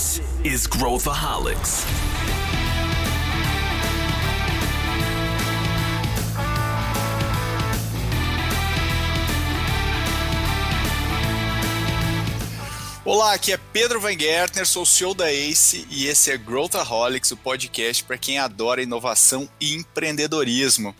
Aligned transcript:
This 0.00 0.22
is 0.42 0.66
Growthaholics. 0.66 1.84
Olá, 13.04 13.34
aqui 13.34 13.52
é 13.52 13.58
Pedro 13.74 14.00
Van 14.00 14.18
Gertner, 14.18 14.66
sou 14.66 14.84
o 14.84 14.86
CEO 14.86 15.12
da 15.12 15.30
ACE 15.30 15.86
e 15.90 16.06
esse 16.06 16.30
é 16.30 16.38
Growthaholics, 16.38 17.32
o 17.32 17.36
podcast 17.36 18.02
para 18.02 18.16
quem 18.16 18.38
adora 18.38 18.82
inovação 18.82 19.46
e 19.60 19.74
empreendedorismo. 19.74 20.96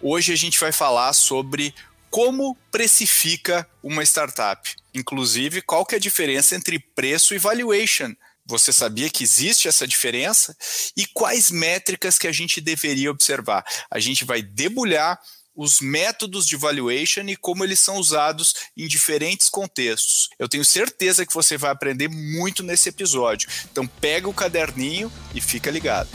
Hoje 0.00 0.32
a 0.32 0.36
gente 0.36 0.60
vai 0.60 0.70
falar 0.70 1.12
sobre 1.14 1.74
como 2.08 2.56
precifica 2.70 3.68
uma 3.82 4.04
startup, 4.04 4.72
inclusive 4.94 5.62
qual 5.62 5.84
que 5.84 5.96
é 5.96 5.98
a 5.98 6.00
diferença 6.00 6.54
entre 6.54 6.78
preço 6.78 7.34
e 7.34 7.38
valuation. 7.38 8.14
Você 8.48 8.72
sabia 8.72 9.10
que 9.10 9.24
existe 9.24 9.66
essa 9.66 9.88
diferença? 9.88 10.56
E 10.96 11.04
quais 11.04 11.50
métricas 11.50 12.16
que 12.16 12.28
a 12.28 12.32
gente 12.32 12.60
deveria 12.60 13.10
observar? 13.10 13.64
A 13.90 13.98
gente 13.98 14.24
vai 14.24 14.40
debulhar 14.40 15.20
os 15.52 15.80
métodos 15.80 16.46
de 16.46 16.54
valuation 16.54 17.22
e 17.22 17.34
como 17.34 17.64
eles 17.64 17.80
são 17.80 17.96
usados 17.96 18.54
em 18.76 18.86
diferentes 18.86 19.48
contextos. 19.48 20.28
Eu 20.38 20.48
tenho 20.48 20.64
certeza 20.64 21.26
que 21.26 21.34
você 21.34 21.56
vai 21.56 21.72
aprender 21.72 22.06
muito 22.06 22.62
nesse 22.62 22.88
episódio. 22.88 23.48
Então 23.72 23.84
pega 23.84 24.28
o 24.28 24.34
caderninho 24.34 25.10
e 25.34 25.40
fica 25.40 25.68
ligado. 25.68 26.08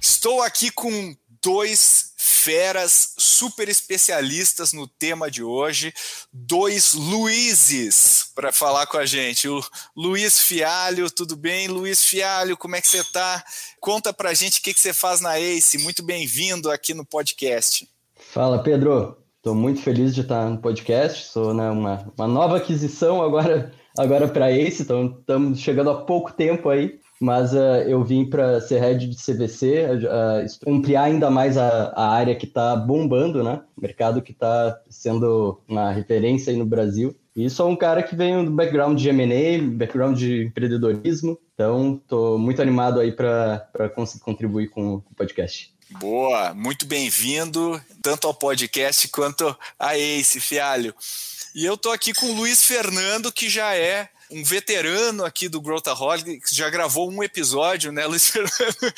Estou 0.00 0.40
aqui 0.42 0.70
com 0.70 1.14
dois 1.42 2.09
feras 2.40 3.12
super 3.18 3.68
especialistas 3.68 4.72
no 4.72 4.88
tema 4.88 5.30
de 5.30 5.42
hoje, 5.42 5.92
dois 6.32 6.94
Luizes 6.94 8.30
para 8.34 8.50
falar 8.50 8.86
com 8.86 8.96
a 8.96 9.04
gente. 9.04 9.46
O 9.46 9.62
Luiz 9.94 10.40
Fialho, 10.40 11.10
tudo 11.10 11.36
bem? 11.36 11.68
Luiz 11.68 12.02
Fialho, 12.02 12.56
como 12.56 12.76
é 12.76 12.80
que 12.80 12.88
você 12.88 13.00
está? 13.00 13.44
Conta 13.78 14.12
para 14.12 14.30
a 14.30 14.34
gente 14.34 14.58
o 14.58 14.62
que, 14.62 14.72
que 14.72 14.80
você 14.80 14.94
faz 14.94 15.20
na 15.20 15.38
ACE. 15.38 15.76
Muito 15.78 16.02
bem-vindo 16.02 16.70
aqui 16.70 16.94
no 16.94 17.04
podcast. 17.04 17.86
Fala, 18.32 18.62
Pedro. 18.62 19.18
Estou 19.36 19.54
muito 19.54 19.82
feliz 19.82 20.14
de 20.14 20.22
estar 20.22 20.48
no 20.48 20.58
podcast. 20.58 21.26
Sou 21.26 21.52
né, 21.52 21.70
uma, 21.70 22.10
uma 22.16 22.26
nova 22.26 22.56
aquisição 22.56 23.22
agora, 23.22 23.72
agora 23.98 24.28
para 24.28 24.46
a 24.46 24.52
ACE, 24.52 24.82
então 24.82 25.16
estamos 25.18 25.60
chegando 25.60 25.90
há 25.90 26.04
pouco 26.04 26.32
tempo 26.32 26.70
aí 26.70 26.99
mas 27.20 27.52
uh, 27.52 27.82
eu 27.86 28.02
vim 28.02 28.24
para 28.24 28.62
ser 28.62 28.80
head 28.80 29.06
de 29.06 29.14
CVC, 29.14 29.84
uh, 29.84 30.70
ampliar 30.70 31.04
ainda 31.04 31.30
mais 31.30 31.58
a, 31.58 31.92
a 31.94 32.08
área 32.08 32.34
que 32.34 32.46
está 32.46 32.74
bombando, 32.74 33.44
né? 33.44 33.60
Mercado 33.80 34.22
que 34.22 34.32
está 34.32 34.80
sendo 34.88 35.60
uma 35.68 35.92
referência 35.92 36.50
aí 36.50 36.56
no 36.56 36.64
Brasil. 36.64 37.14
E 37.36 37.48
sou 37.50 37.68
um 37.68 37.76
cara 37.76 38.02
que 38.02 38.16
vem 38.16 38.44
do 38.44 38.50
background 38.50 38.98
de 38.98 39.08
M&A, 39.10 39.62
background 39.62 40.18
de 40.18 40.46
empreendedorismo, 40.46 41.38
então 41.54 42.00
estou 42.02 42.38
muito 42.38 42.62
animado 42.62 42.98
aí 42.98 43.12
para 43.12 43.90
conseguir 43.94 44.24
contribuir 44.24 44.68
com 44.68 44.94
o 44.94 45.02
podcast. 45.14 45.74
Boa, 45.98 46.54
muito 46.54 46.86
bem-vindo, 46.86 47.80
tanto 48.00 48.26
ao 48.26 48.34
podcast 48.34 49.08
quanto 49.08 49.54
a 49.78 49.96
Ace, 49.98 50.40
Fialho. 50.40 50.94
E 51.54 51.64
eu 51.66 51.74
estou 51.74 51.92
aqui 51.92 52.14
com 52.14 52.26
o 52.26 52.34
Luiz 52.34 52.64
Fernando, 52.64 53.30
que 53.30 53.48
já 53.48 53.74
é 53.74 54.08
um 54.32 54.44
veterano 54.44 55.24
aqui 55.24 55.48
do 55.48 55.60
Growthaholic, 55.60 56.40
que 56.40 56.54
já 56.54 56.70
gravou 56.70 57.10
um 57.10 57.22
episódio, 57.22 57.90
né, 57.90 58.06
Luiz 58.06 58.28
Fernando? 58.30 58.94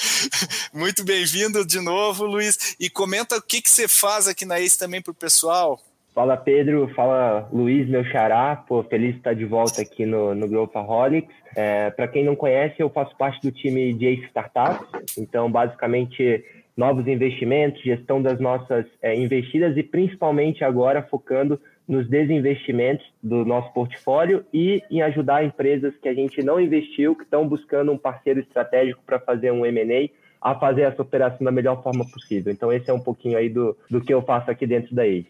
Muito 0.72 1.04
bem-vindo 1.04 1.66
de 1.66 1.80
novo, 1.80 2.24
Luiz. 2.24 2.76
E 2.78 2.90
comenta 2.90 3.36
o 3.36 3.42
que, 3.42 3.62
que 3.62 3.70
você 3.70 3.88
faz 3.88 4.28
aqui 4.28 4.44
na 4.44 4.60
ACE 4.60 4.78
também 4.78 5.00
para 5.00 5.12
o 5.12 5.14
pessoal. 5.14 5.80
Fala, 6.14 6.36
Pedro. 6.36 6.92
Fala, 6.94 7.48
Luiz, 7.52 7.88
meu 7.88 8.04
xará. 8.04 8.54
Pô, 8.56 8.82
feliz 8.84 9.12
de 9.12 9.18
estar 9.18 9.34
de 9.34 9.46
volta 9.46 9.80
aqui 9.80 10.04
no, 10.04 10.34
no 10.34 10.46
Growthaholics. 10.46 11.34
É, 11.56 11.90
para 11.90 12.06
quem 12.06 12.24
não 12.24 12.36
conhece, 12.36 12.76
eu 12.78 12.90
faço 12.90 13.16
parte 13.16 13.40
do 13.40 13.50
time 13.50 13.94
de 13.94 14.06
ACE 14.06 14.24
Startups. 14.26 14.86
Então, 15.16 15.50
basicamente, 15.50 16.44
novos 16.76 17.06
investimentos, 17.06 17.82
gestão 17.82 18.20
das 18.20 18.38
nossas 18.38 18.84
é, 19.00 19.14
investidas 19.14 19.76
e 19.76 19.82
principalmente 19.82 20.62
agora 20.64 21.02
focando 21.02 21.58
nos 21.86 22.08
desinvestimentos 22.08 23.06
do 23.22 23.44
nosso 23.44 23.72
portfólio 23.72 24.44
e 24.52 24.82
em 24.90 25.02
ajudar 25.02 25.44
empresas 25.44 25.94
que 26.00 26.08
a 26.08 26.14
gente 26.14 26.42
não 26.42 26.60
investiu, 26.60 27.14
que 27.14 27.24
estão 27.24 27.46
buscando 27.46 27.92
um 27.92 27.98
parceiro 27.98 28.40
estratégico 28.40 29.02
para 29.04 29.18
fazer 29.18 29.50
um 29.50 29.66
M&A, 29.66 30.10
a 30.40 30.54
fazer 30.58 30.82
essa 30.82 31.02
operação 31.02 31.44
da 31.44 31.52
melhor 31.52 31.82
forma 31.82 32.04
possível. 32.08 32.52
Então, 32.52 32.72
esse 32.72 32.90
é 32.90 32.92
um 32.92 33.00
pouquinho 33.00 33.38
aí 33.38 33.48
do, 33.48 33.76
do 33.88 34.00
que 34.00 34.12
eu 34.12 34.22
faço 34.22 34.50
aqui 34.50 34.66
dentro 34.66 34.94
da 34.94 35.06
ACE. 35.06 35.26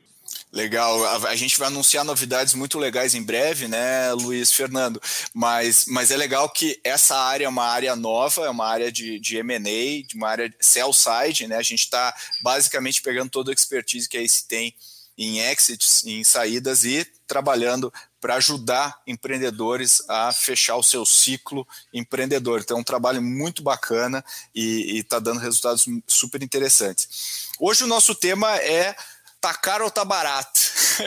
Legal, 0.52 1.02
a, 1.26 1.34
gente 1.34 1.58
vai 1.58 1.68
anunciar 1.68 2.04
novidades 2.04 2.52
muito 2.52 2.78
legais 2.78 3.14
em 3.14 3.22
breve, 3.22 3.68
né, 3.68 4.12
Luiz 4.12 4.52
Fernando? 4.52 5.00
Mas, 5.32 5.86
mas 5.88 6.10
é 6.10 6.16
legal 6.16 6.48
que 6.50 6.78
essa 6.84 7.16
área 7.16 7.46
é 7.46 7.48
uma 7.48 7.64
área 7.64 7.96
nova, 7.96 8.44
é 8.44 8.50
uma 8.50 8.66
área 8.66 8.92
de, 8.92 9.18
de 9.18 9.38
M&A, 9.38 10.06
de 10.06 10.14
uma 10.14 10.28
área 10.28 10.50
de 10.50 10.56
sell 10.60 10.92
side, 10.92 11.46
né? 11.46 11.56
A 11.56 11.62
gente 11.62 11.84
está 11.84 12.14
basicamente 12.42 13.00
pegando 13.00 13.30
toda 13.30 13.50
a 13.50 13.54
expertise 13.54 14.06
que 14.06 14.18
a 14.18 14.20
ACE 14.20 14.46
tem 14.46 14.74
em 15.16 15.40
exits, 15.40 16.04
em 16.06 16.24
saídas 16.24 16.84
e 16.84 17.04
trabalhando 17.26 17.92
para 18.20 18.36
ajudar 18.36 19.00
empreendedores 19.06 20.02
a 20.08 20.32
fechar 20.32 20.76
o 20.76 20.82
seu 20.82 21.04
ciclo 21.04 21.66
empreendedor. 21.92 22.60
Então, 22.60 22.76
é 22.76 22.80
um 22.80 22.84
trabalho 22.84 23.20
muito 23.20 23.62
bacana 23.62 24.24
e 24.54 24.98
está 24.98 25.18
dando 25.18 25.40
resultados 25.40 25.86
super 26.06 26.42
interessantes. 26.42 27.48
Hoje 27.58 27.84
o 27.84 27.88
nosso 27.88 28.14
tema 28.14 28.56
é 28.58 28.94
tá 29.40 29.52
caro 29.52 29.84
ou 29.84 29.90
tá 29.90 30.04
barato? 30.04 30.60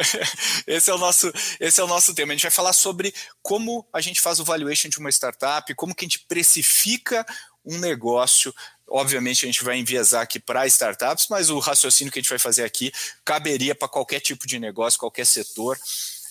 esse, 0.68 0.92
é 0.92 0.94
o 0.94 0.98
nosso, 0.98 1.32
esse 1.58 1.80
é 1.80 1.84
o 1.84 1.88
nosso 1.88 2.14
tema. 2.14 2.34
A 2.34 2.36
gente 2.36 2.44
vai 2.44 2.52
falar 2.52 2.74
sobre 2.74 3.16
como 3.42 3.88
a 3.94 4.02
gente 4.02 4.20
faz 4.20 4.40
o 4.42 4.44
valuation 4.44 4.90
de 4.90 5.00
uma 5.00 5.10
startup, 5.10 5.74
como 5.76 5.96
que 5.96 6.04
a 6.04 6.08
gente 6.08 6.26
precifica 6.28 7.26
um 7.66 7.78
negócio 7.80 8.54
Obviamente 8.88 9.46
a 9.46 9.48
gente 9.48 9.64
vai 9.64 9.78
enviesar 9.78 10.22
aqui 10.22 10.40
para 10.40 10.68
startups, 10.68 11.28
mas 11.30 11.50
o 11.50 11.60
raciocínio 11.60 12.12
que 12.12 12.20
a 12.20 12.22
gente 12.22 12.30
vai 12.30 12.40
fazer 12.40 12.64
aqui 12.64 12.92
caberia 13.24 13.74
para 13.74 13.88
qualquer 13.88 14.20
tipo 14.20 14.46
de 14.46 14.60
negócio, 14.60 15.00
qualquer 15.00 15.26
setor. 15.26 15.78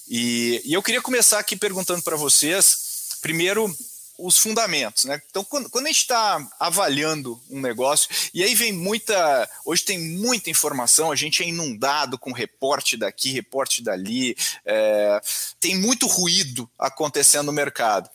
E, 0.09 0.63
e 0.65 0.73
eu 0.73 0.83
queria 0.83 1.03
começar 1.03 1.39
aqui 1.39 1.57
perguntando 1.57 2.03
para 2.03 2.17
vocês, 2.17 3.19
primeiro, 3.21 3.75
os 4.19 4.39
fundamentos, 4.39 5.05
né? 5.05 5.21
Então, 5.29 5.43
quando, 5.43 5.69
quando 5.69 5.87
a 5.87 5.89
gente 5.89 6.01
está 6.01 6.47
avaliando 6.61 7.41
um 7.51 7.61
negócio, 7.61 8.09
e 8.33 8.43
aí 8.43 8.55
vem 8.55 8.73
muita. 8.73 9.49
Hoje 9.65 9.83
tem 9.83 9.99
muita 9.99 10.51
informação, 10.51 11.11
a 11.11 11.17
gente 11.17 11.43
é 11.43 11.47
inundado 11.47 12.17
com 12.17 12.33
reporte 12.33 12.97
daqui, 12.97 13.33
reporte 13.33 13.83
dali, 13.83 14.37
é, 14.65 15.21
tem 15.59 15.77
muito 15.77 16.07
ruído 16.07 16.71
acontecendo 16.79 17.47
no 17.47 17.53
mercado. 17.53 18.09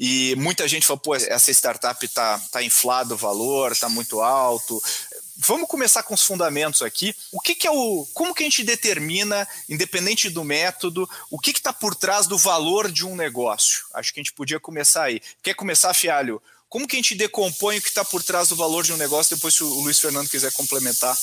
E 0.00 0.36
muita 0.36 0.68
gente 0.68 0.86
falou, 0.86 1.00
pô, 1.00 1.16
essa 1.16 1.50
startup 1.50 2.06
está 2.06 2.38
tá 2.52 2.62
inflado 2.62 3.14
o 3.14 3.18
valor, 3.18 3.72
está 3.72 3.88
muito 3.88 4.20
alto. 4.20 4.80
Vamos 5.38 5.68
começar 5.68 6.04
com 6.04 6.14
os 6.14 6.22
fundamentos 6.22 6.82
aqui. 6.82 7.12
O 7.32 7.40
que, 7.40 7.52
que, 7.52 7.66
é 7.66 7.70
o. 7.70 8.06
Como 8.14 8.32
que 8.32 8.44
a 8.44 8.46
gente 8.46 8.62
determina, 8.62 9.46
independente 9.68 10.30
do 10.30 10.44
método, 10.44 11.08
o 11.28 11.36
que 11.36 11.50
está 11.50 11.72
por 11.72 11.96
trás 11.96 12.28
do 12.28 12.38
valor 12.38 12.92
de 12.92 13.04
um 13.04 13.16
negócio? 13.16 13.84
Acho 13.92 14.14
que 14.14 14.20
a 14.20 14.22
gente 14.22 14.32
podia 14.32 14.60
começar 14.60 15.02
aí. 15.02 15.20
Quer 15.42 15.54
começar, 15.54 15.92
Fialho? 15.92 16.40
Como 16.68 16.86
que 16.86 16.94
a 16.94 16.98
gente 16.98 17.16
decompõe 17.16 17.78
o 17.78 17.82
que 17.82 17.88
está 17.88 18.04
por 18.04 18.22
trás 18.22 18.50
do 18.50 18.56
valor 18.56 18.84
de 18.84 18.92
um 18.92 18.96
negócio, 18.96 19.34
depois 19.34 19.54
se 19.54 19.64
o 19.64 19.80
Luiz 19.80 19.98
Fernando 19.98 20.28
quiser 20.28 20.52
complementar? 20.52 21.16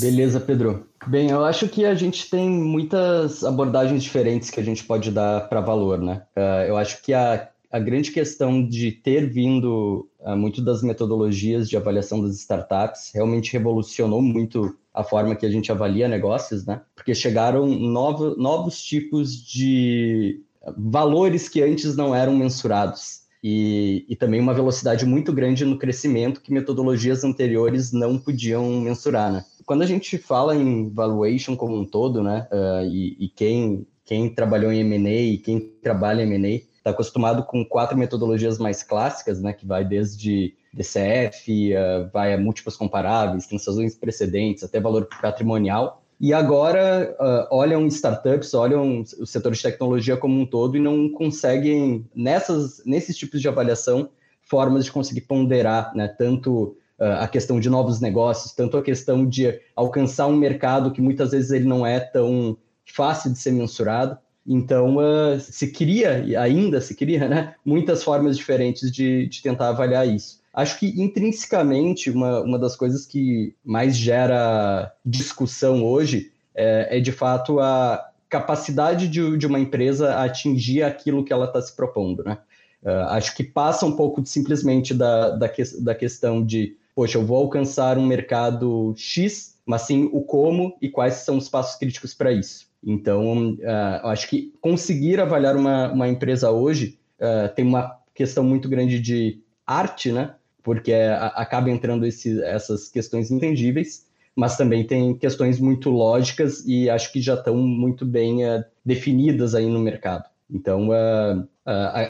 Beleza, 0.00 0.38
Pedro. 0.38 0.86
Bem, 1.06 1.30
eu 1.30 1.44
acho 1.44 1.68
que 1.68 1.84
a 1.84 1.94
gente 1.94 2.30
tem 2.30 2.48
muitas 2.48 3.42
abordagens 3.42 4.02
diferentes 4.02 4.50
que 4.50 4.60
a 4.60 4.62
gente 4.62 4.84
pode 4.84 5.10
dar 5.10 5.48
para 5.48 5.60
valor, 5.60 6.00
né? 6.00 6.22
Uh, 6.36 6.68
eu 6.68 6.76
acho 6.76 7.02
que 7.02 7.12
a, 7.12 7.48
a 7.70 7.78
grande 7.78 8.12
questão 8.12 8.64
de 8.66 8.92
ter 8.92 9.28
vindo 9.28 10.08
uh, 10.20 10.36
muito 10.36 10.62
das 10.62 10.82
metodologias 10.82 11.68
de 11.68 11.76
avaliação 11.76 12.22
das 12.22 12.36
startups 12.36 13.10
realmente 13.12 13.52
revolucionou 13.52 14.22
muito 14.22 14.76
a 14.94 15.02
forma 15.02 15.34
que 15.34 15.44
a 15.44 15.50
gente 15.50 15.72
avalia 15.72 16.08
negócios, 16.08 16.64
né? 16.64 16.82
Porque 16.94 17.14
chegaram 17.14 17.66
novo, 17.66 18.36
novos 18.36 18.80
tipos 18.82 19.36
de 19.44 20.40
valores 20.76 21.48
que 21.48 21.62
antes 21.62 21.96
não 21.96 22.14
eram 22.14 22.36
mensurados. 22.36 23.26
E, 23.42 24.04
e, 24.08 24.16
também 24.16 24.40
uma 24.40 24.54
velocidade 24.54 25.06
muito 25.06 25.32
grande 25.32 25.64
no 25.64 25.78
crescimento 25.78 26.40
que 26.40 26.52
metodologias 26.52 27.22
anteriores 27.22 27.92
não 27.92 28.18
podiam 28.18 28.80
mensurar, 28.80 29.30
né? 29.30 29.44
Quando 29.66 29.82
a 29.82 29.86
gente 29.86 30.16
fala 30.16 30.54
em 30.54 30.88
valuation 30.88 31.56
como 31.56 31.76
um 31.76 31.84
todo, 31.84 32.22
né, 32.22 32.46
uh, 32.52 32.86
e, 32.86 33.16
e, 33.18 33.28
quem, 33.28 33.84
quem 34.04 34.32
trabalhou 34.32 34.72
em 34.72 34.78
M&A 34.80 35.22
e 35.32 35.38
quem 35.38 35.60
trabalha 35.82 36.22
em 36.22 36.32
M&A 36.32 36.62
está 36.78 36.90
acostumado 36.90 37.42
com 37.42 37.64
quatro 37.64 37.98
metodologias 37.98 38.58
mais 38.58 38.84
clássicas, 38.84 39.42
né, 39.42 39.52
que 39.52 39.66
vai 39.66 39.84
desde 39.84 40.54
DCF, 40.72 41.74
uh, 41.74 42.08
vai 42.12 42.32
a 42.32 42.38
múltiplos 42.38 42.76
comparáveis, 42.76 43.48
transações 43.48 43.96
precedentes, 43.96 44.62
até 44.62 44.78
valor 44.78 45.08
patrimonial. 45.20 46.00
E 46.20 46.32
agora 46.32 47.14
uh, 47.20 47.54
olham 47.54 47.86
startups, 47.88 48.54
olham 48.54 49.02
o 49.18 49.26
setor 49.26 49.52
de 49.52 49.60
tecnologia 49.60 50.16
como 50.16 50.40
um 50.40 50.46
todo 50.46 50.76
e 50.76 50.80
não 50.80 51.10
conseguem, 51.10 52.06
nessas, 52.14 52.82
nesses 52.86 53.16
tipos 53.16 53.42
de 53.42 53.48
avaliação, 53.48 54.08
formas 54.42 54.84
de 54.84 54.92
conseguir 54.92 55.22
ponderar 55.22 55.92
né, 55.94 56.06
tanto 56.06 56.76
a 56.98 57.28
questão 57.28 57.60
de 57.60 57.68
novos 57.68 58.00
negócios, 58.00 58.52
tanto 58.52 58.76
a 58.76 58.82
questão 58.82 59.26
de 59.26 59.60
alcançar 59.74 60.26
um 60.26 60.36
mercado 60.36 60.90
que 60.90 61.02
muitas 61.02 61.32
vezes 61.32 61.50
ele 61.50 61.66
não 61.66 61.86
é 61.86 62.00
tão 62.00 62.56
fácil 62.84 63.32
de 63.32 63.38
ser 63.38 63.52
mensurado. 63.52 64.16
Então, 64.46 64.96
uh, 64.96 65.40
se 65.40 65.72
e 65.80 66.36
ainda 66.36 66.80
se 66.80 66.94
cria, 66.94 67.28
né, 67.28 67.54
muitas 67.64 68.02
formas 68.04 68.36
diferentes 68.36 68.90
de, 68.92 69.26
de 69.26 69.42
tentar 69.42 69.68
avaliar 69.68 70.06
isso. 70.06 70.40
Acho 70.54 70.78
que 70.78 70.86
intrinsecamente, 71.00 72.10
uma, 72.10 72.40
uma 72.40 72.58
das 72.58 72.76
coisas 72.76 73.04
que 73.04 73.54
mais 73.64 73.96
gera 73.96 74.90
discussão 75.04 75.84
hoje 75.84 76.32
é, 76.54 76.96
é 76.96 77.00
de 77.00 77.12
fato 77.12 77.60
a 77.60 78.08
capacidade 78.28 79.08
de, 79.08 79.36
de, 79.36 79.46
uma 79.46 79.60
empresa 79.60 80.14
atingir 80.16 80.82
aquilo 80.82 81.24
que 81.24 81.32
ela 81.32 81.44
está 81.44 81.60
se 81.60 81.74
propondo. 81.74 82.24
Né? 82.24 82.38
Uh, 82.82 83.08
acho 83.10 83.36
que 83.36 83.44
passa 83.44 83.84
um 83.84 83.96
pouco 83.96 84.22
de, 84.22 84.30
simplesmente 84.30 84.94
da, 84.94 85.30
da, 85.30 85.48
que, 85.48 85.62
da 85.82 85.94
questão 85.94 86.42
de, 86.44 86.76
poxa, 86.96 87.18
eu 87.18 87.26
vou 87.26 87.36
alcançar 87.36 87.98
um 87.98 88.06
mercado 88.06 88.94
X, 88.96 89.58
mas 89.66 89.82
sim 89.82 90.08
o 90.14 90.22
como 90.22 90.78
e 90.80 90.88
quais 90.88 91.16
são 91.16 91.36
os 91.36 91.46
passos 91.46 91.78
críticos 91.78 92.14
para 92.14 92.32
isso. 92.32 92.68
Então, 92.82 93.50
uh, 93.52 94.06
acho 94.06 94.26
que 94.30 94.54
conseguir 94.62 95.20
avaliar 95.20 95.56
uma, 95.56 95.92
uma 95.92 96.08
empresa 96.08 96.50
hoje 96.50 96.98
uh, 97.20 97.54
tem 97.54 97.66
uma 97.66 97.98
questão 98.14 98.42
muito 98.42 98.66
grande 98.66 98.98
de 98.98 99.42
arte, 99.66 100.10
né? 100.10 100.36
Porque 100.62 100.94
a, 100.94 101.26
acaba 101.26 101.68
entrando 101.68 102.06
esse, 102.06 102.42
essas 102.42 102.88
questões 102.88 103.30
intangíveis, 103.30 104.06
mas 104.34 104.56
também 104.56 104.86
tem 104.86 105.14
questões 105.14 105.60
muito 105.60 105.90
lógicas 105.90 106.64
e 106.66 106.88
acho 106.88 107.12
que 107.12 107.20
já 107.20 107.34
estão 107.34 107.58
muito 107.58 108.06
bem 108.06 108.42
uh, 108.46 108.64
definidas 108.82 109.54
aí 109.54 109.66
no 109.66 109.80
mercado. 109.80 110.24
Então, 110.48 110.90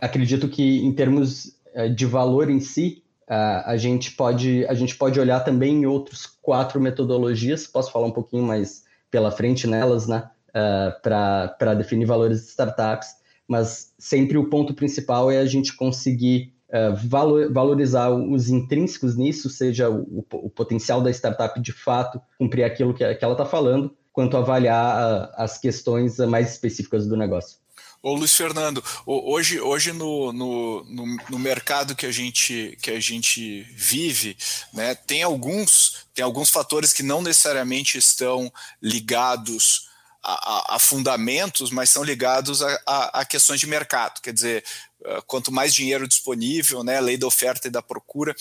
acredito 0.02 0.46
que 0.46 0.84
em 0.84 0.92
termos 0.92 1.58
de 1.94 2.04
valor 2.04 2.50
em 2.50 2.60
si, 2.60 3.02
a, 3.28 3.76
gente 3.76 4.12
pode, 4.12 4.64
a 4.66 4.74
gente 4.74 4.96
pode 4.96 5.18
olhar 5.18 5.40
também 5.40 5.82
em 5.82 5.86
outros 5.86 6.26
quatro 6.26 6.80
metodologias, 6.80 7.66
posso 7.66 7.90
falar 7.90 8.06
um 8.06 8.12
pouquinho 8.12 8.44
mais 8.44 8.84
pela 9.10 9.30
frente 9.30 9.66
nelas, 9.66 10.06
né? 10.06 10.30
uh, 10.56 11.00
para 11.02 11.74
definir 11.74 12.06
valores 12.06 12.40
de 12.40 12.48
startups, 12.48 13.08
mas 13.46 13.94
sempre 13.98 14.38
o 14.38 14.48
ponto 14.48 14.74
principal 14.74 15.30
é 15.30 15.38
a 15.38 15.46
gente 15.46 15.76
conseguir 15.76 16.52
uh, 16.70 16.96
valor, 17.08 17.52
valorizar 17.52 18.10
os 18.10 18.48
intrínsecos 18.48 19.16
nisso, 19.16 19.50
seja 19.50 19.90
o, 19.90 20.24
o, 20.32 20.50
potencial 20.50 21.00
da 21.00 21.10
startup 21.10 21.60
de 21.60 21.72
fato 21.72 22.20
cumprir 22.38 22.64
aquilo 22.64 22.94
que, 22.94 23.14
que 23.14 23.24
ela 23.24 23.34
está 23.34 23.44
falando, 23.44 23.94
quanto 24.12 24.36
avaliar 24.36 25.28
uh, 25.28 25.32
as 25.36 25.58
questões 25.58 26.18
mais 26.18 26.52
específicas 26.52 27.06
do 27.06 27.16
negócio. 27.16 27.58
Ô 28.06 28.14
Luiz 28.14 28.36
Fernando, 28.36 28.84
hoje, 29.04 29.60
hoje 29.60 29.90
no, 29.90 30.32
no, 30.32 30.84
no, 30.84 31.16
no, 31.28 31.38
mercado 31.40 31.96
que 31.96 32.06
a 32.06 32.12
gente, 32.12 32.78
que 32.80 32.92
a 32.92 33.00
gente 33.00 33.62
vive, 33.72 34.36
né, 34.72 34.94
tem, 34.94 35.24
alguns, 35.24 36.06
tem 36.14 36.24
alguns 36.24 36.48
fatores 36.48 36.92
que 36.92 37.02
não 37.02 37.20
necessariamente 37.20 37.98
estão 37.98 38.48
ligados 38.80 39.88
a, 40.22 40.76
a, 40.76 40.78
fundamentos, 40.78 41.72
mas 41.72 41.90
são 41.90 42.04
ligados 42.04 42.62
a, 42.62 42.76
a, 43.12 43.24
questões 43.24 43.58
de 43.58 43.66
mercado. 43.66 44.20
Quer 44.20 44.32
dizer, 44.32 44.64
eh, 45.04 45.22
quanto 45.26 45.50
mais 45.50 45.74
dinheiro 45.74 46.06
disponível, 46.06 46.84
né, 46.84 47.00
lei 47.00 47.16
da 47.16 47.26
oferta 47.26 47.66
e 47.66 47.72
da 47.72 47.82
procura. 47.82 48.36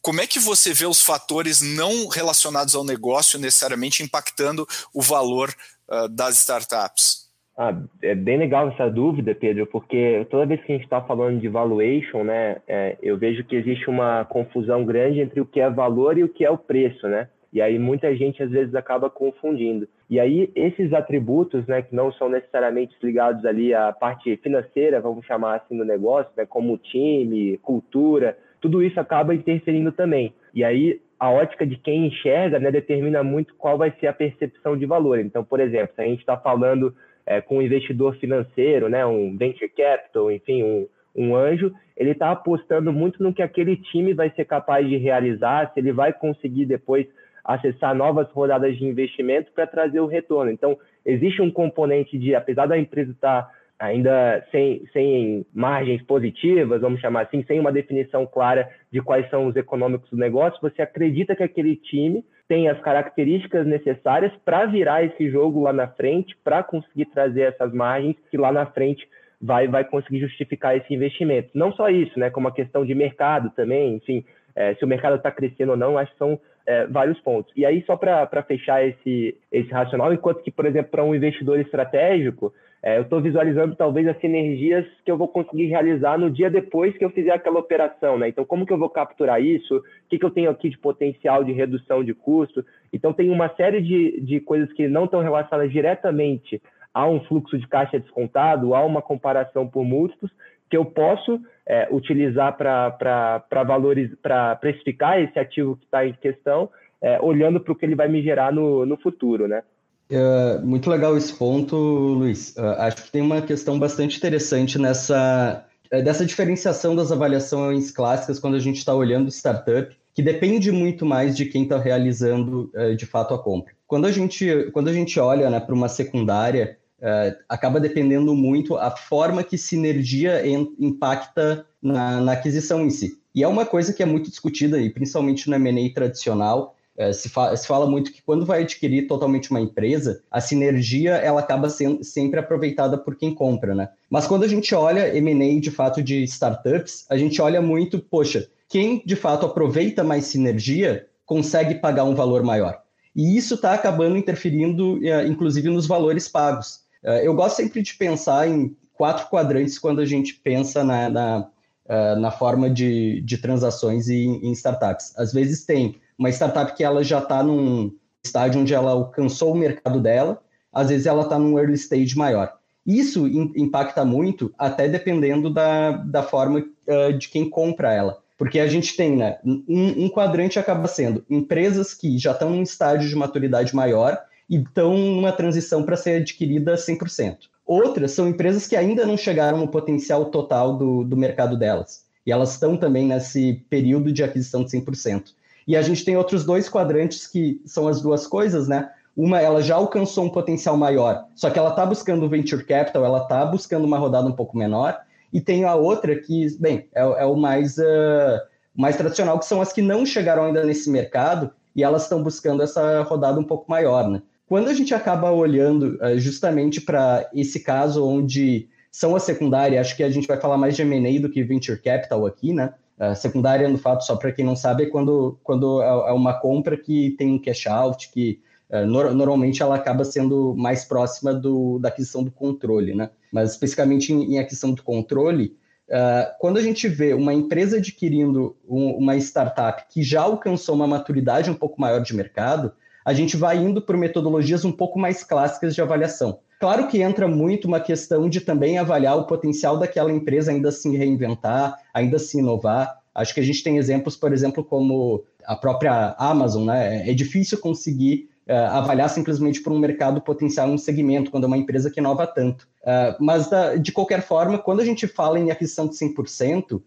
Como 0.00 0.20
é 0.20 0.26
que 0.28 0.38
você 0.38 0.72
vê 0.72 0.86
os 0.86 1.02
fatores 1.02 1.60
não 1.60 2.06
relacionados 2.06 2.76
ao 2.76 2.84
negócio 2.84 3.40
necessariamente 3.40 4.04
impactando 4.04 4.68
o 4.94 5.02
valor 5.02 5.52
uh, 5.88 6.08
das 6.08 6.38
startups? 6.38 7.29
Ah, 7.62 7.78
é 8.00 8.14
bem 8.14 8.38
legal 8.38 8.68
essa 8.70 8.88
dúvida, 8.88 9.34
Pedro, 9.34 9.66
porque 9.66 10.26
toda 10.30 10.46
vez 10.46 10.62
que 10.62 10.72
a 10.72 10.76
gente 10.76 10.84
está 10.84 11.02
falando 11.02 11.38
de 11.38 11.46
valuation, 11.46 12.24
né, 12.24 12.56
é, 12.66 12.96
eu 13.02 13.18
vejo 13.18 13.44
que 13.44 13.54
existe 13.54 13.90
uma 13.90 14.24
confusão 14.24 14.82
grande 14.82 15.20
entre 15.20 15.42
o 15.42 15.44
que 15.44 15.60
é 15.60 15.68
valor 15.68 16.16
e 16.16 16.24
o 16.24 16.28
que 16.30 16.42
é 16.42 16.50
o 16.50 16.56
preço, 16.56 17.06
né? 17.06 17.28
E 17.52 17.60
aí 17.60 17.78
muita 17.78 18.16
gente 18.16 18.42
às 18.42 18.50
vezes 18.50 18.74
acaba 18.74 19.10
confundindo. 19.10 19.86
E 20.08 20.18
aí 20.18 20.50
esses 20.54 20.90
atributos, 20.94 21.66
né, 21.66 21.82
que 21.82 21.94
não 21.94 22.10
são 22.12 22.30
necessariamente 22.30 22.96
ligados 23.02 23.44
ali 23.44 23.74
à 23.74 23.92
parte 23.92 24.38
financeira, 24.38 24.98
vamos 24.98 25.26
chamar 25.26 25.56
assim 25.56 25.76
do 25.76 25.84
negócio, 25.84 26.32
né, 26.34 26.46
como 26.46 26.78
time, 26.78 27.58
cultura, 27.58 28.38
tudo 28.58 28.82
isso 28.82 28.98
acaba 28.98 29.34
interferindo 29.34 29.92
também. 29.92 30.32
E 30.54 30.64
aí 30.64 30.98
a 31.18 31.28
ótica 31.30 31.66
de 31.66 31.76
quem 31.76 32.06
enxerga, 32.06 32.58
né, 32.58 32.70
determina 32.70 33.22
muito 33.22 33.54
qual 33.56 33.76
vai 33.76 33.92
ser 34.00 34.06
a 34.06 34.14
percepção 34.14 34.78
de 34.78 34.86
valor. 34.86 35.18
Então, 35.18 35.44
por 35.44 35.60
exemplo, 35.60 35.94
se 35.94 36.00
a 36.00 36.06
gente 36.06 36.20
está 36.20 36.38
falando 36.38 36.94
é, 37.30 37.40
com 37.40 37.58
um 37.58 37.62
investidor 37.62 38.16
financeiro, 38.16 38.88
né, 38.88 39.06
um 39.06 39.36
venture 39.36 39.68
capital, 39.68 40.32
enfim, 40.32 40.64
um, 40.64 40.88
um 41.14 41.36
anjo, 41.36 41.72
ele 41.96 42.10
está 42.10 42.32
apostando 42.32 42.92
muito 42.92 43.22
no 43.22 43.32
que 43.32 43.40
aquele 43.40 43.76
time 43.76 44.12
vai 44.12 44.30
ser 44.30 44.46
capaz 44.46 44.88
de 44.88 44.96
realizar, 44.96 45.70
se 45.72 45.78
ele 45.78 45.92
vai 45.92 46.12
conseguir 46.12 46.66
depois 46.66 47.06
acessar 47.44 47.94
novas 47.94 48.28
rodadas 48.32 48.76
de 48.76 48.84
investimento 48.84 49.52
para 49.52 49.64
trazer 49.64 50.00
o 50.00 50.08
retorno. 50.08 50.50
Então, 50.50 50.76
existe 51.06 51.40
um 51.40 51.52
componente 51.52 52.18
de, 52.18 52.34
apesar 52.34 52.66
da 52.66 52.76
empresa 52.76 53.12
estar 53.12 53.42
tá 53.42 53.52
ainda 53.78 54.44
sem, 54.50 54.84
sem 54.92 55.46
margens 55.54 56.02
positivas, 56.02 56.80
vamos 56.80 57.00
chamar 57.00 57.22
assim, 57.22 57.44
sem 57.44 57.60
uma 57.60 57.70
definição 57.70 58.26
clara 58.26 58.68
de 58.90 59.00
quais 59.00 59.30
são 59.30 59.46
os 59.46 59.54
econômicos 59.54 60.10
do 60.10 60.16
negócio, 60.16 60.60
você 60.60 60.82
acredita 60.82 61.36
que 61.36 61.44
aquele 61.44 61.76
time 61.76 62.24
tem 62.50 62.68
as 62.68 62.80
características 62.80 63.64
necessárias 63.64 64.32
para 64.44 64.66
virar 64.66 65.04
esse 65.04 65.30
jogo 65.30 65.62
lá 65.62 65.72
na 65.72 65.86
frente, 65.86 66.36
para 66.42 66.64
conseguir 66.64 67.04
trazer 67.04 67.42
essas 67.42 67.72
margens 67.72 68.16
que 68.28 68.36
lá 68.36 68.50
na 68.50 68.66
frente 68.66 69.08
vai, 69.40 69.68
vai 69.68 69.84
conseguir 69.84 70.18
justificar 70.18 70.76
esse 70.76 70.92
investimento. 70.92 71.50
Não 71.54 71.72
só 71.72 71.88
isso, 71.88 72.18
né, 72.18 72.28
como 72.28 72.48
a 72.48 72.52
questão 72.52 72.84
de 72.84 72.92
mercado 72.92 73.50
também, 73.50 73.94
enfim, 73.94 74.24
é, 74.56 74.74
se 74.74 74.84
o 74.84 74.88
mercado 74.88 75.14
está 75.14 75.30
crescendo 75.30 75.70
ou 75.70 75.76
não, 75.76 75.96
acho 75.96 76.10
que 76.10 76.18
são 76.18 76.40
é, 76.66 76.86
vários 76.86 77.18
pontos. 77.20 77.52
E 77.56 77.64
aí, 77.64 77.82
só 77.86 77.96
para 77.96 78.42
fechar 78.42 78.86
esse, 78.86 79.36
esse 79.50 79.70
racional, 79.70 80.12
enquanto 80.12 80.42
que, 80.42 80.50
por 80.50 80.66
exemplo, 80.66 80.90
para 80.90 81.04
um 81.04 81.14
investidor 81.14 81.58
estratégico, 81.58 82.52
é, 82.82 82.96
eu 82.96 83.02
estou 83.02 83.20
visualizando 83.20 83.76
talvez 83.76 84.08
as 84.08 84.18
sinergias 84.20 84.86
que 85.04 85.10
eu 85.10 85.16
vou 85.18 85.28
conseguir 85.28 85.66
realizar 85.66 86.18
no 86.18 86.30
dia 86.30 86.50
depois 86.50 86.96
que 86.96 87.04
eu 87.04 87.10
fizer 87.10 87.32
aquela 87.32 87.58
operação, 87.58 88.18
né? 88.18 88.28
Então, 88.28 88.44
como 88.44 88.64
que 88.64 88.72
eu 88.72 88.78
vou 88.78 88.88
capturar 88.88 89.42
isso? 89.42 89.76
O 89.76 89.82
que, 90.08 90.18
que 90.18 90.24
eu 90.24 90.30
tenho 90.30 90.50
aqui 90.50 90.70
de 90.70 90.78
potencial 90.78 91.44
de 91.44 91.52
redução 91.52 92.02
de 92.02 92.14
custo? 92.14 92.64
Então, 92.92 93.12
tem 93.12 93.30
uma 93.30 93.48
série 93.54 93.82
de, 93.82 94.20
de 94.20 94.40
coisas 94.40 94.72
que 94.72 94.88
não 94.88 95.04
estão 95.04 95.20
relacionadas 95.20 95.70
diretamente 95.70 96.60
a 96.92 97.06
um 97.06 97.20
fluxo 97.24 97.58
de 97.58 97.68
caixa 97.68 98.00
descontado, 98.00 98.74
a 98.74 98.84
uma 98.84 99.02
comparação 99.02 99.68
por 99.68 99.84
múltiplos, 99.84 100.30
que 100.70 100.76
eu 100.76 100.84
posso 100.84 101.40
é, 101.66 101.88
utilizar 101.90 102.56
para 102.56 103.64
valores, 103.66 104.10
para 104.22 104.54
precificar 104.56 105.20
esse 105.20 105.38
ativo 105.38 105.76
que 105.76 105.84
está 105.84 106.06
em 106.06 106.12
questão, 106.14 106.70
é, 107.02 107.20
olhando 107.20 107.60
para 107.60 107.72
o 107.72 107.76
que 107.76 107.84
ele 107.84 107.96
vai 107.96 108.08
me 108.08 108.22
gerar 108.22 108.52
no, 108.52 108.86
no 108.86 108.96
futuro, 108.96 109.48
né? 109.48 109.62
É, 110.10 110.58
muito 110.58 110.88
legal 110.90 111.16
esse 111.16 111.36
ponto, 111.36 111.76
Luiz. 111.76 112.56
Uh, 112.56 112.64
acho 112.78 113.04
que 113.04 113.12
tem 113.12 113.22
uma 113.22 113.42
questão 113.42 113.78
bastante 113.78 114.16
interessante 114.16 114.78
nessa 114.78 115.64
é, 115.90 116.00
dessa 116.00 116.24
diferenciação 116.24 116.94
das 116.94 117.10
avaliações 117.10 117.90
clássicas 117.90 118.38
quando 118.38 118.54
a 118.54 118.60
gente 118.60 118.76
está 118.76 118.94
olhando 118.94 119.28
startup, 119.28 119.96
que 120.14 120.22
depende 120.22 120.70
muito 120.70 121.04
mais 121.04 121.36
de 121.36 121.46
quem 121.46 121.64
está 121.64 121.78
realizando 121.78 122.70
uh, 122.74 122.94
de 122.94 123.06
fato 123.06 123.34
a 123.34 123.38
compra. 123.38 123.72
Quando 123.86 124.06
a 124.06 124.12
gente, 124.12 124.70
quando 124.72 124.88
a 124.88 124.92
gente 124.92 125.18
olha 125.18 125.50
né, 125.50 125.58
para 125.58 125.74
uma 125.74 125.88
secundária, 125.88 126.78
uh, 127.00 127.36
acaba 127.48 127.80
dependendo 127.80 128.34
muito 128.34 128.76
a 128.76 128.90
forma 128.90 129.42
que 129.42 129.58
sinergia 129.58 130.42
impacta 130.78 131.66
na, 131.82 132.20
na, 132.20 132.32
aquisição 132.32 132.82
em 132.82 132.90
si. 132.90 133.18
E 133.34 133.42
é 133.42 133.48
uma 133.48 133.64
coisa 133.64 133.92
que 133.92 134.02
é 134.02 134.06
muito 134.06 134.30
discutida, 134.30 134.78
e 134.78 134.90
principalmente 134.90 135.48
no 135.48 135.56
M&A 135.56 135.92
tradicional, 135.94 136.76
uh, 136.96 137.12
se, 137.12 137.28
fa 137.28 137.56
se, 137.56 137.66
fala 137.66 137.88
muito 137.88 138.12
que 138.12 138.22
quando 138.22 138.46
vai 138.46 138.62
adquirir 138.62 139.06
totalmente 139.06 139.50
uma 139.50 139.60
empresa, 139.60 140.22
a 140.30 140.40
sinergia 140.40 141.12
ela 141.12 141.40
acaba 141.40 141.70
sendo 141.70 142.04
sempre 142.04 142.38
aproveitada 142.38 142.98
por 142.98 143.16
quem 143.16 143.34
compra, 143.34 143.74
né? 143.74 143.88
Mas 144.08 144.26
quando 144.26 144.44
a 144.44 144.48
gente 144.48 144.74
olha 144.74 145.16
M&A 145.16 145.60
de 145.60 145.70
fato 145.70 146.02
de 146.02 146.22
startups, 146.24 147.06
a 147.08 147.16
gente 147.16 147.40
olha 147.40 147.62
muito, 147.62 147.98
poxa, 147.98 148.48
quem 148.68 149.02
de 149.04 149.16
fato 149.16 149.46
aproveita 149.46 150.04
mais 150.04 150.26
sinergia 150.26 151.06
consegue 151.24 151.76
pagar 151.76 152.04
um 152.04 152.14
valor 152.14 152.42
maior. 152.42 152.82
E 153.14 153.36
isso 153.36 153.54
está 153.54 153.74
acabando 153.74 154.16
interferindo, 154.16 154.94
uh, 154.94 155.26
inclusive, 155.26 155.68
nos 155.68 155.86
valores 155.86 156.28
pagos. 156.28 156.80
Uh, 157.02 157.22
eu 157.22 157.34
gosto 157.34 157.56
sempre 157.56 157.82
de 157.82 157.94
pensar 157.94 158.48
em 158.48 158.76
quatro 158.92 159.28
quadrantes 159.28 159.78
quando 159.78 160.00
a 160.00 160.04
gente 160.04 160.34
pensa 160.34 160.84
na, 160.84 161.08
na, 161.08 161.48
uh, 161.86 162.20
na 162.20 162.30
forma 162.30 162.68
de, 162.68 163.22
de 163.22 163.38
transações 163.38 164.08
em, 164.08 164.46
em, 164.46 164.52
startups. 164.52 165.16
Às 165.16 165.32
vezes 165.32 165.64
tem 165.64 165.96
uma 166.18 166.28
startup 166.28 166.74
que 166.74 166.84
ela 166.84 167.02
já 167.02 167.18
está 167.18 167.42
num 167.42 167.90
estágio 168.22 168.60
onde 168.60 168.74
ela 168.74 168.90
alcançou 168.90 169.52
o 169.52 169.56
mercado 169.56 170.00
dela, 170.00 170.42
às 170.70 170.90
vezes 170.90 171.06
ela 171.06 171.22
está 171.22 171.38
num 171.38 171.58
early 171.58 171.74
stage 171.74 172.16
maior. 172.16 172.52
Isso 172.86 173.26
in, 173.26 173.52
impacta 173.56 174.04
muito, 174.04 174.52
até 174.58 174.86
dependendo 174.86 175.48
da, 175.48 175.92
da 175.92 176.22
forma 176.22 176.58
uh, 176.58 177.12
de 177.18 177.28
quem 177.28 177.48
compra 177.48 177.94
ela. 177.94 178.18
Porque 178.36 178.58
a 178.58 178.66
gente 178.66 178.96
tem, 178.96 179.16
né, 179.16 179.38
um, 179.44 179.64
um 180.04 180.08
quadrante 180.08 180.58
acaba 180.58 180.88
sendo 180.88 181.24
empresas 181.28 181.92
que 181.92 182.18
já 182.18 182.32
estão 182.32 182.50
num 182.50 182.62
estágio 182.62 183.08
de 183.08 183.16
maturidade 183.16 183.74
maior 183.74 184.18
e 184.50 184.56
estão 184.56 184.98
numa 184.98 185.30
transição 185.30 185.84
para 185.84 185.96
ser 185.96 186.20
adquirida 186.20 186.74
100%. 186.74 187.36
Outras 187.64 188.10
são 188.10 188.28
empresas 188.28 188.66
que 188.66 188.74
ainda 188.74 189.06
não 189.06 189.16
chegaram 189.16 189.58
no 189.58 189.68
potencial 189.68 190.24
total 190.24 190.76
do, 190.76 191.04
do 191.04 191.16
mercado 191.16 191.56
delas. 191.56 192.04
E 192.26 192.32
elas 192.32 192.52
estão 192.52 192.76
também 192.76 193.06
nesse 193.06 193.64
período 193.70 194.12
de 194.12 194.24
aquisição 194.24 194.64
de 194.64 194.70
100%. 194.70 195.26
E 195.68 195.76
a 195.76 195.82
gente 195.82 196.04
tem 196.04 196.16
outros 196.16 196.44
dois 196.44 196.68
quadrantes 196.68 197.28
que 197.28 197.62
são 197.64 197.86
as 197.86 198.02
duas 198.02 198.26
coisas, 198.26 198.66
né? 198.66 198.90
Uma, 199.16 199.40
ela 199.40 199.62
já 199.62 199.76
alcançou 199.76 200.24
um 200.24 200.30
potencial 200.30 200.76
maior, 200.76 201.26
só 201.34 201.50
que 201.50 201.58
ela 201.58 201.70
está 201.70 201.84
buscando 201.84 202.28
venture 202.28 202.64
capital, 202.64 203.04
ela 203.04 203.22
está 203.22 203.44
buscando 203.44 203.84
uma 203.84 203.98
rodada 203.98 204.26
um 204.26 204.32
pouco 204.32 204.58
menor. 204.58 204.98
E 205.32 205.40
tem 205.40 205.64
a 205.64 205.76
outra 205.76 206.16
que, 206.16 206.56
bem, 206.58 206.88
é, 206.92 207.02
é 207.02 207.24
o 207.24 207.36
mais, 207.36 207.78
uh, 207.78 208.40
mais 208.74 208.96
tradicional, 208.96 209.38
que 209.38 209.46
são 209.46 209.60
as 209.60 209.72
que 209.72 209.80
não 209.80 210.04
chegaram 210.04 210.44
ainda 210.44 210.64
nesse 210.64 210.90
mercado 210.90 211.52
e 211.74 211.84
elas 211.84 212.02
estão 212.02 212.20
buscando 212.20 212.62
essa 212.62 213.02
rodada 213.02 213.38
um 213.38 213.44
pouco 213.44 213.70
maior, 213.70 214.08
né? 214.08 214.22
Quando 214.50 214.66
a 214.66 214.74
gente 214.74 214.92
acaba 214.92 215.30
olhando 215.30 215.96
uh, 216.02 216.18
justamente 216.18 216.80
para 216.80 217.30
esse 217.32 217.60
caso 217.60 218.04
onde 218.04 218.68
são 218.90 219.14
a 219.14 219.20
secundária, 219.20 219.80
acho 219.80 219.96
que 219.96 220.02
a 220.02 220.10
gente 220.10 220.26
vai 220.26 220.40
falar 220.40 220.58
mais 220.58 220.74
de 220.74 220.82
M&A 220.82 221.22
do 221.22 221.30
que 221.30 221.44
venture 221.44 221.80
capital 221.80 222.26
aqui, 222.26 222.52
né? 222.52 222.74
Uh, 222.98 223.14
secundária, 223.14 223.68
no 223.68 223.78
fato, 223.78 224.04
só 224.04 224.16
para 224.16 224.32
quem 224.32 224.44
não 224.44 224.56
sabe, 224.56 224.82
é 224.82 224.86
quando, 224.86 225.38
quando 225.44 225.80
é, 225.80 225.86
é 225.86 226.12
uma 226.12 226.34
compra 226.34 226.76
que 226.76 227.12
tem 227.12 227.30
um 227.30 227.38
cash 227.38 227.68
out, 227.68 228.10
que 228.10 228.40
uh, 228.70 228.84
no, 228.84 229.14
normalmente 229.14 229.62
ela 229.62 229.76
acaba 229.76 230.04
sendo 230.04 230.52
mais 230.58 230.84
próxima 230.84 231.32
do, 231.32 231.78
da 231.78 231.88
aquisição 231.88 232.24
do 232.24 232.32
controle, 232.32 232.92
né? 232.92 233.10
Mas 233.30 233.52
especificamente 233.52 234.12
em, 234.12 234.34
em 234.34 234.38
aquisição 234.40 234.72
do 234.72 234.82
controle, 234.82 235.56
uh, 235.88 236.26
quando 236.40 236.58
a 236.58 236.62
gente 236.62 236.88
vê 236.88 237.14
uma 237.14 237.32
empresa 237.32 237.76
adquirindo 237.76 238.56
um, 238.68 238.96
uma 238.96 239.16
startup 239.16 239.84
que 239.88 240.02
já 240.02 240.22
alcançou 240.22 240.74
uma 240.74 240.88
maturidade 240.88 241.48
um 241.52 241.54
pouco 241.54 241.80
maior 241.80 242.00
de 242.00 242.16
mercado, 242.16 242.72
a 243.10 243.12
gente 243.12 243.36
vai 243.36 243.56
indo 243.56 243.82
por 243.82 243.96
metodologias 243.96 244.64
um 244.64 244.70
pouco 244.70 244.96
mais 244.96 245.24
clássicas 245.24 245.74
de 245.74 245.82
avaliação. 245.82 246.38
Claro 246.60 246.86
que 246.86 247.02
entra 247.02 247.26
muito 247.26 247.66
uma 247.66 247.80
questão 247.80 248.28
de 248.28 248.40
também 248.40 248.78
avaliar 248.78 249.18
o 249.18 249.26
potencial 249.26 249.76
daquela 249.76 250.12
empresa 250.12 250.52
ainda 250.52 250.70
se 250.70 250.96
reinventar, 250.96 251.76
ainda 251.92 252.20
se 252.20 252.38
inovar. 252.38 253.00
Acho 253.12 253.34
que 253.34 253.40
a 253.40 253.42
gente 253.42 253.64
tem 253.64 253.78
exemplos, 253.78 254.14
por 254.14 254.32
exemplo, 254.32 254.62
como 254.62 255.24
a 255.44 255.56
própria 255.56 256.14
Amazon, 256.18 256.66
né? 256.66 257.10
É 257.10 257.12
difícil 257.12 257.58
conseguir 257.58 258.28
uh, 258.48 258.76
avaliar 258.76 259.10
simplesmente 259.10 259.60
por 259.60 259.72
um 259.72 259.78
mercado 259.80 260.20
potencial 260.20 260.68
um 260.68 260.78
segmento, 260.78 261.32
quando 261.32 261.44
é 261.44 261.46
uma 261.48 261.58
empresa 261.58 261.90
que 261.90 261.98
inova 261.98 262.28
tanto. 262.28 262.68
Uh, 262.82 263.16
mas, 263.18 263.50
da, 263.50 263.74
de 263.74 263.90
qualquer 263.90 264.22
forma, 264.22 264.56
quando 264.56 264.78
a 264.78 264.84
gente 264.84 265.08
fala 265.08 265.36
em 265.36 265.50
aquisição 265.50 265.88
de 265.88 265.96
100%, 265.96 266.76
uh, 266.76 266.82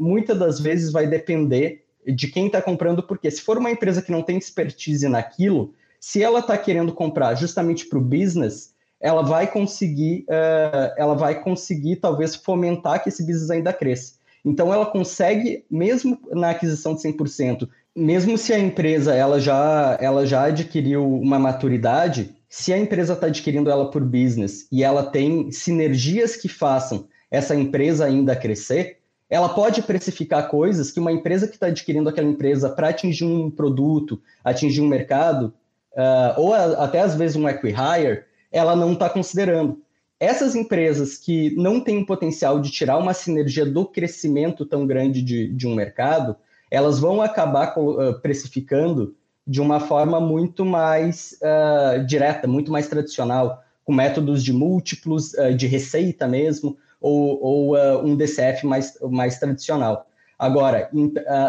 muitas 0.00 0.36
das 0.36 0.58
vezes 0.58 0.90
vai 0.90 1.06
depender 1.06 1.83
de 2.06 2.28
quem 2.28 2.46
está 2.46 2.60
comprando, 2.60 3.02
porque 3.02 3.30
se 3.30 3.40
for 3.40 3.58
uma 3.58 3.70
empresa 3.70 4.02
que 4.02 4.12
não 4.12 4.22
tem 4.22 4.36
expertise 4.36 5.08
naquilo, 5.08 5.74
se 6.00 6.22
ela 6.22 6.40
está 6.40 6.56
querendo 6.58 6.92
comprar 6.92 7.34
justamente 7.34 7.86
para 7.86 7.98
o 7.98 8.02
business, 8.02 8.74
ela 9.00 9.22
vai 9.22 9.46
conseguir, 9.46 10.24
uh, 10.28 10.94
ela 10.96 11.14
vai 11.14 11.42
conseguir 11.42 11.96
talvez 11.96 12.34
fomentar 12.34 13.02
que 13.02 13.08
esse 13.08 13.24
business 13.24 13.50
ainda 13.50 13.72
cresça. 13.72 14.14
Então 14.44 14.72
ela 14.72 14.86
consegue, 14.86 15.64
mesmo 15.70 16.18
na 16.32 16.50
aquisição 16.50 16.94
de 16.94 17.02
100%, 17.02 17.68
mesmo 17.96 18.36
se 18.36 18.52
a 18.52 18.58
empresa 18.58 19.14
ela 19.14 19.40
já, 19.40 19.96
ela 20.00 20.26
já 20.26 20.44
adquiriu 20.44 21.06
uma 21.06 21.38
maturidade, 21.38 22.34
se 22.48 22.72
a 22.72 22.78
empresa 22.78 23.14
está 23.14 23.26
adquirindo 23.28 23.70
ela 23.70 23.90
por 23.90 24.04
business 24.04 24.66
e 24.70 24.82
ela 24.82 25.02
tem 25.02 25.50
sinergias 25.50 26.36
que 26.36 26.48
façam 26.48 27.06
essa 27.30 27.54
empresa 27.54 28.04
ainda 28.04 28.36
crescer, 28.36 28.98
ela 29.28 29.48
pode 29.48 29.82
precificar 29.82 30.48
coisas 30.48 30.90
que 30.90 31.00
uma 31.00 31.12
empresa 31.12 31.48
que 31.48 31.54
está 31.54 31.66
adquirindo 31.66 32.08
aquela 32.08 32.28
empresa 32.28 32.68
para 32.68 32.88
atingir 32.88 33.24
um 33.24 33.50
produto, 33.50 34.20
atingir 34.44 34.80
um 34.80 34.88
mercado, 34.88 35.52
uh, 35.92 36.40
ou 36.40 36.54
a, 36.54 36.84
até 36.84 37.00
às 37.00 37.14
vezes 37.14 37.36
um 37.36 37.48
equi-hire, 37.48 38.24
ela 38.52 38.76
não 38.76 38.92
está 38.92 39.08
considerando. 39.08 39.80
Essas 40.20 40.54
empresas 40.54 41.16
que 41.16 41.54
não 41.56 41.80
têm 41.80 41.98
o 41.98 42.06
potencial 42.06 42.60
de 42.60 42.70
tirar 42.70 42.98
uma 42.98 43.12
sinergia 43.12 43.66
do 43.66 43.84
crescimento 43.84 44.64
tão 44.64 44.86
grande 44.86 45.22
de, 45.22 45.48
de 45.48 45.66
um 45.66 45.74
mercado, 45.74 46.36
elas 46.70 46.98
vão 46.98 47.20
acabar 47.20 47.74
uh, 47.76 48.20
precificando 48.20 49.14
de 49.46 49.60
uma 49.60 49.80
forma 49.80 50.20
muito 50.20 50.64
mais 50.64 51.38
uh, 51.42 52.04
direta, 52.06 52.46
muito 52.46 52.70
mais 52.70 52.88
tradicional, 52.88 53.62
com 53.84 53.92
métodos 53.92 54.42
de 54.42 54.50
múltiplos, 54.50 55.32
de 55.58 55.66
receita 55.66 56.26
mesmo, 56.26 56.78
ou, 57.12 57.74
ou 57.76 58.04
um 58.04 58.16
DCF 58.16 58.66
mais, 58.66 58.98
mais 59.10 59.38
tradicional. 59.38 60.06
Agora, 60.38 60.90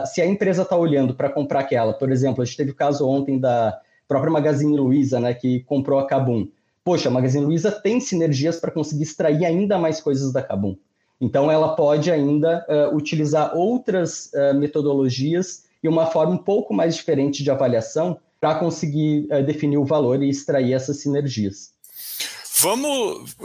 se 0.06 0.22
a 0.22 0.26
empresa 0.26 0.62
está 0.62 0.78
olhando 0.78 1.16
para 1.16 1.30
comprar 1.30 1.62
aquela, 1.62 1.94
por 1.94 2.12
exemplo, 2.12 2.42
a 2.42 2.46
gente 2.46 2.58
teve 2.58 2.72
o 2.72 2.76
caso 2.76 3.08
ontem 3.08 3.40
da 3.40 3.80
própria 4.08 4.32
Magazine 4.32 4.78
Luiza, 4.78 5.20
né, 5.20 5.34
que 5.34 5.62
comprou 5.62 6.00
a 6.00 6.06
Kabum 6.06 6.48
poxa, 6.86 7.10
a 7.10 7.12
Magazine 7.12 7.44
Luiza 7.44 7.72
tem 7.72 8.00
sinergias 8.00 8.60
para 8.60 8.70
conseguir 8.70 9.02
extrair 9.02 9.44
ainda 9.44 9.80
mais 9.80 10.00
coisas 10.00 10.32
da 10.32 10.42
Kabum. 10.42 10.78
Então, 11.20 11.50
ela 11.50 11.76
pode 11.76 12.12
ainda 12.12 12.64
uh, 12.70 12.96
utilizar 12.96 13.58
outras 13.58 14.32
uh, 14.34 14.54
metodologias 14.54 15.64
e 15.82 15.88
uma 15.88 16.06
forma 16.06 16.34
um 16.34 16.38
pouco 16.38 16.74
mais 16.74 16.96
diferente 16.96 17.44
de 17.44 17.50
avaliação 17.50 18.20
para 18.40 18.56
conseguir 18.56 19.28
uh, 19.32 19.44
definir 19.44 19.78
o 19.78 19.86
valor 19.86 20.22
e 20.22 20.30
extrair 20.30 20.74
essas 20.74 20.98
sinergias. 20.98 21.74
Vamos. 22.66 23.36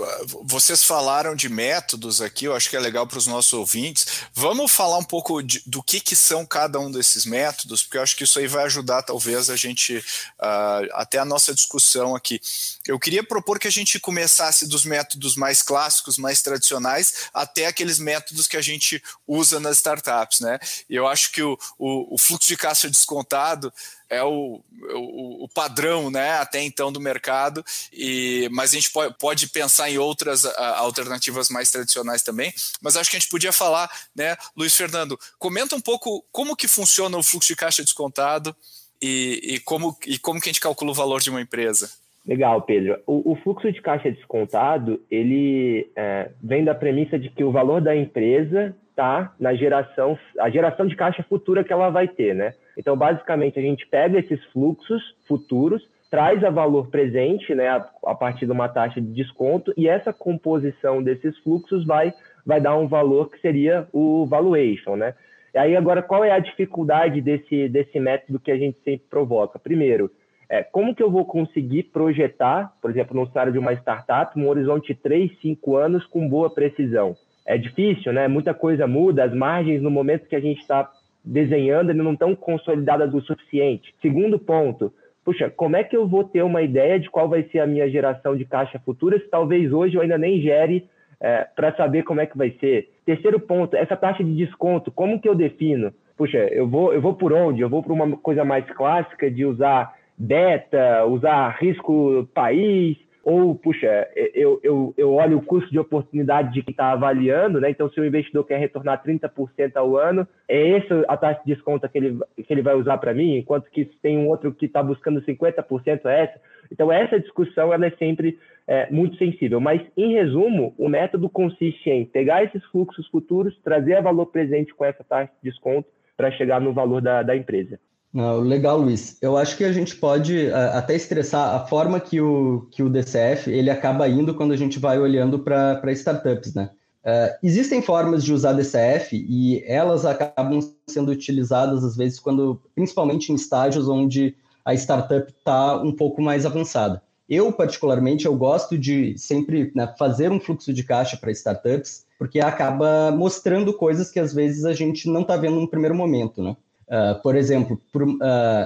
Vocês 0.45 0.83
falaram 0.83 1.35
de 1.35 1.47
métodos 1.47 2.23
aqui, 2.23 2.47
eu 2.47 2.55
acho 2.55 2.71
que 2.71 2.77
é 2.77 2.81
legal 2.81 3.07
para 3.07 3.19
os 3.19 3.27
nossos 3.27 3.53
ouvintes. 3.53 4.07
Vamos 4.33 4.73
falar 4.73 4.97
um 4.97 5.05
pouco 5.05 5.43
de, 5.43 5.63
do 5.67 5.83
que, 5.83 6.01
que 6.01 6.17
são 6.17 6.47
cada 6.47 6.81
um 6.81 6.91
desses 6.91 7.27
métodos, 7.27 7.83
porque 7.83 7.99
eu 7.99 8.03
acho 8.03 8.17
que 8.17 8.25
isso 8.25 8.39
aí 8.39 8.47
vai 8.47 8.65
ajudar, 8.65 9.03
talvez, 9.03 9.51
a 9.51 9.57
gente, 9.57 9.99
uh, 9.99 10.89
até 10.95 11.19
a 11.19 11.25
nossa 11.27 11.55
discussão 11.55 12.17
aqui. 12.17 12.41
Eu 12.87 12.99
queria 12.99 13.23
propor 13.23 13.59
que 13.59 13.69
a 13.69 13.71
gente 13.71 14.01
começasse 14.01 14.67
dos 14.67 14.87
métodos 14.87 15.37
mais 15.37 15.61
clássicos, 15.61 16.17
mais 16.17 16.41
tradicionais, 16.41 17.29
até 17.35 17.67
aqueles 17.67 17.99
métodos 17.99 18.49
que 18.49 18.57
a 18.57 18.63
gente 18.63 19.03
usa 19.29 19.61
nas 19.61 19.77
startups, 19.77 20.41
né? 20.41 20.59
Eu 20.89 21.07
acho 21.07 21.31
que 21.31 21.43
o, 21.43 21.59
o, 21.79 22.15
o 22.15 22.17
fluxo 22.17 22.49
de 22.49 22.57
caixa 22.57 22.89
descontado 22.89 23.71
é 24.11 24.23
o, 24.23 24.61
o, 24.93 25.45
o, 25.45 25.49
padrão, 25.49 26.11
né, 26.11 26.33
até 26.33 26.61
então 26.61 26.93
do 26.93 27.01
mercado, 27.01 27.65
e, 27.93 28.49
mas 28.51 28.73
a 28.73 28.75
gente 28.75 28.91
pode, 28.91 29.15
pode 29.19 29.49
pensar 29.49 29.89
em 29.89 29.99
outras 29.99 30.45
a, 30.45 30.79
alternativas 30.79 31.49
mais 31.49 31.71
tradicionais 31.71 32.23
também, 32.23 32.53
mas 32.83 32.97
acho 32.97 33.09
que 33.09 33.17
a 33.17 33.21
gente 33.21 33.31
podia 33.31 33.53
falar, 33.53 33.89
né, 34.15 34.37
Luiz 34.57 34.77
Fernando, 34.77 35.19
comenta 35.39 35.77
um 35.77 35.81
pouco 35.81 36.25
como 36.33 36.57
que 36.57 36.67
funciona 36.67 37.17
o 37.17 37.23
fluxo 37.23 37.49
de 37.49 37.57
caixa 37.57 37.85
descontado 37.85 38.55
e, 39.01 39.41
e 39.55 39.61
como, 39.61 39.97
e 40.07 40.19
como 40.19 40.41
que 40.41 40.49
a 40.49 40.53
gente 40.53 40.61
calcula 40.61 40.91
o 40.91 40.95
valor 40.95 41.21
de 41.21 41.31
uma 41.31 41.41
empresa. 41.41 41.89
Legal, 42.27 42.61
Pedro. 42.63 42.99
O, 43.07 43.33
o, 43.33 43.37
fluxo 43.37 43.73
de 43.73 43.81
caixa 43.81 44.11
descontado, 44.11 45.01
ele 45.11 45.91
é, 45.97 46.31
vem 46.43 46.65
da 46.65 46.75
premissa 46.75 47.19
de 47.19 47.31
que 47.31 47.43
o 47.43 47.51
valor 47.51 47.81
da 47.81 47.97
empresa 47.97 48.77
está 48.91 49.33
na 49.41 49.55
geração, 49.55 50.19
a 50.39 50.51
geração 50.51 50.87
de 50.87 50.95
caixa 50.95 51.25
futura 51.29 51.65
que 51.65 51.73
ela 51.73 51.89
vai 51.89 52.07
ter, 52.07 52.35
né? 52.35 52.55
Então, 52.81 52.97
basicamente, 52.97 53.59
a 53.59 53.63
gente 53.63 53.87
pega 53.87 54.19
esses 54.19 54.43
fluxos 54.47 55.03
futuros, 55.29 55.87
traz 56.11 56.43
a 56.43 56.49
valor 56.49 56.89
presente, 56.89 57.55
né, 57.55 57.69
a, 57.69 57.87
a 58.07 58.15
partir 58.15 58.47
de 58.47 58.53
uma 58.53 58.71
taxa 58.71 59.03
de 59.03 59.13
desconto, 59.13 59.71
e 59.77 59.87
essa 59.87 60.15
composição 60.15 61.03
desses 61.03 61.37
fluxos 61.41 61.85
vai, 61.85 62.11
vai 62.45 62.59
dar 62.59 62.79
um 62.79 62.89
valor 62.89 63.31
que 63.31 63.39
seria 63.39 63.87
o 63.93 64.25
valuation, 64.25 64.97
né? 64.97 65.15
E 65.55 65.59
aí, 65.59 65.77
agora, 65.77 66.03
qual 66.03 66.25
é 66.25 66.31
a 66.31 66.39
dificuldade 66.39 67.21
desse, 67.21 67.69
desse 67.69 68.01
método 68.01 68.41
que 68.41 68.51
a 68.51 68.57
gente 68.57 68.79
sempre 68.83 69.07
provoca? 69.11 69.59
Primeiro, 69.59 70.11
é, 70.49 70.63
como 70.63 70.95
que 70.95 71.03
eu 71.03 71.11
vou 71.11 71.27
conseguir 71.27 71.83
projetar, 71.83 72.73
por 72.81 72.91
exemplo, 72.91 73.15
no 73.15 73.31
cenário 73.31 73.53
de 73.53 73.59
uma 73.59 73.75
startup, 73.75 74.39
um 74.39 74.49
horizonte 74.49 74.95
de 74.95 75.01
3, 75.01 75.39
5 75.43 75.77
anos 75.77 76.07
com 76.07 76.27
boa 76.27 76.49
precisão? 76.49 77.15
É 77.47 77.59
difícil, 77.59 78.11
né? 78.11 78.27
Muita 78.27 78.55
coisa 78.55 78.87
muda, 78.87 79.25
as 79.25 79.35
margens 79.35 79.83
no 79.83 79.91
momento 79.91 80.29
que 80.29 80.37
a 80.37 80.41
gente 80.41 80.61
está 80.61 80.91
desenhando 81.25 81.91
ainda 81.91 82.03
não 82.03 82.13
estão 82.13 82.35
consolidadas 82.35 83.13
o 83.15 83.21
suficiente. 83.21 83.95
Segundo 84.01 84.39
ponto, 84.39 84.93
puxa, 85.25 85.51
como 85.51 85.77
é 85.77 85.85
que 85.85 85.97
eu 85.97 86.07
vou 86.07 86.25
ter 86.25 86.43
uma 86.43 86.63
ideia 86.63 86.99
de 86.99 87.11
qual 87.11 87.29
vai 87.29 87.43
ser 87.45 87.61
a 87.61 87.67
minha 87.67 87.89
geração 87.89 88.37
de 88.37 88.45
caixa 88.45 88.79
futura 88.81 89.19
se 89.19 89.29
talvez 89.29 89.73
hoje 89.73 89.97
eu 89.97 90.03
ainda 90.03 90.19
nem 90.19 90.41
gere 90.41 90.89
é, 91.21 91.47
para 91.55 91.75
saber 91.75 92.03
como 92.03 92.21
é 92.21 92.27
que 92.27 92.39
vai 92.39 92.51
ser? 92.61 92.89
Terceiro 93.05 93.39
ponto, 93.39 93.77
essa 93.77 93.97
taxa 93.97 94.25
de 94.25 94.35
desconto, 94.35 94.91
como 94.91 95.21
que 95.21 95.29
eu 95.29 95.35
defino? 95.35 95.93
Puxa, 96.17 96.39
eu 96.39 96.69
vou, 96.69 96.93
eu 96.93 97.01
vou 97.01 97.15
por 97.15 97.33
onde? 97.33 97.61
Eu 97.61 97.69
vou 97.69 97.83
para 97.83 97.93
uma 97.93 98.17
coisa 98.17 98.45
mais 98.45 98.65
clássica 98.73 99.31
de 99.31 99.45
usar 99.45 99.95
beta, 100.17 101.05
usar 101.07 101.57
risco 101.59 102.29
país, 102.35 102.97
ou, 103.23 103.55
puxa, 103.55 104.09
eu, 104.35 104.59
eu, 104.63 104.95
eu 104.97 105.13
olho 105.13 105.39
o 105.39 105.43
custo 105.43 105.71
de 105.71 105.79
oportunidade 105.79 106.53
de 106.55 106.63
quem 106.63 106.73
está 106.73 106.93
avaliando, 106.93 107.61
né? 107.61 107.71
Então, 107.71 107.91
se 107.91 108.01
o 108.01 108.05
investidor 108.05 108.45
quer 108.45 108.59
retornar 108.59 109.03
30% 109.03 109.77
ao 109.77 109.97
ano, 109.97 110.27
é 110.49 110.79
essa 110.79 111.05
a 111.07 111.17
taxa 111.17 111.41
de 111.45 111.55
desconto 111.55 111.89
que 111.89 111.99
ele, 111.99 112.19
que 112.37 112.53
ele 112.53 112.63
vai 112.63 112.75
usar 112.75 112.97
para 112.99 113.13
mim, 113.13 113.37
enquanto 113.37 113.71
que 113.71 113.85
tem 113.85 114.17
um 114.17 114.29
outro 114.29 114.53
que 114.55 114.67
está 114.67 114.83
buscando 114.83 115.21
50% 115.23 116.07
é 116.07 116.23
essa. 116.23 116.41
Então, 116.73 116.91
essa 116.91 117.21
discussão 117.21 117.73
ela 117.73 117.87
é 117.87 117.91
sempre 117.93 118.39
é, 118.67 118.91
muito 118.91 119.17
sensível. 119.17 119.61
Mas, 119.61 119.83
em 119.97 120.15
resumo, 120.15 120.75
o 120.79 120.89
método 120.89 121.29
consiste 121.29 121.91
em 121.91 122.07
pegar 122.07 122.45
esses 122.45 122.65
fluxos 122.67 123.07
futuros, 123.09 123.59
trazer 123.63 123.97
a 123.97 124.01
valor 124.01 124.27
presente 124.27 124.75
com 124.75 124.85
essa 124.85 125.05
taxa 125.05 125.33
de 125.43 125.51
desconto 125.51 125.89
para 126.17 126.31
chegar 126.31 126.61
no 126.61 126.73
valor 126.73 127.03
da, 127.03 127.23
da 127.23 127.37
empresa. 127.37 127.79
Não, 128.13 128.41
legal, 128.41 128.79
Luiz. 128.79 129.17
Eu 129.23 129.37
acho 129.37 129.57
que 129.57 129.65
a 129.65 129.73
gente 129.73 129.95
pode 129.95 130.51
até 130.53 130.97
estressar 130.97 131.55
a 131.55 131.67
forma 131.67 132.01
que 132.01 132.21
o, 132.21 132.67
que 132.71 132.83
o 132.83 132.91
DCF 132.91 133.51
ele 133.51 133.71
acaba 133.71 134.09
indo 134.09 134.35
quando 134.35 134.53
a 134.53 134.57
gente 134.57 134.81
vai 134.81 134.99
olhando 134.99 135.39
para 135.39 135.93
startups, 135.93 136.55
né? 136.55 136.71
Uh, 137.03 137.33
existem 137.43 137.81
formas 137.81 138.23
de 138.23 138.33
usar 138.33 138.53
DCF 138.53 139.17
e 139.17 139.63
elas 139.65 140.05
acabam 140.05 140.61
sendo 140.87 141.11
utilizadas 141.11 141.83
às 141.83 141.97
vezes 141.97 142.21
quando, 142.21 142.61
principalmente 142.75 143.33
em 143.33 143.37
estágios 143.37 143.89
onde 143.89 144.37
a 144.63 144.75
startup 144.75 145.33
está 145.33 145.81
um 145.81 145.93
pouco 145.93 146.21
mais 146.21 146.45
avançada. 146.45 147.03
Eu, 147.27 147.53
particularmente, 147.53 148.27
eu 148.27 148.37
gosto 148.37 148.77
de 148.77 149.17
sempre 149.17 149.73
né, 149.75 149.95
fazer 149.97 150.31
um 150.31 150.41
fluxo 150.41 150.73
de 150.75 150.83
caixa 150.83 151.17
para 151.17 151.31
startups, 151.31 152.05
porque 152.19 152.41
acaba 152.41 153.11
mostrando 153.13 153.73
coisas 153.73 154.11
que 154.11 154.19
às 154.19 154.35
vezes 154.35 154.65
a 154.65 154.75
gente 154.75 155.09
não 155.09 155.23
está 155.23 155.37
vendo 155.37 155.61
no 155.61 155.71
primeiro 155.71 155.95
momento, 155.95 156.43
né? 156.43 156.57
Uh, 156.91 157.23
por 157.23 157.37
exemplo, 157.37 157.81
por, 157.93 158.03
uh, 158.03 158.19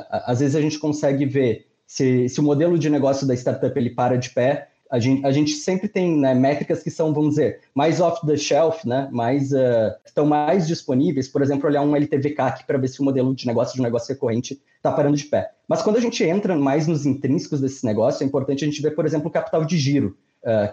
às 0.09 0.41
vezes 0.41 0.57
a 0.57 0.61
gente 0.61 0.79
consegue 0.79 1.27
ver 1.27 1.67
se, 1.87 2.27
se, 2.27 2.41
o 2.41 2.43
modelo 2.43 2.79
de 2.79 2.89
negócio 2.89 3.27
da 3.27 3.35
startup 3.35 3.79
ele 3.79 3.91
para 3.91 4.17
de 4.17 4.31
pé. 4.31 4.69
A 4.91 4.99
gente, 4.99 5.27
a 5.27 5.31
gente 5.31 5.53
sempre 5.53 5.89
tem 5.89 6.17
né, 6.17 6.33
métricas 6.33 6.83
que 6.83 6.91
são, 6.91 7.13
vamos 7.13 7.31
dizer, 7.31 7.61
mais 7.75 8.01
off 8.01 8.27
the 8.27 8.37
shelf, 8.37 8.87
né, 8.87 9.09
mais, 9.13 9.53
uh, 9.53 9.93
estão 10.07 10.25
mais 10.25 10.67
disponíveis. 10.67 11.29
Por 11.29 11.43
exemplo, 11.43 11.69
olhar 11.69 11.83
um 11.83 11.95
LTV 11.95 12.35
para 12.67 12.79
ver 12.79 12.89
se 12.89 13.01
o 13.01 13.05
modelo 13.05 13.35
de 13.35 13.47
negócio 13.47 13.77
de 13.77 13.83
negócio 13.83 14.15
recorrente 14.15 14.59
está 14.77 14.91
parando 14.91 15.17
de 15.17 15.25
pé. 15.25 15.51
Mas 15.69 15.83
quando 15.83 15.97
a 15.97 16.01
gente 16.01 16.25
entra 16.25 16.57
mais 16.57 16.87
nos 16.87 17.05
intrínsecos 17.05 17.61
desse 17.61 17.85
negócio, 17.85 18.25
é 18.25 18.27
importante 18.27 18.65
a 18.65 18.67
gente 18.67 18.81
ver, 18.81 18.93
por 18.93 19.05
exemplo, 19.05 19.29
o 19.29 19.31
capital 19.31 19.65
de 19.67 19.77
giro. 19.77 20.17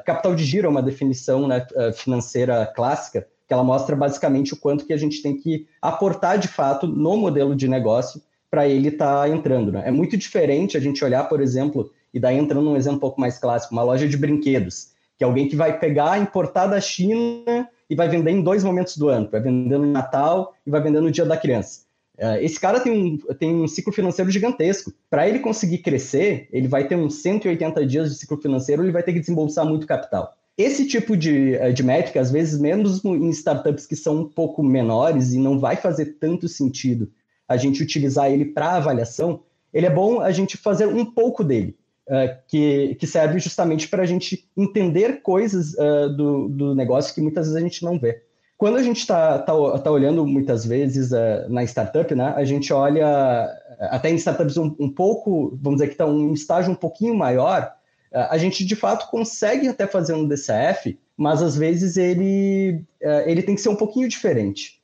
Capital 0.06 0.36
de 0.36 0.44
giro 0.44 0.68
é 0.68 0.70
uma 0.70 0.84
definição 0.84 1.48
né, 1.48 1.66
financeira 1.94 2.66
clássica, 2.76 3.26
que 3.52 3.54
ela 3.54 3.66
mostra 3.66 3.98
basicamente 3.98 4.54
o 4.54 4.58
quanto 4.58 4.86
que 4.86 4.94
a 4.94 4.98
gente 4.98 5.22
tem 5.22 5.36
que 5.36 5.68
aportar 5.82 6.40
de 6.40 6.48
fato 6.48 6.88
no 6.88 7.18
modelo 7.18 7.54
de 7.54 7.68
negócio 7.68 8.22
para 8.50 8.66
ele 8.66 8.88
estar 8.88 9.24
tá 9.24 9.28
entrando. 9.28 9.74
Né? 9.74 9.84
É 9.88 9.92
muito 9.92 10.16
diferente 10.16 10.78
a 10.78 10.80
gente 10.80 11.04
olhar, 11.04 11.28
por 11.28 11.42
exemplo, 11.42 11.92
e 12.14 12.20
daí 12.20 12.38
entrando 12.38 12.64
num 12.64 12.78
exemplo 12.78 12.96
um 12.96 13.02
pouco 13.02 13.20
mais 13.20 13.38
clássico, 13.38 13.74
uma 13.74 13.84
loja 13.84 14.08
de 14.08 14.16
brinquedos, 14.16 14.92
que 15.18 15.26
é 15.26 15.28
alguém 15.28 15.50
que 15.50 15.56
vai 15.58 15.78
pegar, 15.78 16.18
importar 16.18 16.68
da 16.68 16.80
China 16.80 17.68
e 17.90 17.94
vai 17.94 18.08
vender 18.08 18.32
em 18.32 18.42
dois 18.42 18.64
momentos 18.64 18.96
do 18.96 19.10
ano, 19.10 19.28
vai 19.30 19.42
vender 19.42 19.78
no 19.78 19.88
Natal 19.88 20.54
e 20.66 20.72
vai 20.72 20.82
vender 20.82 21.02
no 21.02 21.12
Dia 21.12 21.26
da 21.26 21.36
Criança. 21.36 21.82
Uh, 22.18 22.40
esse 22.40 22.58
cara 22.58 22.80
tem 22.80 22.94
um, 22.94 23.18
tem 23.34 23.54
um 23.54 23.68
ciclo 23.68 23.92
financeiro 23.92 24.32
gigantesco. 24.32 24.94
Para 25.10 25.28
ele 25.28 25.40
conseguir 25.40 25.80
crescer, 25.80 26.48
ele 26.54 26.70
vai 26.70 26.88
ter 26.88 26.96
uns 26.96 27.16
180 27.16 27.86
dias 27.86 28.12
de 28.12 28.16
ciclo 28.16 28.38
financeiro, 28.38 28.82
ele 28.82 28.94
vai 28.94 29.04
ter 29.04 29.12
que 29.12 29.20
desembolsar 29.20 29.66
muito 29.66 29.86
capital. 29.86 30.38
Esse 30.58 30.88
tipo 30.88 31.16
de, 31.16 31.56
eh, 31.56 31.72
de 31.72 31.84
métrica, 31.84 32.20
às 32.20 32.32
vezes, 32.32 32.60
mesmo 32.60 33.16
em 33.16 33.30
startups 33.30 33.86
que 33.86 33.96
são 33.96 34.22
um 34.22 34.30
pouco 34.30 34.62
menores 34.62 35.34
e 35.34 35.40
não 35.40 35.60
vai 35.60 35.76
fazer 35.76 36.18
tanto 36.20 36.48
sentido 36.48 37.12
a 37.48 37.58
gente 37.58 37.84
utilizar 37.84 38.32
ele 38.32 38.46
para 38.46 38.76
avaliação, 38.76 39.42
ele 39.74 39.86
é 39.86 39.90
bom 39.90 40.22
a 40.22 40.32
gente 40.32 40.58
fazer 40.58 40.88
um 40.88 41.06
pouco 41.06 41.44
dele, 41.44 41.78
uh, 42.08 42.38
que, 42.48 42.96
que 42.96 43.08
serve 43.08 43.40
justamente 43.40 43.88
para 43.88 44.04
a 44.04 44.06
gente 44.06 44.50
entender 44.56 45.22
coisas 45.22 45.74
uh, 45.74 46.10
do, 46.16 46.48
do 46.48 46.76
negócio 46.76 47.14
que 47.14 47.22
muitas 47.22 47.48
vezes 47.48 47.62
a 47.62 47.66
gente 47.66 47.84
não 47.84 48.00
vê. 48.00 48.24
Quando 48.58 48.78
a 48.78 48.84
gente 48.84 49.00
está 49.00 49.40
tá, 49.40 49.54
tá 49.80 49.92
olhando 49.92 50.26
muitas 50.26 50.66
vezes 50.66 51.12
uh, 51.12 51.50
na 51.50 51.64
startup, 51.64 52.14
né, 52.14 52.34
a 52.36 52.44
gente 52.46 52.72
olha 52.72 53.50
até 53.80 54.10
em 54.10 54.16
startups 54.16 54.58
um, 54.58 54.76
um 54.80 54.90
pouco, 54.90 55.58
vamos 55.62 55.80
dizer 55.80 55.88
que 55.88 55.94
estão 55.94 56.16
um 56.16 56.34
estágio 56.34 56.72
um 56.72 56.76
pouquinho 56.76 57.16
maior, 57.16 57.74
a 58.14 58.38
gente 58.38 58.66
de 58.66 58.76
fato 58.76 59.10
consegue 59.10 59.68
até 59.68 59.88
fazer 59.88 60.14
um 60.14 60.28
DCF, 60.28 60.98
mas 61.16 61.42
às 61.42 61.56
vezes 61.56 61.98
ele, 61.98 62.84
ele 63.26 63.44
tem 63.44 63.56
que 63.56 63.62
ser 63.62 63.70
um 63.70 63.76
pouquinho 63.76 64.10
diferente. 64.10 64.82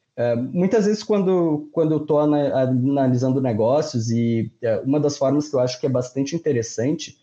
muitas 0.53 0.85
vezes 0.85 1.03
quando, 1.03 1.67
quando 1.71 1.93
eu 1.93 1.97
estou 1.97 2.19
analisando 2.19 3.41
negócios 3.41 4.09
e 4.09 4.51
uma 4.83 4.99
das 4.99 5.17
formas 5.17 5.49
que 5.49 5.55
eu 5.55 5.59
acho 5.59 5.79
que 5.79 5.85
é 5.85 5.89
bastante 5.89 6.35
interessante, 6.35 7.17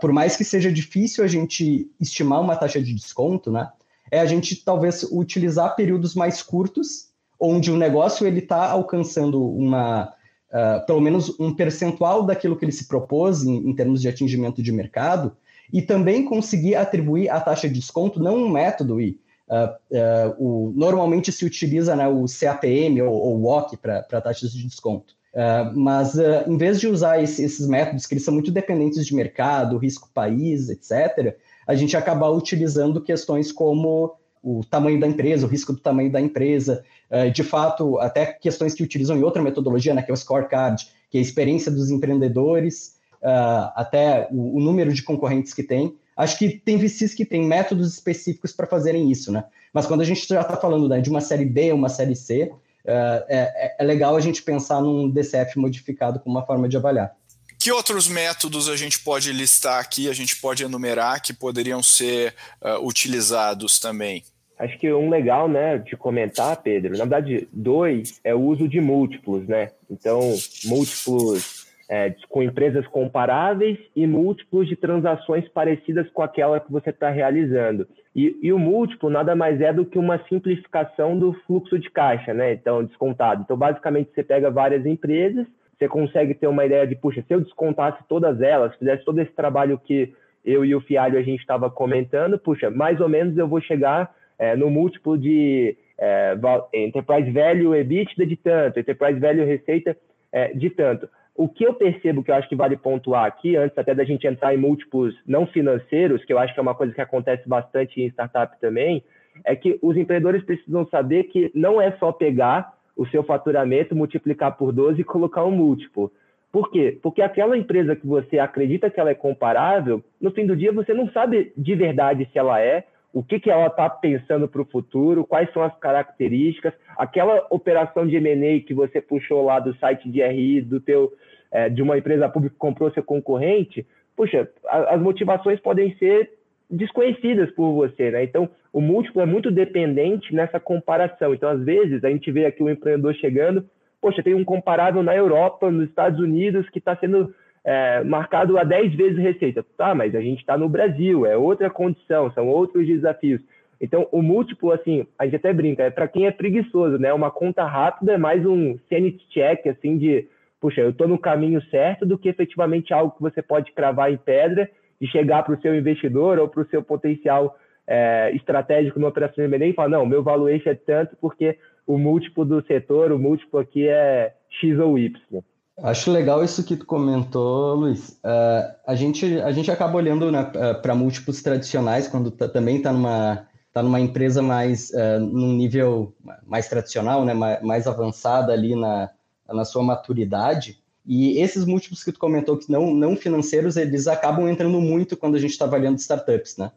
por 0.00 0.12
mais 0.12 0.36
que 0.36 0.44
seja 0.44 0.70
difícil 0.70 1.24
a 1.24 1.26
gente 1.26 1.90
estimar 2.00 2.40
uma 2.40 2.54
taxa 2.54 2.80
de 2.80 2.94
desconto, 2.94 3.50
né? 3.50 3.68
é 4.10 4.20
a 4.20 4.26
gente 4.26 4.56
talvez 4.64 5.02
utilizar 5.10 5.74
períodos 5.74 6.14
mais 6.14 6.42
curtos, 6.42 7.08
onde 7.38 7.70
o 7.70 7.76
negócio 7.76 8.26
ele 8.26 8.38
está 8.38 8.70
alcançando 8.70 9.44
uma, 9.44 10.12
uh, 10.54 10.86
pelo 10.86 11.00
menos 11.00 11.38
um 11.40 11.52
percentual 11.52 12.22
daquilo 12.22 12.56
que 12.56 12.64
ele 12.64 12.72
se 12.72 12.86
propôs 12.86 13.44
em, 13.44 13.68
em, 13.68 13.74
termos 13.74 14.00
de 14.00 14.08
atingimento 14.08 14.62
de 14.62 14.70
mercado, 14.70 15.36
e 15.72 15.82
também 15.82 16.24
conseguir 16.24 16.76
atribuir 16.76 17.28
a 17.28 17.40
taxa 17.40 17.68
de 17.68 17.74
desconto, 17.74 18.22
não 18.22 18.36
um 18.36 18.48
método, 18.48 19.00
e 19.00 19.18
uh, 19.48 19.96
uh, 19.96 20.34
o, 20.38 20.72
normalmente 20.76 21.32
se 21.32 21.44
utiliza 21.44 21.96
né, 21.96 22.06
o 22.06 22.24
CAPM 22.26 23.02
ou, 23.02 23.12
ou 23.12 23.42
WOC 23.42 23.76
para 23.78 24.20
taxas 24.20 24.52
de 24.52 24.62
desconto. 24.62 25.14
Uh, 25.34 25.76
mas 25.76 26.16
em 26.46 26.56
vez 26.56 26.78
de 26.78 26.86
usar 26.86 27.20
esse, 27.20 27.42
esses 27.42 27.66
métodos 27.66 28.06
que 28.06 28.14
eles 28.14 28.24
são 28.24 28.32
muito 28.32 28.52
dependentes 28.52 29.04
de 29.04 29.14
mercado, 29.16 29.78
risco 29.78 30.08
país, 30.14 30.68
etc., 30.68 31.36
a 31.66 31.74
gente 31.74 31.96
acabar 31.96 32.30
utilizando 32.30 33.00
questões 33.00 33.50
como 33.50 34.14
o 34.44 34.62
tamanho 34.62 35.00
da 35.00 35.06
empresa, 35.06 35.46
o 35.46 35.48
risco 35.48 35.72
do 35.72 35.80
tamanho 35.80 36.12
da 36.12 36.20
empresa, 36.20 36.84
eh, 37.10 37.30
de 37.30 37.42
fato, 37.42 37.98
até 37.98 38.26
questões 38.26 38.74
que 38.74 38.82
utilizam 38.82 39.16
em 39.16 39.22
outra 39.22 39.42
metodologia, 39.42 39.94
né, 39.94 40.02
que 40.02 40.10
é 40.10 40.14
o 40.14 40.16
scorecard, 40.16 40.86
que 41.10 41.16
é 41.16 41.20
a 41.20 41.22
experiência 41.22 41.72
dos 41.72 41.90
empreendedores, 41.90 42.96
eh, 43.22 43.70
até 43.74 44.28
o, 44.30 44.60
número 44.60 44.92
de 44.92 45.02
concorrentes 45.02 45.54
que 45.54 45.62
tem. 45.62 45.96
Acho 46.14 46.38
que 46.38 46.50
tem 46.50 46.76
VCs 46.76 47.14
que 47.14 47.24
têm 47.24 47.42
métodos 47.42 47.94
específicos 47.94 48.52
para 48.52 48.66
fazerem 48.66 49.10
isso, 49.10 49.32
né? 49.32 49.44
Mas 49.72 49.86
quando 49.86 50.02
a 50.02 50.04
gente 50.04 50.28
já 50.28 50.42
está 50.42 50.56
falando 50.56 50.88
né, 50.88 51.00
de 51.00 51.08
uma 51.08 51.22
série 51.22 51.46
B, 51.46 51.72
uma 51.72 51.88
série 51.88 52.14
C, 52.14 52.52
eh, 52.84 53.26
é, 53.28 53.76
é 53.78 53.84
legal 53.84 54.14
a 54.14 54.20
gente 54.20 54.42
pensar 54.42 54.82
num 54.82 55.08
DCF 55.08 55.58
modificado 55.58 56.20
como 56.20 56.36
uma 56.36 56.44
forma 56.44 56.68
de 56.68 56.76
avaliar. 56.76 57.16
Que 57.58 57.72
outros 57.72 58.06
métodos 58.08 58.68
a 58.68 58.76
gente 58.76 58.98
pode 58.98 59.32
listar 59.32 59.80
aqui, 59.80 60.10
a 60.10 60.12
gente 60.12 60.36
pode 60.36 60.62
enumerar 60.62 61.22
que 61.22 61.32
poderiam 61.32 61.82
ser 61.82 62.34
uh, 62.60 62.86
utilizados 62.86 63.78
também? 63.78 64.22
Acho 64.64 64.78
que 64.78 64.92
um 64.92 65.10
legal, 65.10 65.48
né, 65.48 65.78
de 65.78 65.96
comentar, 65.96 66.62
Pedro, 66.62 66.92
na 66.92 67.04
verdade, 67.04 67.48
dois 67.52 68.20
é 68.24 68.34
o 68.34 68.40
uso 68.40 68.66
de 68.66 68.80
múltiplos, 68.80 69.46
né? 69.46 69.70
Então, 69.90 70.20
múltiplos 70.64 71.66
é, 71.88 72.14
com 72.28 72.42
empresas 72.42 72.86
comparáveis 72.86 73.78
e 73.94 74.06
múltiplos 74.06 74.66
de 74.66 74.74
transações 74.74 75.46
parecidas 75.48 76.08
com 76.10 76.22
aquela 76.22 76.58
que 76.58 76.72
você 76.72 76.90
está 76.90 77.10
realizando. 77.10 77.86
E, 78.16 78.38
e, 78.42 78.52
o 78.52 78.58
múltiplo 78.58 79.10
nada 79.10 79.36
mais 79.36 79.60
é 79.60 79.72
do 79.72 79.84
que 79.84 79.98
uma 79.98 80.18
simplificação 80.28 81.18
do 81.18 81.34
fluxo 81.46 81.78
de 81.78 81.90
caixa, 81.90 82.32
né? 82.32 82.54
Então, 82.54 82.82
descontado. 82.82 83.42
Então, 83.42 83.56
basicamente, 83.56 84.10
você 84.14 84.22
pega 84.22 84.50
várias 84.50 84.86
empresas 84.86 85.46
você 85.78 85.88
consegue 85.88 86.34
ter 86.34 86.46
uma 86.46 86.64
ideia 86.64 86.86
de, 86.86 86.94
puxa, 86.94 87.22
se 87.26 87.34
eu 87.34 87.40
descontasse 87.40 87.98
todas 88.08 88.40
elas, 88.40 88.74
fizesse 88.76 89.04
todo 89.04 89.18
esse 89.20 89.32
trabalho 89.32 89.78
que 89.78 90.14
eu 90.44 90.64
e 90.64 90.74
o 90.74 90.80
Fialho 90.80 91.18
a 91.18 91.22
gente 91.22 91.40
estava 91.40 91.70
comentando, 91.70 92.38
puxa, 92.38 92.70
mais 92.70 93.00
ou 93.00 93.08
menos 93.08 93.36
eu 93.36 93.48
vou 93.48 93.60
chegar 93.60 94.14
é, 94.38 94.56
no 94.56 94.70
múltiplo 94.70 95.16
de 95.16 95.76
é, 95.98 96.36
Enterprise 96.72 97.30
Value 97.30 97.74
EBITDA 97.74 98.26
de 98.26 98.36
tanto, 98.36 98.80
Enterprise 98.80 99.20
Value 99.20 99.44
Receita 99.44 99.96
é, 100.32 100.52
de 100.52 100.70
tanto. 100.70 101.08
O 101.36 101.48
que 101.48 101.64
eu 101.64 101.74
percebo 101.74 102.22
que 102.22 102.30
eu 102.30 102.34
acho 102.36 102.48
que 102.48 102.54
vale 102.54 102.76
pontuar 102.76 103.24
aqui, 103.24 103.56
antes 103.56 103.76
até 103.76 103.94
da 103.94 104.04
gente 104.04 104.26
entrar 104.26 104.54
em 104.54 104.58
múltiplos 104.58 105.14
não 105.26 105.46
financeiros, 105.46 106.24
que 106.24 106.32
eu 106.32 106.38
acho 106.38 106.54
que 106.54 106.60
é 106.60 106.62
uma 106.62 106.74
coisa 106.76 106.94
que 106.94 107.00
acontece 107.00 107.48
bastante 107.48 108.00
em 108.00 108.06
startup 108.06 108.58
também, 108.60 109.02
é 109.44 109.56
que 109.56 109.78
os 109.82 109.96
empreendedores 109.96 110.44
precisam 110.44 110.86
saber 110.86 111.24
que 111.24 111.50
não 111.52 111.80
é 111.80 111.90
só 111.98 112.12
pegar 112.12 112.72
o 112.96 113.04
seu 113.06 113.24
faturamento, 113.24 113.96
multiplicar 113.96 114.56
por 114.56 114.72
12 114.72 115.00
e 115.00 115.04
colocar 115.04 115.44
um 115.44 115.50
múltiplo. 115.50 116.12
Por 116.52 116.70
quê? 116.70 116.96
Porque 117.02 117.20
aquela 117.20 117.58
empresa 117.58 117.96
que 117.96 118.06
você 118.06 118.38
acredita 118.38 118.88
que 118.88 119.00
ela 119.00 119.10
é 119.10 119.14
comparável, 119.14 120.04
no 120.20 120.30
fim 120.30 120.46
do 120.46 120.54
dia 120.54 120.70
você 120.70 120.94
não 120.94 121.10
sabe 121.10 121.52
de 121.56 121.74
verdade 121.74 122.28
se 122.32 122.38
ela 122.38 122.60
é, 122.60 122.84
o 123.14 123.22
que, 123.22 123.38
que 123.38 123.48
ela 123.48 123.68
está 123.68 123.88
pensando 123.88 124.48
para 124.48 124.60
o 124.60 124.64
futuro, 124.64 125.24
quais 125.24 125.50
são 125.52 125.62
as 125.62 125.74
características, 125.78 126.74
aquela 126.98 127.46
operação 127.48 128.04
de 128.04 128.16
M&A 128.16 128.60
que 128.66 128.74
você 128.74 129.00
puxou 129.00 129.44
lá 129.44 129.60
do 129.60 129.72
site 129.76 130.10
de 130.10 130.20
RI, 130.20 130.60
do 130.60 130.80
teu, 130.80 131.12
é, 131.52 131.68
de 131.68 131.80
uma 131.80 131.96
empresa 131.96 132.28
pública 132.28 132.54
que 132.54 132.58
comprou 132.58 132.90
seu 132.90 133.04
concorrente, 133.04 133.86
puxa, 134.16 134.50
as 134.66 135.00
motivações 135.00 135.60
podem 135.60 135.96
ser 135.96 136.28
desconhecidas 136.68 137.52
por 137.52 137.72
você, 137.72 138.10
né? 138.10 138.24
Então, 138.24 138.50
o 138.72 138.80
múltiplo 138.80 139.22
é 139.22 139.26
muito 139.26 139.48
dependente 139.48 140.34
nessa 140.34 140.58
comparação. 140.58 141.32
Então, 141.32 141.48
às 141.48 141.62
vezes, 141.62 142.02
a 142.02 142.10
gente 142.10 142.32
vê 142.32 142.46
aqui 142.46 142.64
um 142.64 142.70
empreendedor 142.70 143.14
chegando, 143.14 143.64
poxa, 144.00 144.24
tem 144.24 144.34
um 144.34 144.44
comparável 144.44 145.04
na 145.04 145.14
Europa, 145.14 145.70
nos 145.70 145.88
Estados 145.88 146.18
Unidos, 146.18 146.68
que 146.70 146.80
está 146.80 146.96
sendo 146.96 147.32
é, 147.64 148.04
marcado 148.04 148.58
a 148.58 148.64
10 148.64 148.94
vezes 148.94 149.18
receita. 149.18 149.64
Tá, 149.76 149.94
mas 149.94 150.14
a 150.14 150.20
gente 150.20 150.40
está 150.40 150.56
no 150.56 150.68
Brasil, 150.68 151.24
é 151.24 151.36
outra 151.36 151.70
condição, 151.70 152.30
são 152.32 152.48
outros 152.48 152.86
desafios. 152.86 153.40
Então, 153.80 154.06
o 154.12 154.22
múltiplo, 154.22 154.72
assim, 154.72 155.06
a 155.18 155.24
gente 155.24 155.36
até 155.36 155.52
brinca, 155.52 155.82
é 155.82 155.90
para 155.90 156.08
quem 156.08 156.26
é 156.26 156.30
preguiçoso, 156.30 156.98
né? 156.98 157.12
Uma 157.12 157.30
conta 157.30 157.64
rápida 157.64 158.12
é 158.12 158.18
mais 158.18 158.44
um 158.46 158.78
sanity 158.88 159.26
check, 159.30 159.66
assim, 159.66 159.98
de, 159.98 160.26
puxa, 160.60 160.80
eu 160.80 160.90
estou 160.90 161.08
no 161.08 161.18
caminho 161.18 161.60
certo, 161.70 162.06
do 162.06 162.16
que 162.16 162.28
efetivamente 162.28 162.94
algo 162.94 163.14
que 163.16 163.22
você 163.22 163.42
pode 163.42 163.72
cravar 163.72 164.12
em 164.12 164.16
pedra 164.16 164.70
de 165.00 165.06
chegar 165.08 165.42
para 165.42 165.54
o 165.54 165.60
seu 165.60 165.74
investidor 165.74 166.38
ou 166.38 166.48
para 166.48 166.62
o 166.62 166.68
seu 166.68 166.82
potencial 166.82 167.58
é, 167.86 168.30
estratégico 168.34 168.98
no 168.98 169.08
operação 169.08 169.46
de 169.46 169.54
M&A 169.54 169.68
e 169.68 169.74
falar, 169.74 169.88
não, 169.88 170.06
meu 170.06 170.22
valuation 170.22 170.70
é 170.70 170.74
tanto 170.74 171.16
porque 171.20 171.58
o 171.86 171.98
múltiplo 171.98 172.44
do 172.44 172.62
setor, 172.66 173.12
o 173.12 173.18
múltiplo 173.18 173.60
aqui 173.60 173.86
é 173.86 174.32
X 174.48 174.78
ou 174.78 174.98
Y. 174.98 175.42
Acho 175.82 176.12
legal 176.12 176.44
isso 176.44 176.62
que 176.62 176.76
tu 176.76 176.86
comentou, 176.86 177.74
Luiz. 177.74 178.10
Uh, 178.24 178.74
a, 178.86 178.94
gente, 178.94 179.40
a 179.40 179.50
gente 179.50 179.70
acaba 179.70 179.96
olhando 179.96 180.30
né, 180.30 180.44
para 180.80 180.94
múltiplos 180.94 181.42
tradicionais 181.42 182.06
quando 182.06 182.30
tá, 182.30 182.48
também 182.48 182.76
está 182.76 182.92
numa, 182.92 183.48
está 183.66 183.82
numa 183.82 183.98
empresa 183.98 184.40
mais 184.40 184.90
uh, 184.90 185.18
num 185.18 185.52
nível 185.52 186.14
mais 186.46 186.68
tradicional, 186.68 187.24
né, 187.24 187.34
mais, 187.34 187.60
mais 187.60 187.86
avançada 187.88 188.52
ali 188.52 188.76
na, 188.76 189.10
na 189.48 189.64
sua 189.64 189.82
maturidade. 189.82 190.80
E 191.04 191.38
esses 191.38 191.64
múltiplos 191.64 192.04
que 192.04 192.12
tu 192.12 192.20
comentou 192.20 192.56
que 192.56 192.70
não, 192.70 192.94
não 192.94 193.16
financeiros, 193.16 193.76
eles 193.76 194.06
acabam 194.06 194.48
entrando 194.48 194.80
muito 194.80 195.16
quando 195.16 195.34
a 195.34 195.40
gente 195.40 195.50
está 195.50 195.64
avaliando 195.64 195.98
startups, 195.98 196.56
né? 196.56 196.70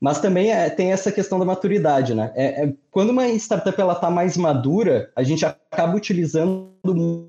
Mas 0.00 0.18
também 0.18 0.50
é, 0.50 0.70
tem 0.70 0.92
essa 0.92 1.12
questão 1.12 1.38
da 1.38 1.44
maturidade, 1.44 2.14
né? 2.14 2.32
É, 2.34 2.64
é 2.64 2.72
quando 2.90 3.10
uma 3.10 3.28
startup 3.28 3.78
ela 3.78 3.92
está 3.92 4.10
mais 4.10 4.34
madura, 4.36 5.12
a 5.14 5.22
gente 5.22 5.44
acaba 5.44 5.94
utilizando 5.94 6.72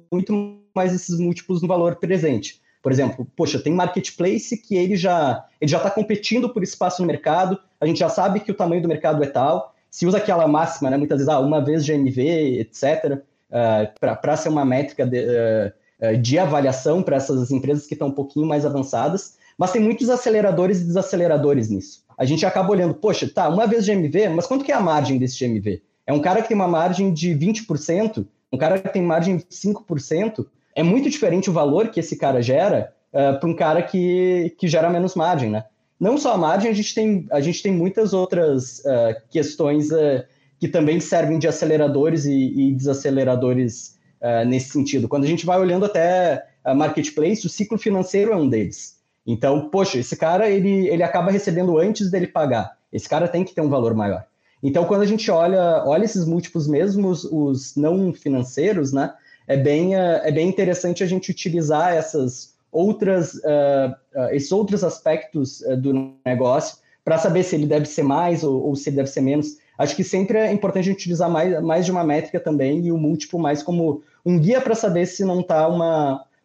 muito 0.10 0.61
mais 0.76 0.94
esses 0.94 1.20
múltiplos 1.20 1.62
no 1.62 1.68
valor 1.68 1.96
presente. 1.96 2.62
Por 2.82 2.92
exemplo, 2.92 3.28
poxa, 3.36 3.60
tem 3.60 3.74
marketplace 3.74 4.58
que 4.58 4.76
ele 4.76 4.96
já 4.96 5.46
ele 5.60 5.70
já 5.70 5.78
está 5.78 5.92
competindo 5.92 6.50
por 6.50 6.64
espaço 6.64 7.02
no 7.02 7.08
mercado, 7.08 7.60
a 7.80 7.86
gente 7.86 8.00
já 8.00 8.10
sabe 8.10 8.40
que 8.40 8.52
o 8.52 8.56
tamanho 8.56 8.82
do 8.82 8.88
mercado 8.88 9.24
é 9.24 9.28
tal, 9.28 9.76
se 9.90 10.08
usa 10.08 10.18
aquela 10.18 10.48
máxima, 10.48 10.90
né? 10.90 10.98
Muitas 10.98 11.18
vezes, 11.18 11.30
ah, 11.32 11.40
uma 11.40 11.64
vez 11.64 11.86
GMV, 11.86 12.60
etc., 12.60 13.22
uh, 13.50 14.00
para 14.00 14.38
ser 14.38 14.50
uma 14.50 14.66
métrica 14.66 15.06
de, 15.06 15.20
uh, 15.20 16.18
de 16.18 16.40
avaliação 16.40 17.04
para 17.04 17.18
essas 17.18 17.52
empresas 17.52 17.86
que 17.86 17.94
estão 17.94 18.08
um 18.08 18.14
pouquinho 18.14 18.48
mais 18.48 18.66
avançadas, 18.66 19.38
mas 19.58 19.72
tem 19.72 19.82
muitos 19.82 20.10
aceleradores 20.10 20.82
e 20.82 20.86
desaceleradores 20.86 21.70
nisso 21.70 22.02
a 22.22 22.26
gente 22.26 22.46
acaba 22.46 22.70
olhando, 22.70 22.94
poxa, 22.94 23.28
tá, 23.28 23.50
uma 23.50 23.66
vez 23.66 23.84
GMV, 23.84 24.30
mas 24.30 24.46
quanto 24.46 24.64
que 24.64 24.72
é 24.72 24.76
a 24.76 24.80
margem 24.80 25.18
desse 25.18 25.44
GMV? 25.44 25.82
É 26.06 26.14
um 26.14 26.20
cara 26.20 26.44
que 26.44 26.50
tem 26.50 26.56
uma 26.56 26.68
margem 26.68 27.12
de 27.12 27.32
20%, 27.32 28.24
um 28.54 28.58
cara 28.60 28.78
que 28.78 28.90
tem 28.90 29.02
margem 29.02 29.38
de 29.38 29.46
5%, 29.46 30.46
é 30.76 30.84
muito 30.84 31.10
diferente 31.10 31.50
o 31.50 31.54
valor 31.54 31.90
que 31.90 32.00
esse 32.00 32.16
cara 32.18 32.42
gera 32.42 32.94
uh, 33.14 33.18
eh, 33.18 33.34
para 33.34 33.50
um 33.50 33.56
cara 33.56 33.82
que, 33.82 34.56
que 34.58 34.68
gera 34.68 34.90
menos 34.90 35.16
margem, 35.16 35.50
né? 35.50 35.66
Não 36.00 36.18
só 36.18 36.34
a 36.34 36.38
margem, 36.38 36.72
a 36.72 36.74
gente 36.74 36.96
tem, 36.96 37.28
a 37.32 37.40
gente 37.40 37.62
tem 37.62 37.72
muitas 37.72 38.14
outras 38.14 38.80
uh, 38.80 39.16
questões 39.30 39.92
uh, 39.92 40.24
que 40.60 40.68
também 40.68 41.00
servem 41.00 41.38
de 41.38 41.48
aceleradores 41.48 42.26
e, 42.26 42.70
e 42.70 42.74
desaceleradores 42.74 44.00
nesse 44.46 44.70
sentido. 44.70 45.08
Quando 45.08 45.24
a 45.24 45.28
gente 45.28 45.48
vai 45.48 45.60
olhando 45.60 45.84
até 45.84 46.46
a 46.64 46.76
marketplace, 46.76 47.44
o 47.44 47.50
ciclo 47.50 47.76
financeiro 47.76 48.32
é 48.32 48.36
um 48.36 48.48
deles. 48.48 49.00
Então, 49.26 49.68
poxa, 49.70 49.98
esse 49.98 50.16
cara 50.16 50.48
ele, 50.48 50.88
ele 50.90 51.02
acaba 51.02 51.32
recebendo 51.32 51.80
antes 51.80 52.12
dele 52.12 52.28
pagar. 52.28 52.78
Esse 52.94 53.10
cara 53.10 53.28
tem 53.28 53.44
que 53.44 53.56
ter 53.56 53.62
um 53.62 53.70
valor 53.70 53.96
maior. 53.96 54.24
Então, 54.64 54.86
quando 54.86 55.02
a 55.02 55.06
gente 55.06 55.30
olha, 55.32 55.84
olha 55.86 56.06
esses 56.06 56.26
múltiplos 56.26 56.68
mesmo, 56.68 57.10
os, 57.10 57.24
os 57.24 57.76
não 57.76 58.14
financeiros, 58.14 58.94
né, 58.94 59.12
é 59.48 59.58
bem, 59.58 59.96
uh, 59.96 60.22
é 60.24 60.32
bem 60.32 60.48
interessante 60.48 61.04
a 61.04 61.08
gente 61.08 61.32
utilizar 61.32 61.94
essas 61.94 62.56
outras, 62.72 63.36
uh, 63.36 63.96
esses 64.32 64.52
outros 64.52 64.84
aspectos 64.84 65.62
do 65.80 66.14
negócio 66.26 66.78
para 67.04 67.18
saber 67.18 67.44
se 67.44 67.56
ele 67.56 67.66
deve 67.66 67.86
ser 67.86 68.04
mais 68.04 68.44
ou, 68.44 68.64
ou, 68.64 68.76
se 68.76 68.90
ele 68.90 68.98
deve 68.98 69.10
ser 69.10 69.22
menos. 69.22 69.58
Acho 69.78 69.96
que 69.96 70.04
sempre 70.04 70.38
é 70.38 70.52
importante 70.52 70.84
a 70.84 70.92
gente 70.92 71.00
utilizar 71.00 71.30
mais, 71.30 71.62
mais 71.62 71.86
de 71.86 71.92
uma 71.92 72.04
métrica 72.04 72.40
também 72.40 72.86
e 72.86 72.92
o 72.92 72.98
múltiplo 72.98 73.40
mais 73.40 73.64
como 73.64 74.04
um 74.26 74.40
guia 74.40 74.62
para 74.62 74.76
saber 74.76 75.06
se 75.08 75.26
não 75.26 75.42
está 75.42 75.68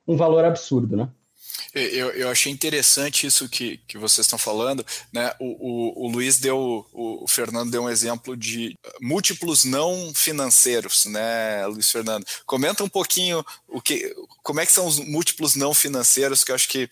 um 0.08 0.16
valor 0.16 0.44
absurdo, 0.44 0.96
né? 0.96 1.08
Eu, 1.74 2.10
eu 2.12 2.30
achei 2.30 2.50
interessante 2.50 3.26
isso 3.26 3.48
que, 3.48 3.78
que 3.86 3.98
vocês 3.98 4.26
estão 4.26 4.38
falando, 4.38 4.84
né? 5.12 5.32
O, 5.38 6.04
o, 6.04 6.06
o 6.06 6.10
Luiz 6.10 6.40
deu, 6.40 6.86
o, 6.92 7.24
o, 7.24 7.28
Fernando 7.28 7.70
deu 7.70 7.82
um 7.82 7.90
exemplo 7.90 8.36
de 8.36 8.74
múltiplos 9.00 9.64
não 9.64 10.12
financeiros, 10.14 11.04
né, 11.06 11.66
Luiz 11.66 11.90
Fernando? 11.90 12.24
Comenta 12.46 12.82
um 12.82 12.88
pouquinho 12.88 13.44
o 13.68 13.80
que, 13.80 14.14
como 14.42 14.60
é 14.60 14.66
que 14.66 14.72
são 14.72 14.86
os 14.86 14.98
múltiplos 14.98 15.54
não 15.54 15.74
financeiros, 15.74 16.42
que 16.42 16.50
eu 16.50 16.54
acho 16.54 16.68
que 16.68 16.88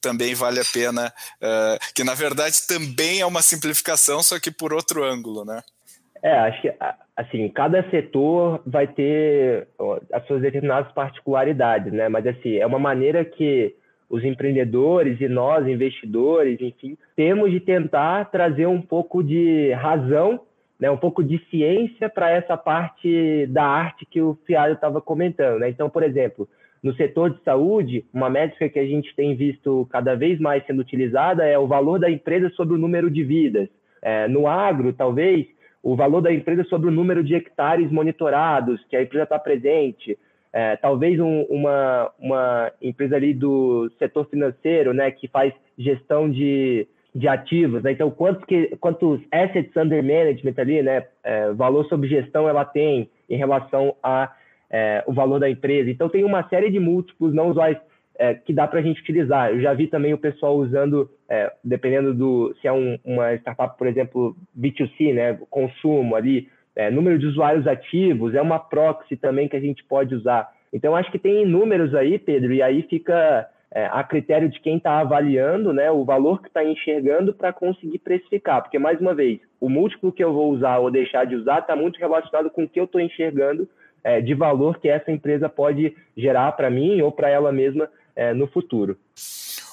também 0.00 0.34
vale 0.34 0.60
a 0.60 0.64
pena, 0.64 1.12
uh, 1.42 1.92
que 1.94 2.04
na 2.04 2.14
verdade 2.14 2.66
também 2.66 3.20
é 3.20 3.26
uma 3.26 3.42
simplificação, 3.42 4.22
só 4.22 4.38
que 4.38 4.50
por 4.50 4.72
outro 4.72 5.02
ângulo, 5.02 5.44
né? 5.44 5.62
É, 6.22 6.32
acho 6.32 6.62
que 6.62 6.72
assim, 7.16 7.48
cada 7.48 7.88
setor 7.90 8.62
vai 8.66 8.86
ter 8.86 9.68
as 10.12 10.26
suas 10.26 10.42
determinadas 10.42 10.92
particularidades, 10.92 11.92
né? 11.92 12.08
Mas 12.08 12.26
assim, 12.26 12.56
é 12.56 12.66
uma 12.66 12.78
maneira 12.78 13.24
que 13.24 13.74
os 14.08 14.24
empreendedores 14.24 15.20
e 15.20 15.28
nós, 15.28 15.66
investidores, 15.66 16.60
enfim, 16.60 16.96
temos 17.14 17.50
de 17.50 17.60
tentar 17.60 18.30
trazer 18.30 18.66
um 18.66 18.80
pouco 18.80 19.22
de 19.22 19.72
razão, 19.72 20.40
né, 20.80 20.90
um 20.90 20.96
pouco 20.96 21.22
de 21.22 21.38
ciência 21.50 22.08
para 22.08 22.30
essa 22.30 22.56
parte 22.56 23.46
da 23.48 23.64
arte 23.64 24.06
que 24.06 24.22
o 24.22 24.38
Fialho 24.46 24.74
estava 24.74 25.00
comentando. 25.00 25.58
Né? 25.60 25.68
Então, 25.68 25.90
por 25.90 26.02
exemplo, 26.02 26.48
no 26.82 26.94
setor 26.94 27.30
de 27.30 27.42
saúde, 27.42 28.04
uma 28.14 28.30
métrica 28.30 28.68
que 28.68 28.78
a 28.78 28.86
gente 28.86 29.14
tem 29.14 29.34
visto 29.34 29.86
cada 29.90 30.14
vez 30.14 30.38
mais 30.40 30.64
sendo 30.66 30.80
utilizada 30.80 31.44
é 31.44 31.58
o 31.58 31.66
valor 31.66 31.98
da 31.98 32.10
empresa 32.10 32.48
sobre 32.50 32.74
o 32.74 32.78
número 32.78 33.10
de 33.10 33.22
vidas. 33.24 33.68
É, 34.00 34.28
no 34.28 34.46
agro, 34.46 34.92
talvez, 34.92 35.46
o 35.82 35.96
valor 35.96 36.20
da 36.20 36.32
empresa 36.32 36.64
sobre 36.64 36.88
o 36.88 36.92
número 36.92 37.22
de 37.24 37.34
hectares 37.34 37.90
monitorados 37.90 38.80
que 38.88 38.96
a 38.96 39.02
empresa 39.02 39.24
está 39.24 39.38
presente 39.38 40.16
é, 40.52 40.76
talvez 40.76 41.18
um, 41.20 41.42
uma, 41.42 42.10
uma 42.18 42.72
empresa 42.80 43.16
ali 43.16 43.34
do 43.34 43.90
setor 43.98 44.26
financeiro, 44.28 44.92
né, 44.92 45.10
que 45.10 45.28
faz 45.28 45.52
gestão 45.76 46.30
de, 46.30 46.86
de 47.14 47.28
ativos, 47.28 47.82
né? 47.82 47.92
então 47.92 48.10
quantos, 48.10 48.44
que, 48.44 48.76
quantos 48.80 49.20
assets 49.30 49.76
under 49.76 50.02
management 50.02 50.54
ali, 50.58 50.82
né, 50.82 51.06
é, 51.22 51.52
valor 51.52 51.84
sobre 51.86 52.08
gestão 52.08 52.48
ela 52.48 52.64
tem 52.64 53.10
em 53.28 53.36
relação 53.36 53.94
a 54.02 54.32
é, 54.70 55.02
o 55.06 55.12
valor 55.12 55.38
da 55.38 55.48
empresa. 55.48 55.90
Então 55.90 56.08
tem 56.08 56.24
uma 56.24 56.46
série 56.48 56.70
de 56.70 56.78
múltiplos 56.78 57.34
não 57.34 57.48
usuais 57.48 57.78
é, 58.18 58.34
que 58.34 58.52
dá 58.52 58.66
para 58.66 58.80
a 58.80 58.82
gente 58.82 59.00
utilizar. 59.00 59.50
Eu 59.50 59.60
já 59.60 59.72
vi 59.72 59.86
também 59.86 60.12
o 60.12 60.18
pessoal 60.18 60.56
usando, 60.56 61.08
é, 61.28 61.52
dependendo 61.62 62.12
do 62.12 62.54
se 62.60 62.66
é 62.66 62.72
um, 62.72 62.98
uma 63.04 63.34
startup, 63.36 63.78
por 63.78 63.86
exemplo, 63.86 64.36
B2C, 64.58 65.14
né, 65.14 65.38
consumo 65.48 66.16
ali, 66.16 66.48
é, 66.78 66.92
número 66.92 67.18
de 67.18 67.26
usuários 67.26 67.66
ativos, 67.66 68.36
é 68.36 68.40
uma 68.40 68.60
proxy 68.60 69.16
também 69.16 69.48
que 69.48 69.56
a 69.56 69.60
gente 69.60 69.82
pode 69.82 70.14
usar. 70.14 70.48
Então, 70.72 70.94
acho 70.94 71.10
que 71.10 71.18
tem 71.18 71.44
números 71.44 71.92
aí, 71.92 72.20
Pedro, 72.20 72.52
e 72.52 72.62
aí 72.62 72.82
fica 72.82 73.48
é, 73.72 73.86
a 73.86 74.04
critério 74.04 74.48
de 74.48 74.60
quem 74.60 74.76
está 74.76 75.00
avaliando 75.00 75.72
né, 75.72 75.90
o 75.90 76.04
valor 76.04 76.40
que 76.40 76.46
está 76.46 76.62
enxergando 76.62 77.34
para 77.34 77.52
conseguir 77.52 77.98
precificar. 77.98 78.62
Porque, 78.62 78.78
mais 78.78 79.00
uma 79.00 79.12
vez, 79.12 79.40
o 79.60 79.68
múltiplo 79.68 80.12
que 80.12 80.22
eu 80.22 80.32
vou 80.32 80.52
usar 80.52 80.78
ou 80.78 80.88
deixar 80.88 81.26
de 81.26 81.34
usar 81.34 81.58
está 81.58 81.74
muito 81.74 81.98
relacionado 81.98 82.48
com 82.48 82.62
o 82.62 82.68
que 82.68 82.78
eu 82.78 82.84
estou 82.84 83.00
enxergando 83.00 83.68
é, 84.04 84.20
de 84.20 84.32
valor 84.32 84.78
que 84.78 84.88
essa 84.88 85.10
empresa 85.10 85.48
pode 85.48 85.96
gerar 86.16 86.52
para 86.52 86.70
mim 86.70 87.00
ou 87.00 87.10
para 87.10 87.28
ela 87.28 87.50
mesma 87.50 87.90
é, 88.14 88.32
no 88.32 88.46
futuro. 88.46 88.96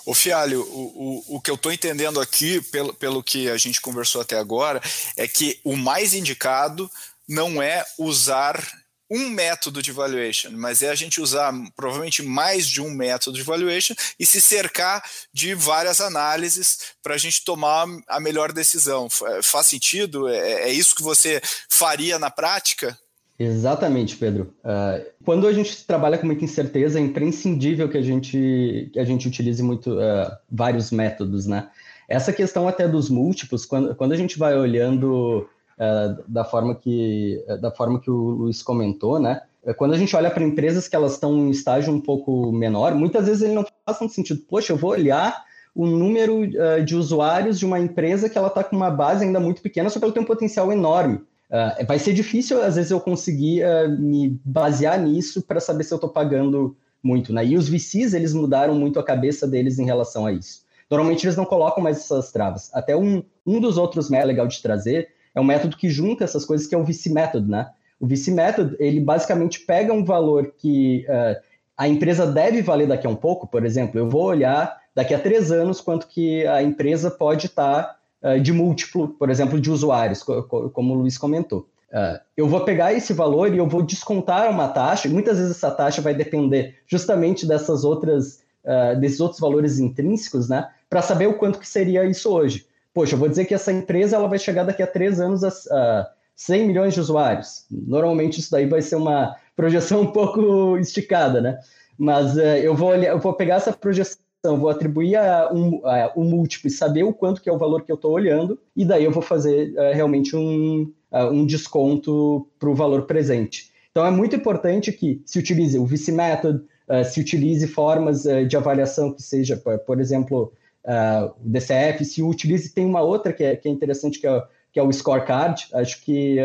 O 0.06 0.14
Fialho, 0.14 0.62
o, 0.62 1.26
o, 1.30 1.36
o 1.38 1.42
que 1.42 1.50
eu 1.50 1.56
estou 1.56 1.72
entendendo 1.72 2.22
aqui, 2.22 2.62
pelo, 2.62 2.94
pelo 2.94 3.24
que 3.24 3.50
a 3.50 3.58
gente 3.58 3.82
conversou 3.82 4.22
até 4.22 4.38
agora, 4.38 4.82
é 5.18 5.28
que 5.28 5.60
o 5.64 5.76
mais 5.76 6.14
indicado 6.14 6.90
não 7.28 7.62
é 7.62 7.84
usar 7.98 8.64
um 9.10 9.30
método 9.30 9.82
de 9.84 9.92
valuation, 9.92 10.52
mas 10.52 10.82
é 10.82 10.90
a 10.90 10.96
gente 10.96 11.22
usar 11.22 11.54
provavelmente 11.76 12.24
mais 12.24 12.68
de 12.68 12.82
um 12.82 12.90
método 12.90 13.38
de 13.38 13.44
valuation 13.44 13.94
e 14.20 14.26
se 14.26 14.42
cercar 14.42 15.04
de 15.32 15.54
várias 15.54 16.02
análises 16.02 16.80
para 17.04 17.14
a 17.14 17.18
gente 17.18 17.44
tomar 17.44 17.88
a 18.08 18.20
melhor 18.20 18.52
decisão. 18.52 19.08
Faz 19.44 19.68
sentido? 19.68 20.28
É, 20.28 20.64
é 20.64 20.70
isso 20.72 20.96
que 20.96 21.04
você 21.04 21.42
faria 21.70 22.18
na 22.18 22.32
prática? 22.32 22.98
Exatamente, 23.38 24.16
Pedro. 24.16 24.54
Uh, 24.64 25.06
quando 25.26 25.46
a 25.46 25.52
gente 25.52 25.86
trabalha 25.86 26.18
com 26.18 26.26
muita 26.26 26.46
incerteza, 26.46 27.00
é 27.00 27.02
imprescindível 27.02 27.90
que 27.90 27.98
a 27.98 28.02
gente, 28.02 28.90
que 28.94 29.00
a 29.00 29.04
gente 29.04 29.28
utilize 29.28 29.62
muito 29.62 29.92
uh, 29.94 30.32
vários 30.50 30.90
métodos, 30.90 31.46
né? 31.46 31.70
Essa 32.08 32.32
questão 32.32 32.68
até 32.68 32.88
dos 32.88 33.10
múltiplos, 33.10 33.66
quando, 33.66 33.94
quando 33.96 34.14
a 34.14 34.16
gente 34.16 34.40
vai 34.40 34.58
olhando 34.58 35.50
uh, 35.78 36.24
da, 36.28 36.46
forma 36.46 36.76
que, 36.76 37.44
da 37.60 37.72
forma 37.72 38.00
que 38.00 38.10
o 38.10 38.30
Luiz 38.30 38.64
comentou, 38.64 39.20
né? 39.20 39.42
Quando 39.78 39.96
a 39.96 39.98
gente 39.98 40.16
olha 40.16 40.30
para 40.30 40.44
empresas 40.44 40.88
que 40.88 40.96
elas 40.96 41.14
estão 41.14 41.36
em 41.36 41.50
estágio 41.50 41.92
um 41.92 42.00
pouco 42.00 42.52
menor, 42.52 42.94
muitas 42.94 43.26
vezes 43.26 43.42
ele 43.42 43.56
não 43.56 43.66
faz 43.84 43.98
tanto 43.98 44.14
sentido. 44.14 44.42
Poxa, 44.48 44.72
eu 44.72 44.78
vou 44.78 44.92
olhar 44.92 45.44
o 45.74 45.88
número 45.88 46.44
de 46.86 46.96
usuários 46.96 47.58
de 47.58 47.66
uma 47.66 47.80
empresa 47.80 48.30
que 48.30 48.38
ela 48.38 48.50
está 48.50 48.64
com 48.64 48.76
uma 48.76 48.92
base 48.92 49.26
ainda 49.26 49.40
muito 49.40 49.64
pequena, 49.64 49.90
só 49.90 49.98
que 49.98 50.06
ela 50.06 50.14
tem 50.14 50.22
um 50.22 50.26
potencial 50.26 50.72
enorme. 50.72 51.20
Uh, 51.50 51.86
vai 51.86 52.00
ser 52.00 52.14
difícil, 52.14 52.62
às 52.62 52.76
vezes, 52.76 52.92
eu 52.92 53.00
conseguir 53.00 53.64
uh, 53.64 53.90
me 53.90 54.40
basear 54.44 55.00
nisso 55.00 55.42
para 55.42 55.60
saber 55.60 55.84
se 55.84 55.94
eu 55.94 55.98
estou 55.98 56.10
pagando 56.10 56.76
muito. 57.04 57.32
Né? 57.32 57.46
E 57.46 57.58
os 57.58 57.70
VCs, 57.70 58.14
eles 58.14 58.34
mudaram 58.34 58.76
muito 58.76 59.00
a 59.00 59.04
cabeça 59.04 59.48
deles 59.48 59.78
em 59.78 59.86
relação 59.86 60.26
a 60.26 60.32
isso. 60.32 60.66
Normalmente, 60.90 61.26
eles 61.26 61.38
não 61.38 61.46
colocam 61.46 61.84
mais 61.84 61.98
essas 61.98 62.32
travas. 62.32 62.70
Até 62.74 62.96
um, 62.96 63.24
um 63.46 63.60
dos 63.60 63.78
outros 63.78 64.10
métodos 64.10 64.28
legal 64.28 64.48
de 64.48 64.62
trazer 64.62 65.10
é 65.34 65.40
um 65.40 65.44
método 65.44 65.78
que 65.78 65.90
junta 65.90 66.24
essas 66.24 66.46
coisas, 66.46 66.66
que 66.66 66.74
é 66.74 66.78
o 66.78 66.84
VC 66.84 67.12
Method. 67.12 67.50
Né? 67.50 67.70
O 68.00 68.08
VC 68.08 68.32
Method, 68.32 68.76
ele 68.80 69.00
basicamente 69.00 69.60
pega 69.62 69.94
um 69.94 70.04
valor 70.04 70.54
que 70.58 71.06
uh, 71.08 71.42
a 71.78 71.88
empresa 71.88 72.26
deve 72.26 72.62
valer 72.62 72.88
daqui 72.88 73.06
a 73.06 73.10
um 73.10 73.16
pouco. 73.16 73.48
Por 73.48 73.66
exemplo, 73.66 74.00
eu 74.00 74.10
vou 74.10 74.24
olhar 74.24 74.80
daqui 74.96 75.14
a 75.14 75.20
três 75.20 75.52
anos 75.52 75.82
quanto 75.82 76.08
que 76.08 76.46
a 76.48 76.64
empresa 76.64 77.12
pode 77.12 77.48
estar 77.48 77.84
tá 77.84 77.98
de 78.42 78.52
múltiplo, 78.52 79.10
por 79.10 79.30
exemplo, 79.30 79.60
de 79.62 79.70
usuários, 79.70 80.24
como 80.24 80.94
o 80.94 80.98
Luiz 80.98 81.18
comentou. 81.18 81.68
Uh, 81.96 82.20
eu 82.36 82.46
vou 82.46 82.62
pegar 82.66 82.94
esse 82.94 83.14
valor 83.14 83.54
e 83.54 83.58
eu 83.58 83.68
vou 83.68 83.82
descontar 83.82 84.52
uma 84.52 84.68
taxa, 84.68 85.08
e 85.08 85.12
muitas 85.12 85.38
vezes 85.38 85.56
essa 85.56 85.72
taxa 85.72 86.02
vai 86.02 86.14
depender 86.14 86.78
justamente 86.86 87.48
dessas 87.48 87.86
outras, 87.86 88.44
uh, 88.66 89.00
desses 89.00 89.22
outros 89.22 89.40
valores 89.40 89.80
intrínsecos, 89.80 90.50
né? 90.50 90.68
Para 90.90 91.02
saber 91.02 91.28
o 91.28 91.36
quanto 91.36 91.58
que 91.58 91.68
seria 91.68 92.04
isso 92.04 92.30
hoje. 92.30 92.66
poxa, 92.94 93.16
eu 93.16 93.20
vou 93.20 93.30
dizer 93.30 93.46
que 93.46 93.54
essa 93.54 93.72
empresa 93.72 94.18
ela 94.18 94.28
vai 94.28 94.38
chegar 94.38 94.66
daqui 94.66 94.84
a 94.84 94.88
três 94.88 95.22
anos 95.22 95.42
a, 95.44 95.50
a 95.72 96.12
100 96.36 96.68
milhões 96.68 96.94
de 96.94 97.00
usuários. 97.00 97.66
Normalmente 97.72 98.42
isso 98.42 98.52
daí 98.52 98.68
vai 98.68 98.82
ser 98.82 98.98
uma 98.98 99.36
projeção 99.56 100.02
um 100.04 100.12
pouco 100.12 100.78
esticada, 100.78 101.40
né? 101.40 101.60
Mas 101.98 102.36
eu, 102.36 102.76
vou 102.76 102.90
olhar, 102.90 103.12
eu 103.12 103.20
vou 103.20 103.34
pegar 103.34 103.56
essa 103.56 103.72
projeção, 103.72 104.18
vou 104.54 104.70
atribuir 104.70 105.16
a 105.16 105.52
um, 105.52 105.82
a 105.86 106.14
um 106.16 106.24
múltiplo 106.24 106.68
e 106.68 106.72
saber 106.72 107.04
o 107.04 107.14
quanto 107.14 107.42
que 107.42 107.50
é 107.50 107.54
o 107.54 107.58
valor 107.58 107.84
que 107.84 107.92
eu 107.92 107.96
estou 107.96 108.12
olhando, 108.12 108.60
e 108.76 108.86
daí 108.86 109.04
eu 109.04 109.12
vou 109.12 109.22
fazer 109.22 109.74
uh, 109.74 109.94
realmente 109.94 110.36
um, 110.36 110.92
uh, 111.12 111.32
um 111.32 111.46
desconto 111.46 112.48
para 112.60 112.70
o 112.70 112.76
valor 112.76 113.04
presente. 113.04 113.72
Então 113.92 114.06
é 114.06 114.12
muito 114.12 114.36
importante 114.36 114.92
que 114.92 115.22
se 115.26 115.40
utilize 115.40 115.78
o 115.80 115.86
VC 115.86 116.12
Method, 116.12 116.64
se 117.12 117.20
utilize 117.20 117.66
formas 117.66 118.24
de 118.48 118.56
avaliação 118.56 119.12
que 119.12 119.24
seja, 119.24 119.56
por 119.56 120.00
exemplo, 120.02 120.52
o 120.86 121.50
DCF, 121.50 122.04
se 122.04 122.22
utilize, 122.22 122.74
tem 122.74 122.86
uma 122.86 123.02
outra 123.02 123.32
que 123.32 123.42
é, 123.42 123.56
que 123.56 123.70
é 123.70 123.72
interessante, 123.72 124.20
que 124.20 124.28
é, 124.28 124.44
que 124.74 124.80
é 124.82 124.84
o 124.84 124.92
scorecard, 124.92 125.66
acho 125.74 126.04
que 126.04 126.38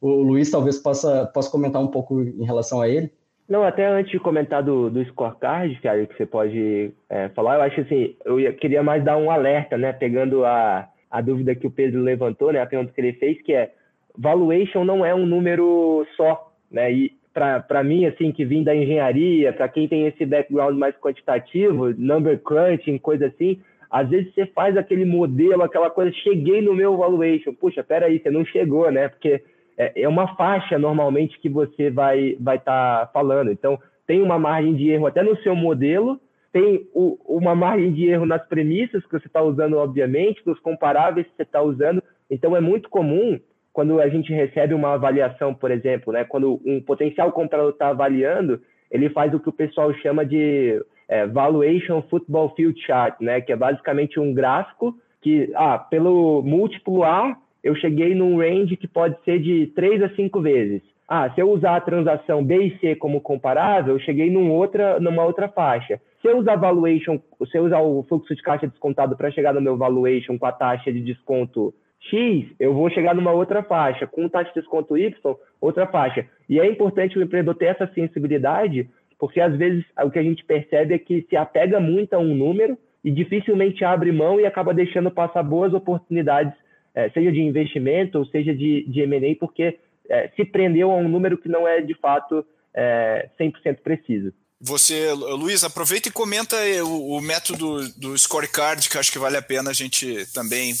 o 0.00 0.22
Luiz 0.22 0.50
talvez 0.50 0.78
possa, 0.78 1.26
possa 1.26 1.50
comentar 1.50 1.82
um 1.82 1.88
pouco 1.88 2.22
em 2.22 2.44
relação 2.44 2.80
a 2.80 2.88
ele. 2.88 3.10
Não, 3.48 3.62
até 3.62 3.86
antes 3.86 4.10
de 4.10 4.18
comentar 4.18 4.62
do, 4.62 4.88
do 4.88 5.04
scorecard, 5.04 5.78
que 5.80 6.16
você 6.16 6.24
pode 6.24 6.92
é, 7.10 7.28
falar, 7.30 7.56
eu 7.56 7.62
acho 7.62 7.80
assim, 7.82 8.16
eu 8.24 8.40
ia, 8.40 8.52
queria 8.52 8.82
mais 8.82 9.04
dar 9.04 9.18
um 9.18 9.30
alerta, 9.30 9.76
né? 9.76 9.92
Pegando 9.92 10.44
a, 10.44 10.88
a 11.10 11.20
dúvida 11.20 11.54
que 11.54 11.66
o 11.66 11.70
Pedro 11.70 12.00
levantou, 12.00 12.52
né? 12.52 12.60
A 12.60 12.66
pergunta 12.66 12.92
que 12.92 13.00
ele 13.00 13.12
fez, 13.14 13.40
que 13.42 13.52
é 13.52 13.72
valuation 14.16 14.84
não 14.84 15.04
é 15.04 15.14
um 15.14 15.26
número 15.26 16.06
só, 16.16 16.52
né? 16.70 16.90
E 16.90 17.12
para 17.34 17.82
mim, 17.82 18.06
assim, 18.06 18.32
que 18.32 18.44
vim 18.44 18.62
da 18.62 18.74
engenharia, 18.74 19.52
para 19.52 19.68
quem 19.68 19.88
tem 19.88 20.06
esse 20.06 20.24
background 20.24 20.78
mais 20.78 20.94
quantitativo, 20.96 21.92
number 21.98 22.38
crunching, 22.38 22.96
coisa 22.96 23.26
assim, 23.26 23.60
às 23.90 24.08
vezes 24.08 24.32
você 24.32 24.46
faz 24.46 24.76
aquele 24.76 25.04
modelo, 25.04 25.62
aquela 25.62 25.90
coisa, 25.90 26.12
cheguei 26.12 26.62
no 26.62 26.74
meu 26.74 26.96
valuation. 26.96 27.52
Puxa, 27.52 27.82
peraí, 27.82 28.20
você 28.20 28.30
não 28.30 28.44
chegou, 28.44 28.90
né? 28.90 29.08
Porque 29.08 29.42
é 29.76 30.08
uma 30.08 30.34
faixa 30.36 30.78
normalmente 30.78 31.38
que 31.40 31.48
você 31.48 31.90
vai 31.90 32.36
vai 32.40 32.56
estar 32.56 33.06
tá 33.06 33.12
falando. 33.12 33.50
Então 33.50 33.78
tem 34.06 34.22
uma 34.22 34.38
margem 34.38 34.74
de 34.74 34.88
erro 34.90 35.06
até 35.06 35.22
no 35.22 35.36
seu 35.38 35.54
modelo, 35.56 36.20
tem 36.52 36.86
o, 36.94 37.18
uma 37.26 37.54
margem 37.54 37.92
de 37.92 38.06
erro 38.06 38.26
nas 38.26 38.46
premissas 38.46 39.04
que 39.04 39.12
você 39.12 39.26
está 39.26 39.42
usando, 39.42 39.76
obviamente, 39.76 40.42
nos 40.46 40.58
comparáveis 40.60 41.26
que 41.26 41.36
você 41.36 41.42
está 41.42 41.60
usando. 41.62 42.02
Então 42.30 42.56
é 42.56 42.60
muito 42.60 42.88
comum 42.88 43.40
quando 43.72 44.00
a 44.00 44.08
gente 44.08 44.32
recebe 44.32 44.72
uma 44.72 44.94
avaliação, 44.94 45.52
por 45.52 45.70
exemplo, 45.72 46.12
né, 46.12 46.22
quando 46.24 46.60
um 46.64 46.80
potencial 46.80 47.32
comprador 47.32 47.70
está 47.70 47.88
avaliando, 47.88 48.60
ele 48.88 49.10
faz 49.10 49.34
o 49.34 49.40
que 49.40 49.48
o 49.48 49.52
pessoal 49.52 49.92
chama 49.94 50.24
de 50.24 50.80
é, 51.08 51.26
Valuation 51.26 52.00
Football 52.02 52.54
Field 52.54 52.80
Chart, 52.80 53.20
né, 53.20 53.40
que 53.40 53.52
é 53.52 53.56
basicamente 53.56 54.20
um 54.20 54.32
gráfico 54.32 54.94
que, 55.20 55.50
ah, 55.56 55.76
pelo 55.76 56.40
múltiplo 56.42 57.02
A, 57.02 57.36
eu 57.64 57.74
cheguei 57.74 58.14
num 58.14 58.36
range 58.36 58.76
que 58.76 58.86
pode 58.86 59.16
ser 59.24 59.40
de 59.40 59.68
3 59.68 60.02
a 60.02 60.10
5 60.10 60.40
vezes. 60.42 60.82
Ah, 61.08 61.30
se 61.30 61.40
eu 61.40 61.50
usar 61.50 61.76
a 61.76 61.80
transação 61.80 62.44
B 62.44 62.66
e 62.66 62.78
C 62.78 62.94
como 62.94 63.20
comparável, 63.20 63.94
eu 63.94 64.00
cheguei 64.00 64.30
num 64.30 64.50
outra, 64.50 65.00
numa 65.00 65.24
outra 65.24 65.48
faixa. 65.48 66.00
Se 66.20 66.28
eu 66.28 66.38
usar 66.38 66.56
valuation, 66.56 67.18
se 67.50 67.56
eu 67.56 67.64
usar 67.64 67.80
o 67.80 68.02
fluxo 68.04 68.34
de 68.34 68.42
caixa 68.42 68.66
descontado 68.66 69.16
para 69.16 69.30
chegar 69.30 69.54
no 69.54 69.60
meu 69.60 69.76
valuation 69.76 70.38
com 70.38 70.46
a 70.46 70.52
taxa 70.52 70.92
de 70.92 71.00
desconto 71.00 71.74
X, 72.00 72.46
eu 72.60 72.74
vou 72.74 72.90
chegar 72.90 73.14
numa 73.14 73.32
outra 73.32 73.62
faixa. 73.62 74.06
Com 74.06 74.28
taxa 74.28 74.50
de 74.54 74.60
desconto 74.60 74.96
Y, 74.96 75.36
outra 75.60 75.86
faixa. 75.86 76.26
E 76.48 76.60
é 76.60 76.66
importante 76.66 77.18
o 77.18 77.22
empreendedor 77.22 77.54
ter 77.54 77.66
essa 77.66 77.90
sensibilidade, 77.94 78.88
porque 79.18 79.40
às 79.40 79.56
vezes 79.56 79.84
o 80.02 80.10
que 80.10 80.18
a 80.18 80.22
gente 80.22 80.44
percebe 80.44 80.94
é 80.94 80.98
que 80.98 81.26
se 81.28 81.36
apega 81.36 81.80
muito 81.80 82.14
a 82.14 82.18
um 82.18 82.34
número 82.34 82.78
e 83.02 83.10
dificilmente 83.10 83.84
abre 83.84 84.10
mão 84.12 84.40
e 84.40 84.46
acaba 84.46 84.72
deixando 84.72 85.10
passar 85.10 85.42
boas 85.42 85.74
oportunidades 85.74 86.54
é, 86.94 87.10
seja 87.10 87.32
de 87.32 87.40
investimento 87.40 88.18
ou 88.18 88.26
seja 88.26 88.54
de, 88.54 88.84
de 88.88 89.00
M&A, 89.00 89.36
porque 89.38 89.78
é, 90.08 90.30
se 90.36 90.44
prendeu 90.44 90.90
a 90.90 90.96
um 90.96 91.08
número 91.08 91.38
que 91.38 91.48
não 91.48 91.66
é 91.66 91.80
de 91.80 91.94
fato 91.94 92.44
é, 92.72 93.28
100% 93.38 93.78
preciso. 93.82 94.32
Você, 94.60 95.12
Luiz, 95.12 95.62
aproveita 95.62 96.08
e 96.08 96.12
comenta 96.12 96.56
o, 96.84 97.16
o, 97.16 97.20
método 97.20 97.86
do 97.98 98.16
scorecard, 98.16 98.88
que 98.88 98.96
acho 98.96 99.12
que 99.12 99.18
vale 99.18 99.36
a 99.36 99.42
pena 99.42 99.70
a 99.70 99.74
gente 99.74 100.26
também, 100.32 100.72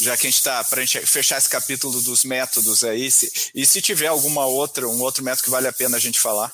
já 0.00 0.16
que 0.16 0.26
a 0.26 0.30
gente 0.30 0.38
está 0.38 0.64
para 0.64 0.86
fechar 0.86 1.36
esse 1.36 1.50
capítulo 1.50 1.92
dos 2.00 2.24
métodos 2.24 2.82
aí, 2.84 3.10
se, 3.10 3.50
e 3.54 3.66
se 3.66 3.82
tiver 3.82 4.06
alguma 4.06 4.46
outra, 4.46 4.88
um 4.88 5.02
outro 5.02 5.22
método 5.22 5.44
que 5.44 5.50
vale 5.50 5.68
a 5.68 5.72
pena 5.72 5.98
a 5.98 6.00
gente 6.00 6.18
falar. 6.18 6.50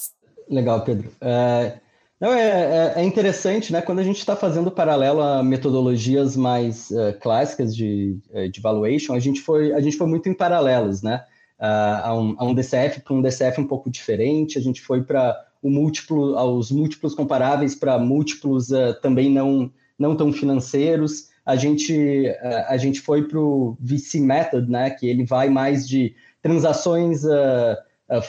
Legal, 0.49 0.83
Pedro. 0.85 1.13
É, 1.21 1.79
não, 2.25 2.33
é, 2.33 2.95
é, 2.97 3.03
é, 3.03 3.05
interessante, 3.05 3.71
né? 3.71 3.83
Quando 3.83 3.99
a 3.99 4.03
gente 4.03 4.17
está 4.17 4.35
fazendo 4.35 4.71
paralelo 4.71 5.21
a 5.21 5.43
metodologias 5.43 6.35
mais 6.35 6.91
uh, 6.91 7.13
clássicas 7.21 7.77
de, 7.77 8.17
uh, 8.31 8.49
de 8.49 8.63
valuation, 8.63 9.13
a 9.13 9.19
gente 9.19 9.43
foi, 9.43 9.75
a 9.75 9.81
gente 9.83 9.99
foi 9.99 10.07
muito 10.07 10.27
em 10.27 10.33
paralelos, 10.33 11.03
né? 11.03 11.23
Uh, 11.61 12.01
a, 12.03 12.15
um, 12.19 12.35
a 12.39 12.45
um 12.47 12.55
DCF 12.55 13.01
para 13.01 13.13
um 13.13 13.21
DCF 13.21 13.61
um 13.61 13.67
pouco 13.67 13.91
diferente, 13.91 14.57
a 14.57 14.63
gente 14.63 14.81
foi 14.81 15.03
para 15.03 15.39
o 15.63 15.69
múltiplo, 15.69 16.39
aos 16.39 16.71
múltiplos 16.71 17.15
comparáveis 17.15 17.75
para 17.75 17.99
múltiplos 17.99 18.71
uh, 18.71 18.99
também 19.03 19.31
não, 19.31 19.71
não 19.99 20.17
tão 20.17 20.33
financeiros. 20.33 21.29
A 21.45 21.57
gente, 21.57 22.27
a 22.69 22.79
gente 22.79 23.03
foi 23.03 23.29
para 23.29 23.39
o 23.39 23.77
VC 23.79 24.19
Method, 24.19 24.71
né? 24.71 24.89
Que 24.89 25.07
ele 25.07 25.27
vai 25.27 25.51
mais 25.51 25.87
de 25.87 26.15
transações 26.41 27.21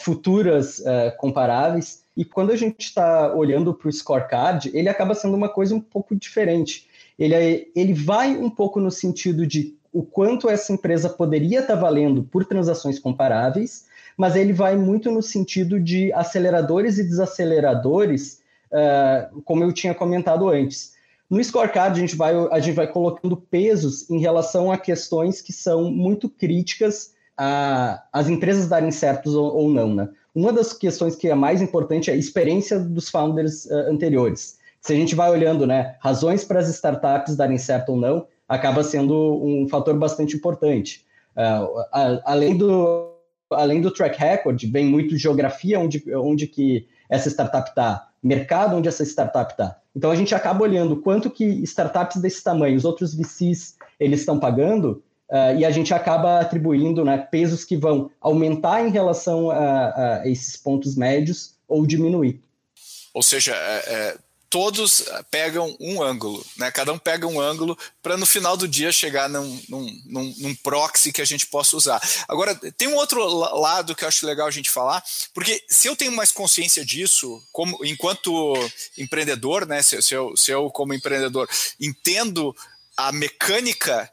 futuras 0.04 0.84
comparáveis. 1.18 2.05
E 2.16 2.24
quando 2.24 2.52
a 2.52 2.56
gente 2.56 2.86
está 2.86 3.34
olhando 3.34 3.74
para 3.74 3.90
o 3.90 3.92
scorecard, 3.92 4.72
ele 4.74 4.88
acaba 4.88 5.14
sendo 5.14 5.36
uma 5.36 5.50
coisa 5.50 5.76
um 5.76 5.82
pouco 5.82 6.16
diferente. 6.16 6.88
Ele, 7.18 7.34
é, 7.34 7.68
ele 7.76 7.94
vai 7.94 8.36
um 8.38 8.50
pouco 8.50 8.80
no 8.80 8.92
sentido 8.92 9.46
de 9.46 9.76
o 9.92 10.04
quanto 10.04 10.50
essa 10.50 10.74
empresa 10.74 11.10
poderia 11.10 11.62
estar 11.62 11.76
tá 11.76 11.80
valendo 11.80 12.24
por 12.24 12.46
transações 12.46 13.00
comparáveis, 13.00 13.86
mas 14.18 14.36
ele 14.36 14.54
vai 14.54 14.76
muito 14.76 15.10
no 15.12 15.22
sentido 15.22 15.80
de 15.80 16.12
aceleradores 16.14 16.98
e 16.98 17.04
desaceleradores, 17.04 18.42
uh, 18.72 19.42
como 19.42 19.64
eu 19.64 19.72
tinha 19.72 19.94
comentado 19.94 20.50
antes. 20.50 20.94
No 21.30 21.44
scorecard, 21.44 21.98
a 21.98 22.02
gente, 22.02 22.16
vai, 22.16 22.34
a 22.52 22.60
gente 22.60 22.76
vai 22.76 22.88
colocando 22.88 23.36
pesos 23.36 24.10
em 24.10 24.20
relação 24.20 24.72
a 24.72 24.78
questões 24.78 25.42
que 25.42 25.52
são 25.52 25.90
muito 25.90 26.30
críticas 26.30 27.15
às 27.38 28.30
empresas 28.30 28.68
darem 28.68 28.92
certos 28.92 29.36
ou, 29.36 29.56
ou 29.56 29.70
não, 29.70 29.94
né? 29.94 30.10
Uma 30.34 30.52
das 30.52 30.74
questões 30.74 31.16
que 31.16 31.30
é 31.30 31.36
mais 31.36 31.62
importante 31.62 32.10
é 32.10 32.14
a 32.14 32.18
experiência 32.18 32.78
dos 32.80 33.10
founders 33.10 33.66
uh, 33.66 33.90
anteriores. 33.90 34.58
Se 34.82 34.94
a 34.94 34.96
gente 34.96 35.16
vai 35.16 35.32
olhando, 35.32 35.66
né, 35.66 35.96
razões 36.02 36.44
para 36.44 36.60
as 36.60 36.70
startups 36.70 37.36
darem 37.36 37.58
certo 37.58 37.90
ou 37.90 37.98
não, 37.98 38.28
acaba 38.48 38.84
sendo 38.84 39.16
um 39.44 39.68
fator 39.68 39.98
bastante 39.98 40.36
importante. 40.36 41.06
Uh, 41.36 41.80
a, 41.92 42.22
além 42.26 42.58
do 42.58 43.12
além 43.52 43.80
do 43.80 43.92
track 43.92 44.20
record, 44.20 44.62
vem 44.66 44.86
muito 44.86 45.18
geografia 45.18 45.80
onde, 45.80 46.04
onde 46.16 46.48
que 46.48 46.88
essa 47.10 47.30
startup 47.30 47.70
está, 47.70 48.10
mercado 48.22 48.76
onde 48.76 48.88
essa 48.88 49.04
startup 49.04 49.52
está. 49.52 49.80
Então 49.96 50.12
a 50.12 50.16
gente 50.16 50.34
acaba 50.34 50.64
olhando 50.64 50.98
quanto 50.98 51.30
que 51.30 51.46
startups 51.64 52.22
desse 52.22 52.44
tamanho, 52.44 52.76
os 52.76 52.86
outros 52.86 53.14
VCs, 53.14 53.78
eles 54.00 54.22
estão 54.22 54.40
pagando 54.40 55.04
Uh, 55.30 55.58
e 55.58 55.66
a 55.66 55.72
gente 55.72 55.94
acaba 55.94 56.40
atribuindo 56.40 57.04
né, 57.04 57.18
pesos 57.18 57.64
que 57.64 57.76
vão 57.76 58.12
aumentar 58.22 58.86
em 58.86 58.92
relação 58.92 59.50
a, 59.50 60.20
a 60.22 60.30
esses 60.30 60.56
pontos 60.56 60.96
médios 60.96 61.56
ou 61.68 61.86
diminuir. 61.86 62.42
Ou 63.14 63.24
seja, 63.24 63.56
é, 63.56 63.84
é, 63.88 64.18
todos 64.50 65.06
pegam 65.32 65.76
um 65.80 66.04
ângulo, 66.04 66.46
né? 66.58 66.70
cada 66.72 66.94
um 66.94 66.98
pega 66.98 67.26
um 67.26 67.40
ângulo 67.40 67.78
para 68.04 68.18
no 68.18 68.26
final 68.26 68.56
do 68.56 68.68
dia 68.68 68.92
chegar 68.92 69.28
num, 69.28 69.62
num, 69.68 70.02
num, 70.06 70.36
num, 70.38 70.56
proxy 70.56 71.12
que 71.12 71.22
a 71.22 71.26
gente 71.26 71.48
possa 71.48 71.76
usar. 71.76 72.02
Agora, 72.28 72.54
tem 72.78 72.88
um 72.88 72.96
outro 72.96 73.26
lado 73.26 73.96
que 73.96 74.04
eu 74.04 74.08
acho 74.08 74.26
legal 74.26 74.48
a 74.48 74.52
gente 74.52 74.70
falar, 74.70 75.04
porque 75.34 75.64
se 75.70 75.88
eu 75.88 75.96
tenho 75.96 76.12
mais 76.12 76.32
consciência 76.32 76.86
disso, 76.86 77.42
como 77.52 77.84
enquanto 77.84 78.54
empreendedor, 78.98 79.66
né, 79.66 79.82
se, 79.82 80.02
se, 80.02 80.14
eu, 80.14 80.38
se 80.38 80.52
eu 80.52 80.70
como 80.70 80.94
empreendedor 80.94 81.50
entendo 81.80 82.56
a 82.98 83.12
mecânica 83.12 84.10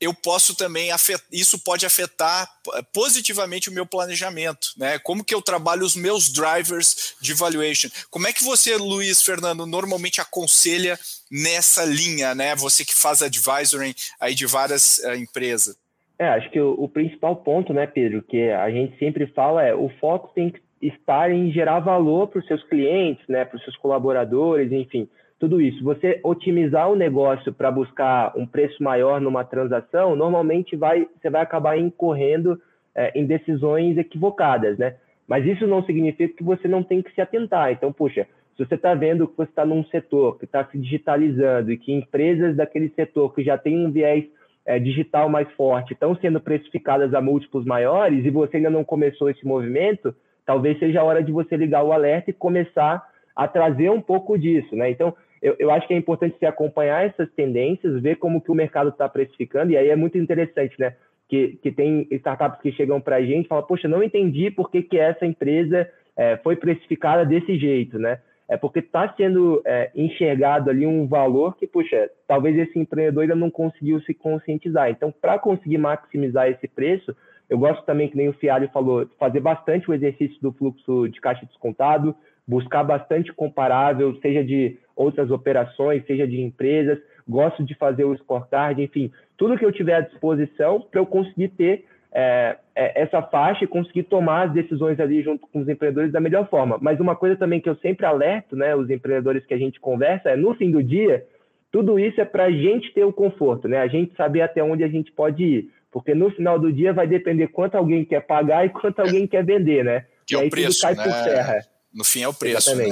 eu 0.00 0.14
posso 0.14 0.56
também 0.56 0.90
afetar, 0.90 1.26
isso 1.30 1.62
pode 1.62 1.84
afetar 1.84 2.48
positivamente 2.92 3.68
o 3.68 3.72
meu 3.72 3.84
planejamento, 3.84 4.68
né? 4.78 4.98
Como 4.98 5.22
que 5.22 5.34
eu 5.34 5.42
trabalho 5.42 5.84
os 5.84 5.94
meus 5.94 6.32
drivers 6.32 7.16
de 7.20 7.34
valuation? 7.34 7.88
Como 8.10 8.26
é 8.26 8.32
que 8.32 8.42
você, 8.42 8.76
Luiz 8.76 9.22
Fernando, 9.22 9.66
normalmente 9.66 10.20
aconselha 10.20 10.98
nessa 11.30 11.84
linha, 11.84 12.34
né? 12.34 12.56
Você 12.56 12.84
que 12.84 12.96
faz 12.96 13.22
advisory 13.22 13.94
aí 14.18 14.34
de 14.34 14.46
várias 14.46 14.98
uh, 14.98 15.14
empresas. 15.14 15.76
É, 16.18 16.28
acho 16.28 16.50
que 16.50 16.60
o, 16.60 16.74
o, 16.78 16.88
principal 16.88 17.36
ponto, 17.36 17.72
né, 17.72 17.86
Pedro, 17.86 18.22
que 18.22 18.50
a 18.50 18.70
gente 18.70 18.98
sempre 18.98 19.26
fala 19.28 19.62
é 19.62 19.74
o 19.74 19.90
foco 20.00 20.32
tem 20.34 20.50
que 20.50 20.60
estar 20.82 21.30
em 21.30 21.50
gerar 21.52 21.80
valor 21.80 22.28
para 22.28 22.40
os 22.40 22.46
seus 22.46 22.62
clientes, 22.64 23.22
né, 23.28 23.44
para 23.44 23.56
os 23.56 23.64
seus 23.64 23.76
colaboradores, 23.76 24.72
enfim 24.72 25.08
tudo 25.40 25.58
isso. 25.58 25.82
Você 25.82 26.20
otimizar 26.22 26.90
o 26.90 26.94
negócio 26.94 27.50
para 27.50 27.70
buscar 27.70 28.32
um 28.36 28.46
preço 28.46 28.80
maior 28.82 29.20
numa 29.20 29.42
transação, 29.42 30.14
normalmente 30.14 30.76
vai, 30.76 31.08
você 31.18 31.30
vai 31.30 31.40
acabar 31.40 31.78
incorrendo 31.78 32.60
é, 32.94 33.18
em 33.18 33.24
decisões 33.24 33.96
equivocadas, 33.96 34.76
né? 34.76 34.96
Mas 35.26 35.46
isso 35.46 35.66
não 35.66 35.82
significa 35.84 36.36
que 36.36 36.44
você 36.44 36.68
não 36.68 36.82
tem 36.82 37.00
que 37.00 37.12
se 37.14 37.22
atentar. 37.22 37.72
Então, 37.72 37.90
puxa, 37.90 38.26
se 38.54 38.66
você 38.66 38.74
está 38.74 38.94
vendo 38.94 39.26
que 39.26 39.36
você 39.36 39.48
está 39.48 39.64
num 39.64 39.82
setor 39.84 40.38
que 40.38 40.44
está 40.44 40.62
se 40.66 40.76
digitalizando 40.76 41.72
e 41.72 41.78
que 41.78 41.90
empresas 41.90 42.54
daquele 42.54 42.90
setor 42.90 43.34
que 43.34 43.42
já 43.42 43.56
tem 43.56 43.86
um 43.86 43.90
viés 43.90 44.24
é, 44.66 44.78
digital 44.78 45.30
mais 45.30 45.50
forte 45.52 45.94
estão 45.94 46.14
sendo 46.16 46.38
precificadas 46.38 47.14
a 47.14 47.20
múltiplos 47.22 47.64
maiores 47.64 48.26
e 48.26 48.30
você 48.30 48.58
ainda 48.58 48.68
não 48.68 48.84
começou 48.84 49.30
esse 49.30 49.46
movimento, 49.46 50.14
talvez 50.44 50.78
seja 50.78 51.00
a 51.00 51.04
hora 51.04 51.22
de 51.22 51.32
você 51.32 51.56
ligar 51.56 51.82
o 51.82 51.92
alerta 51.92 52.28
e 52.28 52.34
começar 52.34 53.02
a 53.34 53.48
trazer 53.48 53.90
um 53.90 54.02
pouco 54.02 54.38
disso, 54.38 54.76
né? 54.76 54.90
Então, 54.90 55.14
eu, 55.42 55.56
eu 55.58 55.70
acho 55.70 55.86
que 55.86 55.94
é 55.94 55.96
importante 55.96 56.38
se 56.38 56.46
acompanhar 56.46 57.06
essas 57.06 57.30
tendências, 57.32 58.00
ver 58.02 58.16
como 58.16 58.40
que 58.40 58.50
o 58.50 58.54
mercado 58.54 58.90
está 58.90 59.08
precificando, 59.08 59.72
e 59.72 59.76
aí 59.76 59.88
é 59.88 59.96
muito 59.96 60.18
interessante, 60.18 60.78
né? 60.78 60.94
Que, 61.28 61.58
que 61.62 61.70
tem 61.70 62.08
startups 62.10 62.60
que 62.60 62.72
chegam 62.72 63.00
para 63.00 63.16
a 63.16 63.22
gente 63.22 63.46
e 63.46 63.48
falam, 63.48 63.64
poxa, 63.64 63.86
não 63.86 64.02
entendi 64.02 64.50
por 64.50 64.70
que, 64.70 64.82
que 64.82 64.98
essa 64.98 65.24
empresa 65.24 65.88
é, 66.16 66.36
foi 66.38 66.56
precificada 66.56 67.24
desse 67.24 67.56
jeito, 67.56 67.98
né? 67.98 68.18
É 68.48 68.56
porque 68.56 68.80
está 68.80 69.14
sendo 69.16 69.62
é, 69.64 69.92
enxergado 69.94 70.70
ali 70.70 70.84
um 70.84 71.06
valor 71.06 71.56
que, 71.56 71.68
puxa, 71.68 72.10
talvez 72.26 72.58
esse 72.58 72.76
empreendedor 72.76 73.22
ainda 73.22 73.36
não 73.36 73.48
conseguiu 73.48 74.00
se 74.00 74.12
conscientizar. 74.12 74.90
Então, 74.90 75.14
para 75.20 75.38
conseguir 75.38 75.78
maximizar 75.78 76.48
esse 76.48 76.66
preço, 76.66 77.14
eu 77.48 77.56
gosto 77.58 77.84
também, 77.84 78.08
que 78.08 78.16
nem 78.16 78.28
o 78.28 78.32
Fialho 78.32 78.68
falou, 78.70 79.08
fazer 79.18 79.40
bastante 79.40 79.88
o 79.88 79.94
exercício 79.94 80.36
do 80.42 80.52
fluxo 80.52 81.08
de 81.08 81.20
caixa 81.20 81.46
descontado, 81.46 82.14
buscar 82.46 82.82
bastante 82.82 83.32
comparável, 83.32 84.16
seja 84.20 84.44
de 84.44 84.78
outras 84.96 85.30
operações, 85.30 86.04
seja 86.06 86.26
de 86.26 86.40
empresas, 86.40 86.98
gosto 87.28 87.64
de 87.64 87.74
fazer 87.74 88.04
o 88.04 88.16
scorecard, 88.16 88.82
enfim, 88.82 89.10
tudo 89.36 89.56
que 89.56 89.64
eu 89.64 89.72
tiver 89.72 89.94
à 89.94 90.00
disposição 90.00 90.80
para 90.80 91.00
eu 91.00 91.06
conseguir 91.06 91.48
ter 91.48 91.84
é, 92.12 92.56
é, 92.74 93.02
essa 93.02 93.22
faixa 93.22 93.64
e 93.64 93.68
conseguir 93.68 94.02
tomar 94.04 94.48
as 94.48 94.52
decisões 94.52 94.98
ali 94.98 95.22
junto 95.22 95.46
com 95.46 95.60
os 95.60 95.68
empreendedores 95.68 96.12
da 96.12 96.20
melhor 96.20 96.48
forma. 96.48 96.76
Mas 96.80 96.98
uma 96.98 97.14
coisa 97.14 97.36
também 97.36 97.60
que 97.60 97.68
eu 97.68 97.76
sempre 97.76 98.04
alerto, 98.04 98.56
né, 98.56 98.74
os 98.74 98.90
empreendedores 98.90 99.46
que 99.46 99.54
a 99.54 99.58
gente 99.58 99.78
conversa, 99.78 100.30
é 100.30 100.36
no 100.36 100.54
fim 100.54 100.70
do 100.70 100.82
dia, 100.82 101.24
tudo 101.70 101.98
isso 101.98 102.20
é 102.20 102.24
para 102.24 102.44
a 102.44 102.50
gente 102.50 102.92
ter 102.92 103.04
o 103.04 103.12
conforto, 103.12 103.68
né? 103.68 103.78
A 103.78 103.86
gente 103.86 104.14
saber 104.16 104.40
até 104.40 104.62
onde 104.62 104.82
a 104.82 104.88
gente 104.88 105.12
pode 105.12 105.44
ir, 105.44 105.70
porque 105.92 106.14
no 106.14 106.30
final 106.30 106.58
do 106.58 106.72
dia 106.72 106.92
vai 106.92 107.06
depender 107.06 107.46
quanto 107.48 107.76
alguém 107.76 108.04
quer 108.04 108.20
pagar 108.26 108.66
e 108.66 108.70
quanto 108.70 108.98
alguém 108.98 109.26
quer 109.26 109.44
vender, 109.44 109.84
né? 109.84 110.04
Que 110.26 110.34
e 110.34 110.38
é 110.38 110.40
aí 110.40 110.48
o 110.48 110.50
preço, 110.50 110.80
tudo 110.80 110.96
cai 110.96 110.96
né? 110.96 111.04
por 111.04 111.24
terra. 111.24 111.60
No 111.92 112.04
fim 112.04 112.22
é 112.22 112.28
o 112.28 112.32
preço, 112.32 112.74
né? 112.74 112.86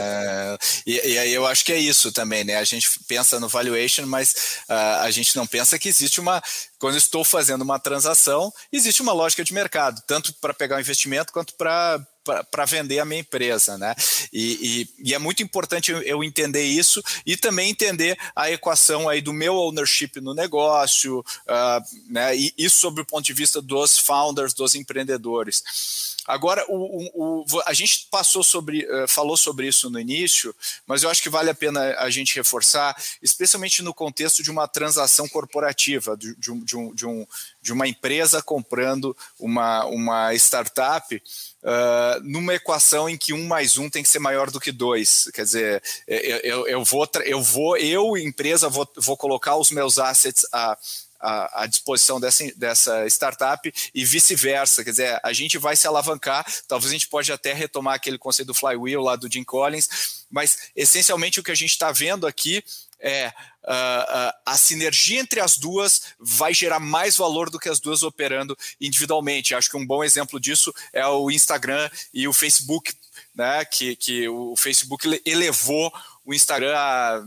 E, 0.84 1.12
e, 1.12 1.18
aí 1.18 1.32
eu 1.32 1.46
acho 1.46 1.64
que 1.64 1.72
é 1.72 1.78
isso 1.78 2.10
também, 2.10 2.42
né? 2.42 2.56
A 2.56 2.64
gente 2.64 2.88
pensa 3.06 3.38
no 3.38 3.48
valuation, 3.48 4.06
mas 4.06 4.58
uh, 4.68 5.02
a 5.02 5.10
gente 5.10 5.36
não 5.36 5.46
pensa 5.46 5.78
que 5.78 5.88
existe 5.88 6.20
uma. 6.20 6.42
Quando 6.78 6.94
eu 6.94 6.98
estou 6.98 7.22
fazendo 7.22 7.62
uma 7.62 7.78
transação, 7.78 8.52
existe 8.72 9.00
uma 9.00 9.12
lógica 9.12 9.44
de 9.44 9.54
mercado, 9.54 10.02
tanto 10.06 10.34
para 10.34 10.52
pegar 10.52 10.76
o 10.76 10.80
investimento 10.80 11.32
quanto 11.32 11.54
para 11.54 12.04
para 12.50 12.64
vender 12.66 12.98
a 12.98 13.04
minha 13.04 13.20
empresa, 13.20 13.78
né? 13.78 13.94
E, 14.32 14.86
e, 15.00 15.10
e, 15.10 15.14
é 15.14 15.18
muito 15.18 15.42
importante 15.42 15.90
eu 15.90 16.22
entender 16.22 16.64
isso 16.64 17.02
e 17.24 17.36
também 17.36 17.70
entender 17.70 18.18
a 18.36 18.50
equação 18.50 19.08
aí 19.08 19.20
do 19.20 19.32
meu 19.32 19.54
ownership 19.54 20.20
no 20.20 20.34
negócio, 20.34 21.20
uh, 21.20 22.12
né? 22.12 22.36
E 22.36 22.52
isso 22.58 22.80
sobre 22.80 23.02
o 23.02 23.06
ponto 23.06 23.24
de 23.24 23.32
vista 23.32 23.62
dos 23.62 23.98
founders, 23.98 24.52
dos 24.52 24.74
empreendedores. 24.74 26.16
Agora, 26.28 26.62
o, 26.68 27.08
o, 27.14 27.40
o, 27.40 27.62
a 27.64 27.72
gente 27.72 28.06
passou 28.10 28.44
sobre, 28.44 28.84
uh, 28.84 29.08
falou 29.08 29.34
sobre 29.34 29.66
isso 29.66 29.88
no 29.88 29.98
início, 29.98 30.54
mas 30.86 31.02
eu 31.02 31.08
acho 31.08 31.22
que 31.22 31.30
vale 31.30 31.48
a 31.48 31.54
pena 31.54 31.96
a 31.96 32.10
gente 32.10 32.36
reforçar, 32.36 32.94
especialmente 33.22 33.82
no 33.82 33.94
contexto 33.94 34.42
de 34.42 34.50
uma 34.50 34.68
transação 34.68 35.26
corporativa, 35.26 36.14
de, 36.18 36.34
de, 36.36 36.52
um, 36.52 36.62
de, 36.62 36.76
um, 36.76 36.94
de, 36.94 37.06
um, 37.06 37.26
uma 37.70 37.88
empresa 37.88 38.42
comprando 38.42 39.16
uma, 39.40 39.86
uma 39.86 40.34
startup. 40.34 41.22
Uh, 41.60 42.22
numa 42.22 42.54
equação 42.54 43.08
em 43.08 43.16
que 43.16 43.32
um 43.32 43.46
mais 43.46 43.78
um 43.78 43.90
tem 43.90 44.02
que 44.02 44.08
ser 44.08 44.20
maior 44.20 44.50
do 44.50 44.60
que 44.60 44.70
dois. 44.70 45.30
Quer 45.32 45.44
dizer, 45.44 45.82
eu, 46.06 46.36
eu, 46.38 46.68
eu 46.68 46.84
vou, 46.84 47.08
eu 47.24 47.42
vou, 47.42 47.76
eu, 47.78 48.16
empresa, 48.18 48.68
vou, 48.68 48.86
vou 48.96 49.16
colocar 49.16 49.56
os 49.56 49.70
meus 49.70 49.98
assets 49.98 50.46
a 50.52 50.78
à, 51.20 51.66
disposição 51.66 52.20
dessa, 52.20 52.44
dessa 52.56 53.06
startup 53.06 53.72
e 53.94 54.04
vice-versa. 54.04 54.84
Quer 54.84 54.90
dizer, 54.90 55.20
a 55.22 55.32
gente 55.32 55.58
vai 55.58 55.76
se 55.76 55.86
alavancar, 55.86 56.46
talvez 56.66 56.90
a 56.90 56.94
gente 56.94 57.08
pode 57.08 57.32
até 57.32 57.52
retomar 57.52 57.94
aquele 57.94 58.18
conceito 58.18 58.48
do 58.48 58.54
flywheel 58.54 59.02
lá 59.02 59.16
do 59.16 59.30
Jim 59.30 59.44
Collins, 59.44 60.26
mas 60.30 60.70
essencialmente 60.76 61.40
o 61.40 61.42
que 61.42 61.50
a 61.50 61.56
gente 61.56 61.70
está 61.70 61.90
vendo 61.90 62.26
aqui 62.26 62.62
é 63.00 63.28
uh, 63.28 64.32
a 64.44 64.56
sinergia 64.56 65.20
entre 65.20 65.40
as 65.40 65.56
duas 65.56 66.14
vai 66.18 66.52
gerar 66.52 66.80
mais 66.80 67.16
valor 67.16 67.48
do 67.48 67.58
que 67.58 67.68
as 67.68 67.80
duas 67.80 68.02
operando 68.02 68.56
individualmente. 68.80 69.54
Acho 69.54 69.70
que 69.70 69.76
um 69.76 69.86
bom 69.86 70.02
exemplo 70.02 70.40
disso 70.40 70.74
é 70.92 71.06
o 71.06 71.30
Instagram 71.30 71.88
e 72.12 72.26
o 72.26 72.32
Facebook, 72.32 72.92
né? 73.34 73.64
Que, 73.64 73.94
que 73.94 74.28
o 74.28 74.56
Facebook 74.56 75.22
elevou 75.24 75.92
o 76.24 76.34
Instagram 76.34 76.76
a 76.76 77.22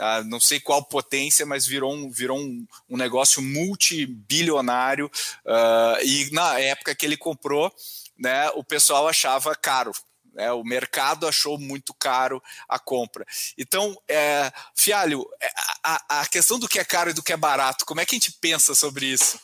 a 0.00 0.24
não 0.24 0.40
sei 0.40 0.58
qual 0.58 0.82
potência, 0.84 1.44
mas 1.44 1.66
virou 1.66 1.92
um, 1.92 2.10
virou 2.10 2.38
um, 2.38 2.66
um 2.88 2.96
negócio 2.96 3.42
multibilionário. 3.42 5.10
Uh, 5.44 6.04
e 6.04 6.30
na 6.32 6.58
época 6.58 6.94
que 6.94 7.04
ele 7.04 7.16
comprou, 7.16 7.72
né, 8.18 8.50
o 8.50 8.64
pessoal 8.64 9.06
achava 9.06 9.54
caro. 9.54 9.92
Né, 10.32 10.50
o 10.52 10.64
mercado 10.64 11.26
achou 11.26 11.58
muito 11.58 11.92
caro 11.94 12.42
a 12.68 12.78
compra. 12.78 13.26
Então, 13.58 13.96
é, 14.08 14.50
Fialho, 14.76 15.26
é, 15.42 15.50
a, 15.82 16.20
a 16.20 16.26
questão 16.26 16.58
do 16.58 16.68
que 16.68 16.78
é 16.78 16.84
caro 16.84 17.10
e 17.10 17.14
do 17.14 17.22
que 17.22 17.32
é 17.32 17.36
barato, 17.36 17.84
como 17.84 18.00
é 18.00 18.06
que 18.06 18.14
a 18.14 18.18
gente 18.18 18.32
pensa 18.40 18.74
sobre 18.74 19.06
isso? 19.06 19.38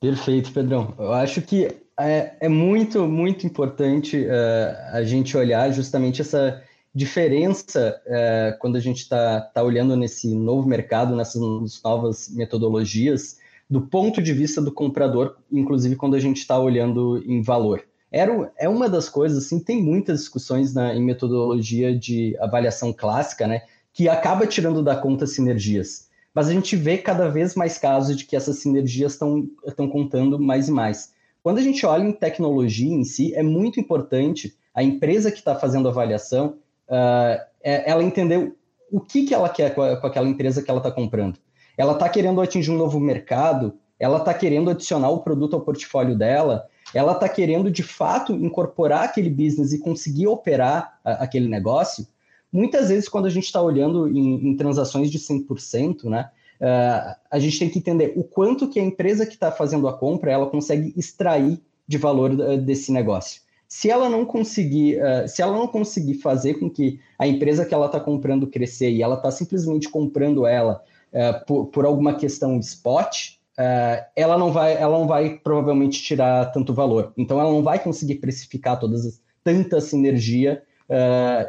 Perfeito, 0.00 0.50
Pedrão. 0.50 0.94
Eu 0.98 1.12
acho 1.12 1.42
que 1.42 1.68
é, 1.98 2.32
é 2.40 2.48
muito, 2.48 3.06
muito 3.06 3.46
importante 3.46 4.16
uh, 4.16 4.96
a 4.96 5.04
gente 5.04 5.36
olhar 5.36 5.70
justamente 5.70 6.22
essa 6.22 6.62
diferença 6.94 8.00
é, 8.06 8.56
quando 8.60 8.76
a 8.76 8.80
gente 8.80 8.98
está 8.98 9.40
tá 9.40 9.62
olhando 9.62 9.96
nesse 9.96 10.34
novo 10.34 10.68
mercado, 10.68 11.14
nessas 11.14 11.40
novas 11.82 12.28
metodologias, 12.30 13.38
do 13.68 13.82
ponto 13.82 14.20
de 14.20 14.32
vista 14.32 14.60
do 14.60 14.72
comprador, 14.72 15.36
inclusive 15.50 15.94
quando 15.94 16.16
a 16.16 16.18
gente 16.18 16.38
está 16.38 16.58
olhando 16.58 17.22
em 17.24 17.40
valor. 17.40 17.84
Era, 18.10 18.52
é 18.58 18.68
uma 18.68 18.88
das 18.88 19.08
coisas, 19.08 19.44
assim, 19.44 19.60
tem 19.60 19.80
muitas 19.80 20.20
discussões 20.20 20.74
na, 20.74 20.92
em 20.92 21.02
metodologia 21.02 21.96
de 21.96 22.36
avaliação 22.40 22.92
clássica, 22.92 23.46
né, 23.46 23.62
que 23.92 24.08
acaba 24.08 24.46
tirando 24.46 24.82
da 24.82 24.96
conta 24.96 25.26
sinergias. 25.26 26.08
Mas 26.34 26.48
a 26.48 26.52
gente 26.52 26.74
vê 26.74 26.98
cada 26.98 27.28
vez 27.28 27.54
mais 27.54 27.78
casos 27.78 28.16
de 28.16 28.24
que 28.24 28.34
essas 28.34 28.58
sinergias 28.58 29.12
estão 29.12 29.88
contando 29.88 30.38
mais 30.40 30.68
e 30.68 30.72
mais. 30.72 31.12
Quando 31.42 31.58
a 31.58 31.62
gente 31.62 31.86
olha 31.86 32.04
em 32.04 32.12
tecnologia 32.12 32.92
em 32.92 33.04
si, 33.04 33.32
é 33.34 33.42
muito 33.42 33.78
importante 33.78 34.56
a 34.74 34.82
empresa 34.82 35.30
que 35.30 35.38
está 35.38 35.54
fazendo 35.54 35.88
a 35.88 35.90
avaliação 35.90 36.58
uh, 36.90 37.40
ela 37.62 38.02
entender 38.02 38.54
o 38.90 39.00
que, 39.00 39.24
que 39.24 39.34
ela 39.34 39.48
quer 39.48 39.74
com, 39.74 39.82
a, 39.82 39.96
com 39.96 40.06
aquela 40.06 40.28
empresa 40.28 40.62
que 40.62 40.70
ela 40.70 40.80
está 40.80 40.90
comprando. 40.90 41.38
Ela 41.78 41.92
está 41.92 42.08
querendo 42.08 42.40
atingir 42.40 42.70
um 42.70 42.76
novo 42.76 42.98
mercado, 42.98 43.74
ela 43.98 44.18
está 44.18 44.34
querendo 44.34 44.70
adicionar 44.70 45.10
o 45.10 45.20
produto 45.20 45.54
ao 45.54 45.62
portfólio 45.62 46.16
dela, 46.16 46.66
ela 46.92 47.12
está 47.12 47.28
querendo 47.28 47.70
de 47.70 47.82
fato 47.82 48.32
incorporar 48.32 49.04
aquele 49.04 49.30
business 49.30 49.72
e 49.72 49.78
conseguir 49.78 50.26
operar 50.26 50.98
a, 51.04 51.24
aquele 51.24 51.48
negócio. 51.48 52.06
Muitas 52.52 52.88
vezes, 52.88 53.08
quando 53.08 53.26
a 53.26 53.30
gente 53.30 53.44
está 53.44 53.62
olhando 53.62 54.08
em, 54.08 54.48
em, 54.48 54.56
transações 54.56 55.10
de 55.10 55.18
100%, 55.18 56.04
né, 56.04 56.28
uh, 56.60 57.16
a 57.30 57.38
gente 57.38 57.58
tem 57.58 57.70
que 57.70 57.78
entender 57.78 58.12
o 58.16 58.24
quanto 58.24 58.68
que 58.68 58.80
a 58.80 58.82
empresa 58.82 59.24
que 59.24 59.34
está 59.34 59.52
fazendo 59.52 59.86
a 59.86 59.92
compra 59.92 60.32
ela 60.32 60.46
consegue 60.46 60.92
extrair 60.96 61.60
de 61.86 61.98
valor 61.98 62.32
uh, 62.32 62.58
desse 62.58 62.90
negócio. 62.90 63.42
Se 63.72 63.88
ela 63.88 64.08
não 64.08 64.26
conseguir, 64.26 64.98
uh, 65.00 65.28
se 65.28 65.40
ela 65.40 65.56
não 65.56 65.68
conseguir 65.68 66.14
fazer 66.14 66.54
com 66.54 66.68
que 66.68 66.98
a 67.16 67.24
empresa 67.24 67.64
que 67.64 67.72
ela 67.72 67.86
está 67.86 68.00
comprando 68.00 68.48
crescer 68.48 68.90
e 68.90 69.00
ela 69.00 69.14
está 69.14 69.30
simplesmente 69.30 69.88
comprando 69.88 70.44
ela 70.44 70.82
uh, 71.12 71.46
por, 71.46 71.66
por, 71.66 71.84
alguma 71.86 72.16
questão 72.16 72.58
spot, 72.58 73.36
uh, 73.56 74.04
ela 74.16 74.36
não 74.36 74.50
vai, 74.50 74.74
ela 74.74 74.98
não 74.98 75.06
vai 75.06 75.38
provavelmente 75.38 76.02
tirar 76.02 76.46
tanto 76.46 76.74
valor. 76.74 77.12
Então, 77.16 77.38
ela 77.38 77.52
não 77.52 77.62
vai 77.62 77.78
conseguir 77.78 78.16
precificar 78.16 78.76
todas 78.76 79.06
as, 79.06 79.22
tanta 79.44 79.80
sinergia 79.80 80.62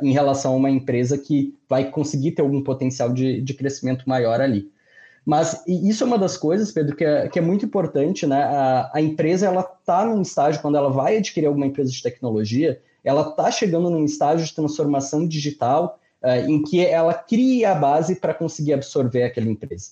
em 0.04 0.12
relação 0.12 0.54
a 0.54 0.56
uma 0.56 0.70
empresa 0.70 1.18
que 1.18 1.56
vai 1.68 1.90
conseguir 1.90 2.34
ter 2.34 2.44
algum 2.44 2.62
potencial 2.62 3.12
de, 3.12 3.42
de 3.42 3.56
crescimento 3.56 4.08
maior 4.08 4.40
ali. 4.40 4.70
Mas 5.26 5.64
isso 5.68 6.04
é 6.04 6.08
uma 6.08 6.18
das 6.18 6.36
coisas, 6.36 6.72
Pedro, 6.72 6.96
que 6.96 7.06
é, 7.06 7.30
que 7.30 7.38
é 7.38 7.42
muito 7.42 7.64
importante, 7.66 8.26
né? 8.26 8.44
A, 8.44 8.92
a 8.96 9.02
empresa 9.02 9.46
ela 9.46 9.62
está 9.62 10.04
num 10.04 10.22
estágio 10.22 10.62
quando 10.62 10.78
ela 10.78 10.90
vai 10.90 11.18
adquirir 11.18 11.46
alguma 11.46 11.68
empresa 11.68 11.92
de 11.92 12.02
tecnologia, 12.02 12.82
ela 13.04 13.30
está 13.30 13.52
chegando 13.52 13.90
num 13.90 14.04
estágio 14.04 14.46
de 14.46 14.54
transformação 14.54 15.28
digital 15.28 16.00
uh, 16.24 16.50
em 16.50 16.62
que 16.64 16.84
ela 16.86 17.14
cria 17.14 17.72
a 17.72 17.76
base 17.76 18.16
para 18.16 18.34
conseguir 18.34 18.74
absorver 18.74 19.24
aquela 19.24 19.48
empresa. 19.48 19.92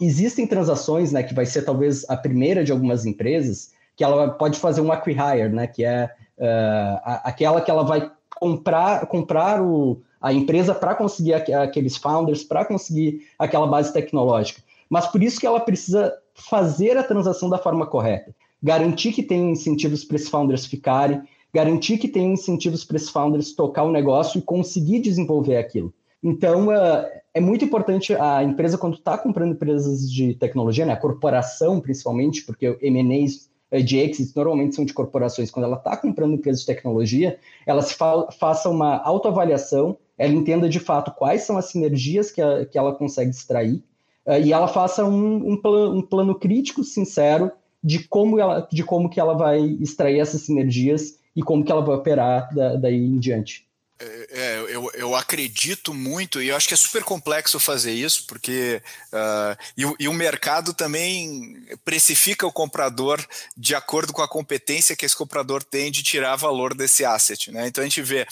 Existem 0.00 0.46
transações, 0.46 1.12
né, 1.12 1.22
que 1.22 1.34
vai 1.34 1.44
ser 1.44 1.62
talvez 1.62 2.08
a 2.08 2.16
primeira 2.16 2.64
de 2.64 2.72
algumas 2.72 3.04
empresas, 3.04 3.72
que 3.94 4.02
ela 4.02 4.30
pode 4.30 4.58
fazer 4.58 4.80
um 4.80 4.90
acquihire, 4.90 5.50
né, 5.50 5.66
que 5.66 5.84
é 5.84 6.10
uh, 6.38 7.00
aquela 7.24 7.60
que 7.60 7.70
ela 7.70 7.84
vai 7.84 8.10
comprar, 8.40 9.06
comprar 9.06 9.62
o, 9.62 10.02
a 10.26 10.32
empresa 10.32 10.74
para 10.74 10.96
conseguir 10.96 11.34
aqueles 11.34 11.96
founders, 11.96 12.42
para 12.42 12.64
conseguir 12.64 13.28
aquela 13.38 13.64
base 13.64 13.92
tecnológica. 13.92 14.60
Mas 14.90 15.06
por 15.06 15.22
isso 15.22 15.38
que 15.38 15.46
ela 15.46 15.60
precisa 15.60 16.12
fazer 16.34 16.96
a 16.96 17.04
transação 17.04 17.48
da 17.48 17.58
forma 17.58 17.86
correta. 17.86 18.34
Garantir 18.60 19.12
que 19.12 19.22
tem 19.22 19.52
incentivos 19.52 20.04
para 20.04 20.16
esses 20.16 20.28
founders 20.28 20.66
ficarem, 20.66 21.22
garantir 21.54 21.98
que 21.98 22.08
tem 22.08 22.32
incentivos 22.32 22.84
para 22.84 22.96
esses 22.96 23.08
founders 23.08 23.52
tocar 23.52 23.84
o 23.84 23.92
negócio 23.92 24.40
e 24.40 24.42
conseguir 24.42 24.98
desenvolver 24.98 25.58
aquilo. 25.58 25.94
Então, 26.20 26.70
uh, 26.70 27.06
é 27.32 27.40
muito 27.40 27.64
importante 27.64 28.12
a 28.12 28.42
empresa, 28.42 28.76
quando 28.76 28.94
está 28.94 29.16
comprando 29.16 29.52
empresas 29.52 30.10
de 30.10 30.34
tecnologia, 30.34 30.84
né, 30.84 30.94
a 30.94 30.96
corporação 30.96 31.80
principalmente, 31.80 32.42
porque 32.44 32.76
M&As 32.82 33.48
eh, 33.70 33.80
de 33.80 33.98
exits 33.98 34.34
normalmente 34.34 34.74
são 34.74 34.84
de 34.84 34.92
corporações, 34.92 35.52
quando 35.52 35.66
ela 35.66 35.76
está 35.76 35.96
comprando 35.96 36.34
empresas 36.34 36.62
de 36.62 36.66
tecnologia, 36.66 37.38
ela 37.64 37.80
se 37.80 37.94
fa 37.94 38.28
faça 38.32 38.68
uma 38.68 38.96
autoavaliação, 38.96 39.96
ela 40.18 40.32
entenda 40.32 40.68
de 40.68 40.80
fato 40.80 41.12
quais 41.12 41.42
são 41.42 41.56
as 41.56 41.66
sinergias 41.66 42.30
que, 42.30 42.40
a, 42.40 42.64
que 42.64 42.78
ela 42.78 42.94
consegue 42.94 43.30
extrair, 43.30 43.82
uh, 44.26 44.38
e 44.42 44.52
ela 44.52 44.68
faça 44.68 45.04
um, 45.04 45.52
um, 45.52 45.60
plan 45.60 45.90
um 45.90 46.02
plano 46.02 46.34
crítico, 46.38 46.82
sincero, 46.82 47.50
de 47.82 48.06
como, 48.08 48.38
ela, 48.38 48.66
de 48.70 48.82
como 48.82 49.08
que 49.08 49.20
ela 49.20 49.34
vai 49.34 49.60
extrair 49.80 50.18
essas 50.18 50.42
sinergias 50.42 51.18
e 51.34 51.42
como 51.42 51.64
que 51.64 51.70
ela 51.70 51.84
vai 51.84 51.94
operar 51.94 52.52
da, 52.54 52.76
daí 52.76 52.96
em 52.96 53.18
diante. 53.18 53.66
É, 53.98 54.55
é, 54.55 54.55
eu, 54.68 54.90
eu 54.94 55.14
acredito 55.14 55.94
muito, 55.94 56.42
e 56.42 56.48
eu 56.48 56.56
acho 56.56 56.68
que 56.68 56.74
é 56.74 56.76
super 56.76 57.02
complexo 57.02 57.58
fazer 57.58 57.92
isso, 57.92 58.24
porque 58.26 58.82
uh, 59.12 59.56
e, 59.76 60.04
e, 60.04 60.08
o 60.08 60.12
mercado 60.12 60.72
também 60.74 61.66
precifica 61.84 62.46
o 62.46 62.52
comprador 62.52 63.24
de 63.56 63.74
acordo 63.74 64.12
com 64.12 64.22
a 64.22 64.28
competência 64.28 64.96
que 64.96 65.04
esse 65.04 65.16
comprador 65.16 65.62
tem 65.62 65.90
de 65.90 66.02
tirar 66.02 66.36
valor 66.36 66.74
desse 66.74 67.04
asset. 67.04 67.50
Né? 67.50 67.66
Então 67.66 67.82
a 67.82 67.86
gente 67.86 68.02
vê 68.02 68.26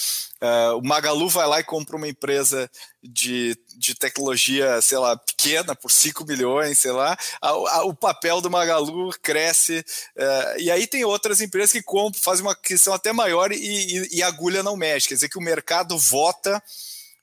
Uh, 0.45 0.76
o 0.76 0.87
Magalu 0.87 1.26
vai 1.30 1.47
lá 1.47 1.61
e 1.61 1.64
compra 1.64 1.97
uma 1.97 2.07
empresa 2.07 2.70
de, 3.03 3.57
de 3.78 3.95
tecnologia, 3.95 4.78
sei 4.82 4.99
lá, 4.99 5.16
pequena, 5.16 5.74
por 5.74 5.91
5 5.91 6.22
milhões, 6.26 6.78
sei 6.78 6.91
lá, 6.91 7.16
a, 7.41 7.49
a, 7.49 7.85
o 7.85 7.95
papel 7.95 8.43
do 8.43 8.51
Magalu 8.51 9.11
cresce. 9.22 9.82
Uh, 10.14 10.61
e 10.61 10.70
aí 10.70 10.87
tem 10.87 11.03
outras 11.03 11.41
empresas 11.41 11.72
que 11.72 11.82
compram, 11.82 12.20
fazem 12.20 12.45
uma 12.45 12.53
aquisição 12.53 12.93
até 12.93 13.11
maior 13.11 13.53
e, 13.53 13.57
e, 13.57 14.18
e 14.18 14.22
agulha 14.22 14.62
não 14.62 14.76
mexe. 14.76 15.09
Quer 15.09 15.14
dizer 15.14 15.30
que 15.30 15.39
o 15.39 15.43
mercado 15.43 15.97
vota 16.24 16.62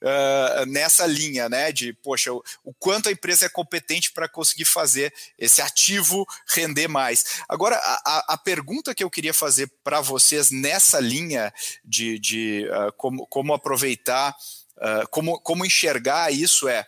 uh, 0.02 0.66
nessa 0.68 1.08
linha, 1.08 1.50
né? 1.50 1.72
De, 1.72 1.92
poxa, 1.94 2.32
o, 2.32 2.44
o 2.64 2.74
quanto 2.74 3.10
a 3.10 3.12
empresa 3.12 3.48
é 3.48 3.50
competente 3.50 4.12
para 4.12 4.30
conseguir 4.30 4.66
fazer 4.66 5.12
esse 5.38 5.62
ativo 5.62 6.26
render 6.48 6.88
mais. 6.88 7.42
Agora, 7.50 7.78
a, 7.78 8.34
a 8.34 8.38
pergunta 8.38 8.94
que 8.94 9.04
eu 9.04 9.10
queria 9.10 9.34
fazer 9.34 9.72
para 9.84 10.02
vocês 10.02 10.52
nessa 10.52 11.00
linha 11.00 11.52
de, 11.84 12.20
de 12.20 12.68
uh, 12.70 12.94
como, 12.94 13.26
como 13.28 13.54
aproveitar, 13.54 14.36
uh, 14.78 15.08
como, 15.10 15.40
como 15.40 15.66
enxergar 15.66 16.32
isso 16.32 16.68
é. 16.68 16.86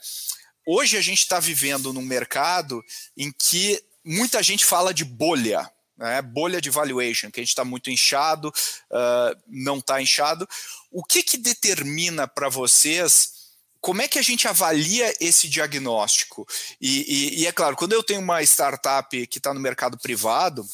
Hoje 0.66 0.98
a 0.98 1.02
gente 1.02 1.20
está 1.20 1.40
vivendo 1.40 1.92
num 1.92 2.06
mercado 2.06 2.82
em 3.18 3.32
que 3.32 3.84
muita 4.06 4.42
gente 4.44 4.64
fala 4.64 4.94
de 4.94 5.04
bolha, 5.04 5.70
né, 5.98 6.22
bolha 6.22 6.60
de 6.60 6.70
valuation, 6.70 7.30
que 7.32 7.40
a 7.40 7.44
gente 7.44 7.50
está 7.50 7.66
muito 7.66 7.90
inchado, 7.90 8.50
uh, 8.50 9.42
não 9.48 9.78
está 9.78 10.02
inchado. 10.02 10.48
O 10.92 11.04
que, 11.04 11.24
que 11.24 11.38
determina 11.38 12.28
para 12.28 12.50
vocês 12.50 13.34
como 13.84 14.02
é 14.02 14.08
que 14.08 14.18
a 14.18 14.22
gente 14.22 14.48
avalia 14.48 15.14
esse 15.20 15.50
diagnóstico? 15.50 16.48
E, 16.80 17.02
e, 17.02 17.42
e, 17.42 17.48
é 17.48 17.52
claro, 17.52 17.76
quando 17.76 17.92
eu 17.92 18.02
tenho 18.02 18.22
uma 18.22 18.42
startup 18.42 19.28
que 19.28 19.38
está 19.40 19.54
no 19.54 19.60
mercado 19.60 19.98
privado, 19.98 20.66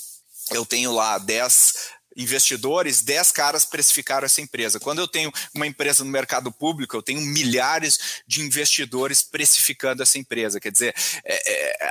eu 0.51 0.63
tenho 0.63 0.93
lá 0.93 1.17
10 1.17 1.73
investidores, 2.23 3.01
10 3.01 3.31
caras 3.31 3.65
precificaram 3.65 4.25
essa 4.25 4.41
empresa. 4.41 4.79
Quando 4.79 4.99
eu 4.99 5.07
tenho 5.07 5.31
uma 5.53 5.65
empresa 5.65 6.03
no 6.03 6.11
mercado 6.11 6.51
público, 6.51 6.95
eu 6.95 7.01
tenho 7.01 7.21
milhares 7.21 8.21
de 8.27 8.41
investidores 8.41 9.21
precificando 9.21 10.03
essa 10.03 10.17
empresa. 10.17 10.59
Quer 10.59 10.71
dizer, 10.71 10.95
é, 11.23 11.75
é, 11.75 11.89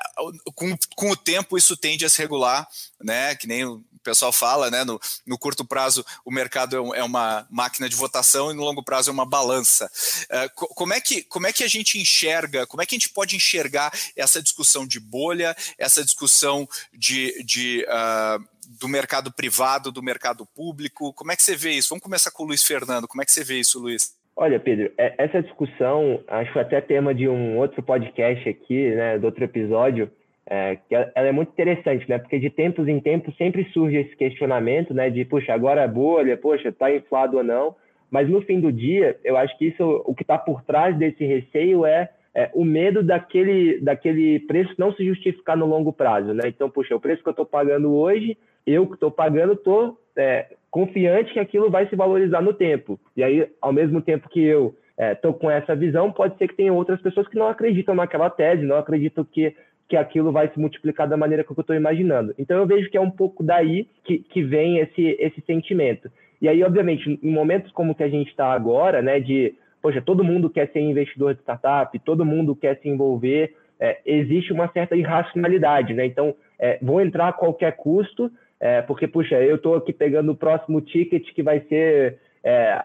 com, 0.55 0.77
com 0.95 1.11
o 1.11 1.17
tempo 1.17 1.57
isso 1.57 1.77
tende 1.77 2.05
a 2.05 2.11
se 2.11 2.19
regular, 2.19 2.69
né? 3.03 3.35
Que 3.35 3.47
nem 3.47 3.65
o 3.65 3.83
pessoal 4.03 4.33
fala, 4.33 4.71
né? 4.71 4.85
No, 4.85 5.01
no 5.27 5.39
curto 5.39 5.65
prazo 5.65 6.05
o 6.25 6.31
mercado 6.31 6.95
é, 6.95 6.99
é 6.99 7.05
uma 7.05 7.47
máquina 7.51 7.89
de 7.89 7.97
votação 7.97 8.51
e 8.51 8.55
no 8.55 8.63
longo 8.65 8.83
prazo 8.83 9.11
é 9.11 9.13
uma 9.13 9.27
balança. 9.27 9.91
É, 10.29 10.49
como, 10.49 10.93
é 10.93 11.01
que, 11.01 11.23
como 11.23 11.47
é 11.47 11.53
que 11.53 11.65
a 11.65 11.69
gente 11.69 11.99
enxerga, 11.99 12.67
como 12.67 12.83
é 12.83 12.87
que 12.87 12.95
a 12.95 12.99
gente 12.99 13.11
pode 13.11 13.37
enxergar 13.37 13.93
essa 14.17 14.43
discussão 14.43 14.87
de 14.87 15.01
bolha, 15.01 15.57
essa 15.77 16.05
discussão 16.05 16.69
de, 16.93 17.43
de 17.45 17.87
uh, 17.89 18.58
do 18.81 18.89
mercado 18.89 19.33
privado, 19.33 19.91
do 19.91 20.03
mercado 20.03 20.47
público? 20.55 21.15
Como 21.15 21.33
é 21.33 21.37
que 21.37 21.43
você 21.43 21.57
vê 21.57 21.71
isso? 21.71 21.89
Vamos 21.91 22.03
começar 22.03 22.31
com 22.31 22.43
o 22.43 22.47
Luiz 22.47 22.63
Fernando. 22.63 23.09
Como 23.09 23.23
é 23.23 23.25
que 23.25 23.33
você 23.33 23.43
vê 23.43 23.55
isso, 23.55 23.81
Luiz? 23.81 24.19
Olha, 24.37 24.61
Pedro, 24.61 24.93
é, 24.97 25.15
essa 25.19 25.43
discussão, 25.43 26.21
acho 26.29 26.53
que 26.53 26.59
até 26.61 26.81
tema 26.81 27.13
de 27.13 27.29
um 27.29 27.59
outro 27.59 27.83
podcast 27.83 28.49
aqui, 28.49 28.91
né, 28.91 29.19
do 29.19 29.25
outro 29.25 29.43
episódio, 29.43 30.09
é, 30.47 30.77
que 30.77 30.95
ela 30.95 31.11
é 31.29 31.33
muito 31.33 31.51
interessante, 31.51 32.09
né, 32.09 32.19
porque 32.19 32.39
de 32.39 32.49
tempos 32.49 32.87
em 32.87 33.01
tempos 33.01 33.37
sempre 33.37 33.69
surge 33.73 33.97
esse 33.97 34.15
questionamento, 34.15 34.95
né, 34.95 35.11
de, 35.11 35.25
puxa, 35.25 35.53
agora 35.53 35.83
é 35.83 35.89
bolha, 35.89 36.37
poxa, 36.37 36.71
tá 36.71 36.95
inflado 36.95 37.39
ou 37.39 37.43
não, 37.43 37.75
mas 38.11 38.29
no 38.29 38.41
fim 38.43 38.61
do 38.61 38.71
dia, 38.71 39.19
eu 39.25 39.37
acho 39.37 39.59
que 39.59 39.67
isso, 39.67 40.03
o 40.07 40.15
que 40.15 40.23
está 40.23 40.39
por 40.39 40.63
trás 40.63 40.97
desse 40.97 41.25
receio 41.25 41.85
é, 41.85 42.09
é, 42.33 42.49
o 42.55 42.65
medo 42.65 43.03
daquele, 43.03 43.81
daquele 43.81 44.39
preço 44.41 44.73
não 44.79 44.93
se 44.95 45.05
justificar 45.05 45.57
no 45.57 45.67
longo 45.67 45.93
prazo, 45.93 46.33
né, 46.33 46.45
então, 46.47 46.71
puxa, 46.71 46.95
o 46.95 47.01
preço 47.01 47.25
que 47.25 47.29
eu 47.29 47.33
estou 47.33 47.45
pagando 47.45 47.93
hoje 47.93 48.39
eu 48.69 48.87
que 48.87 48.95
estou 48.95 49.11
pagando 49.11 49.55
estou 49.55 49.99
é, 50.17 50.47
confiante 50.71 51.33
que 51.33 51.41
aquilo 51.41 51.71
vai 51.71 51.89
se 51.89 51.97
valorizar 51.97 52.43
no 52.43 52.53
tempo. 52.53 52.99
E 53.17 53.23
aí, 53.23 53.49
ao 53.61 53.73
mesmo 53.73 54.03
tempo 54.03 54.29
que 54.29 54.43
eu 54.43 54.75
estou 55.13 55.31
é, 55.31 55.35
com 55.35 55.51
essa 55.51 55.75
visão, 55.75 56.13
pode 56.13 56.37
ser 56.37 56.49
que 56.49 56.57
tenha 56.57 56.73
outras 56.73 57.01
pessoas 57.01 57.29
que 57.29 57.39
não 57.39 57.49
acreditam 57.49 57.95
naquela 57.95 58.29
tese, 58.29 58.65
não 58.65 58.77
acreditam 58.77 59.25
que, 59.25 59.55
que 59.89 59.97
aquilo 59.97 60.33
vai 60.33 60.49
se 60.49 60.59
multiplicar 60.59 61.09
da 61.09 61.17
maneira 61.17 61.45
que 61.45 61.51
eu 61.51 61.61
estou 61.61 61.77
imaginando. 61.77 62.35
Então, 62.39 62.59
eu 62.59 62.67
vejo 62.67 62.91
que 62.91 62.97
é 62.97 63.01
um 63.01 63.11
pouco 63.11 63.43
daí 63.43 63.89
que, 64.05 64.19
que 64.19 64.43
vem 64.43 64.79
esse, 64.79 65.17
esse 65.19 65.41
sentimento. 65.43 66.11
E 66.41 66.49
aí, 66.49 66.63
obviamente, 66.63 67.19
em 67.23 67.31
momentos 67.31 67.73
como 67.73 67.95
que 67.95 68.03
a 68.03 68.09
gente 68.09 68.29
está 68.29 68.53
agora, 68.53 69.01
né, 69.03 69.19
de, 69.21 69.55
poxa, 69.81 70.01
todo 70.01 70.25
mundo 70.25 70.51
quer 70.51 70.71
ser 70.73 70.81
investidor 70.81 71.35
de 71.35 71.41
startup, 71.41 71.97
todo 72.01 72.25
mundo 72.25 72.55
quer 72.55 72.79
se 72.79 72.89
envolver, 72.89 73.55
é, 73.81 73.99
existe 74.05 74.53
uma 74.53 74.69
certa 74.69 74.97
irracionalidade, 74.97 75.95
né? 75.95 76.05
Então, 76.05 76.35
é, 76.59 76.79
vou 76.83 77.01
entrar 77.01 77.29
a 77.29 77.33
qualquer 77.33 77.77
custo, 77.77 78.31
é, 78.61 78.83
porque, 78.83 79.07
puxa, 79.07 79.37
eu 79.37 79.57
estou 79.57 79.77
aqui 79.77 79.93
pegando 79.93 80.33
o 80.33 80.37
próximo 80.37 80.81
ticket 80.81 81.33
que 81.33 81.43
vai 81.43 81.61
ser 81.69 82.19
é, 82.43 82.83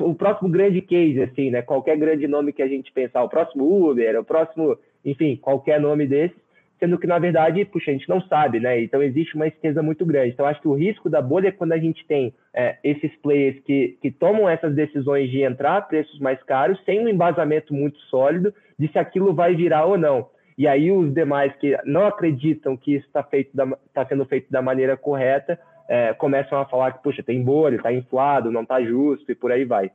o 0.00 0.14
próximo 0.14 0.48
grande 0.48 0.80
case, 0.80 1.22
assim, 1.22 1.50
né? 1.50 1.62
Qualquer 1.62 1.96
grande 1.96 2.26
nome 2.26 2.52
que 2.52 2.62
a 2.62 2.68
gente 2.68 2.92
pensar, 2.92 3.22
o 3.22 3.28
próximo 3.28 3.90
Uber, 3.90 4.20
o 4.20 4.24
próximo, 4.24 4.76
enfim, 5.04 5.36
qualquer 5.36 5.80
nome 5.80 6.06
desse, 6.06 6.34
sendo 6.78 6.98
que, 6.98 7.06
na 7.06 7.18
verdade, 7.18 7.64
puxa, 7.64 7.90
a 7.90 7.94
gente 7.94 8.08
não 8.08 8.20
sabe, 8.22 8.58
né? 8.58 8.82
Então, 8.82 9.02
existe 9.02 9.34
uma 9.34 9.46
esteza 9.46 9.82
muito 9.82 10.04
grande. 10.06 10.30
Então, 10.30 10.46
acho 10.46 10.60
que 10.60 10.68
o 10.68 10.74
risco 10.74 11.10
da 11.10 11.20
bolha 11.20 11.48
é 11.48 11.52
quando 11.52 11.72
a 11.72 11.78
gente 11.78 12.06
tem 12.06 12.32
é, 12.54 12.78
esses 12.82 13.14
players 13.16 13.60
que, 13.64 13.98
que 14.00 14.10
tomam 14.10 14.48
essas 14.48 14.74
decisões 14.74 15.30
de 15.30 15.42
entrar 15.42 15.76
a 15.76 15.82
preços 15.82 16.18
mais 16.20 16.42
caros, 16.44 16.80
sem 16.84 17.00
um 17.00 17.08
embasamento 17.08 17.74
muito 17.74 17.98
sólido 18.02 18.54
de 18.78 18.88
se 18.88 18.98
aquilo 18.98 19.34
vai 19.34 19.54
virar 19.54 19.84
ou 19.84 19.98
não. 19.98 20.28
E 20.60 20.68
aí 20.68 20.92
os 20.92 21.14
demais 21.14 21.54
que 21.56 21.74
não 21.86 22.04
acreditam 22.04 22.76
que 22.76 22.96
isso 22.96 23.06
está 23.06 23.26
tá 23.94 24.06
sendo 24.06 24.26
feito 24.26 24.52
da 24.52 24.60
maneira 24.60 24.94
correta 24.94 25.58
é, 25.88 26.12
começam 26.12 26.58
a 26.58 26.66
falar 26.66 26.92
que, 26.92 27.02
puxa, 27.02 27.22
tem 27.22 27.42
bolha, 27.42 27.76
está 27.76 27.90
inflado, 27.90 28.52
não 28.52 28.60
está 28.60 28.78
justo 28.82 29.32
e 29.32 29.34
por 29.34 29.50
aí 29.50 29.64
vai. 29.64 29.90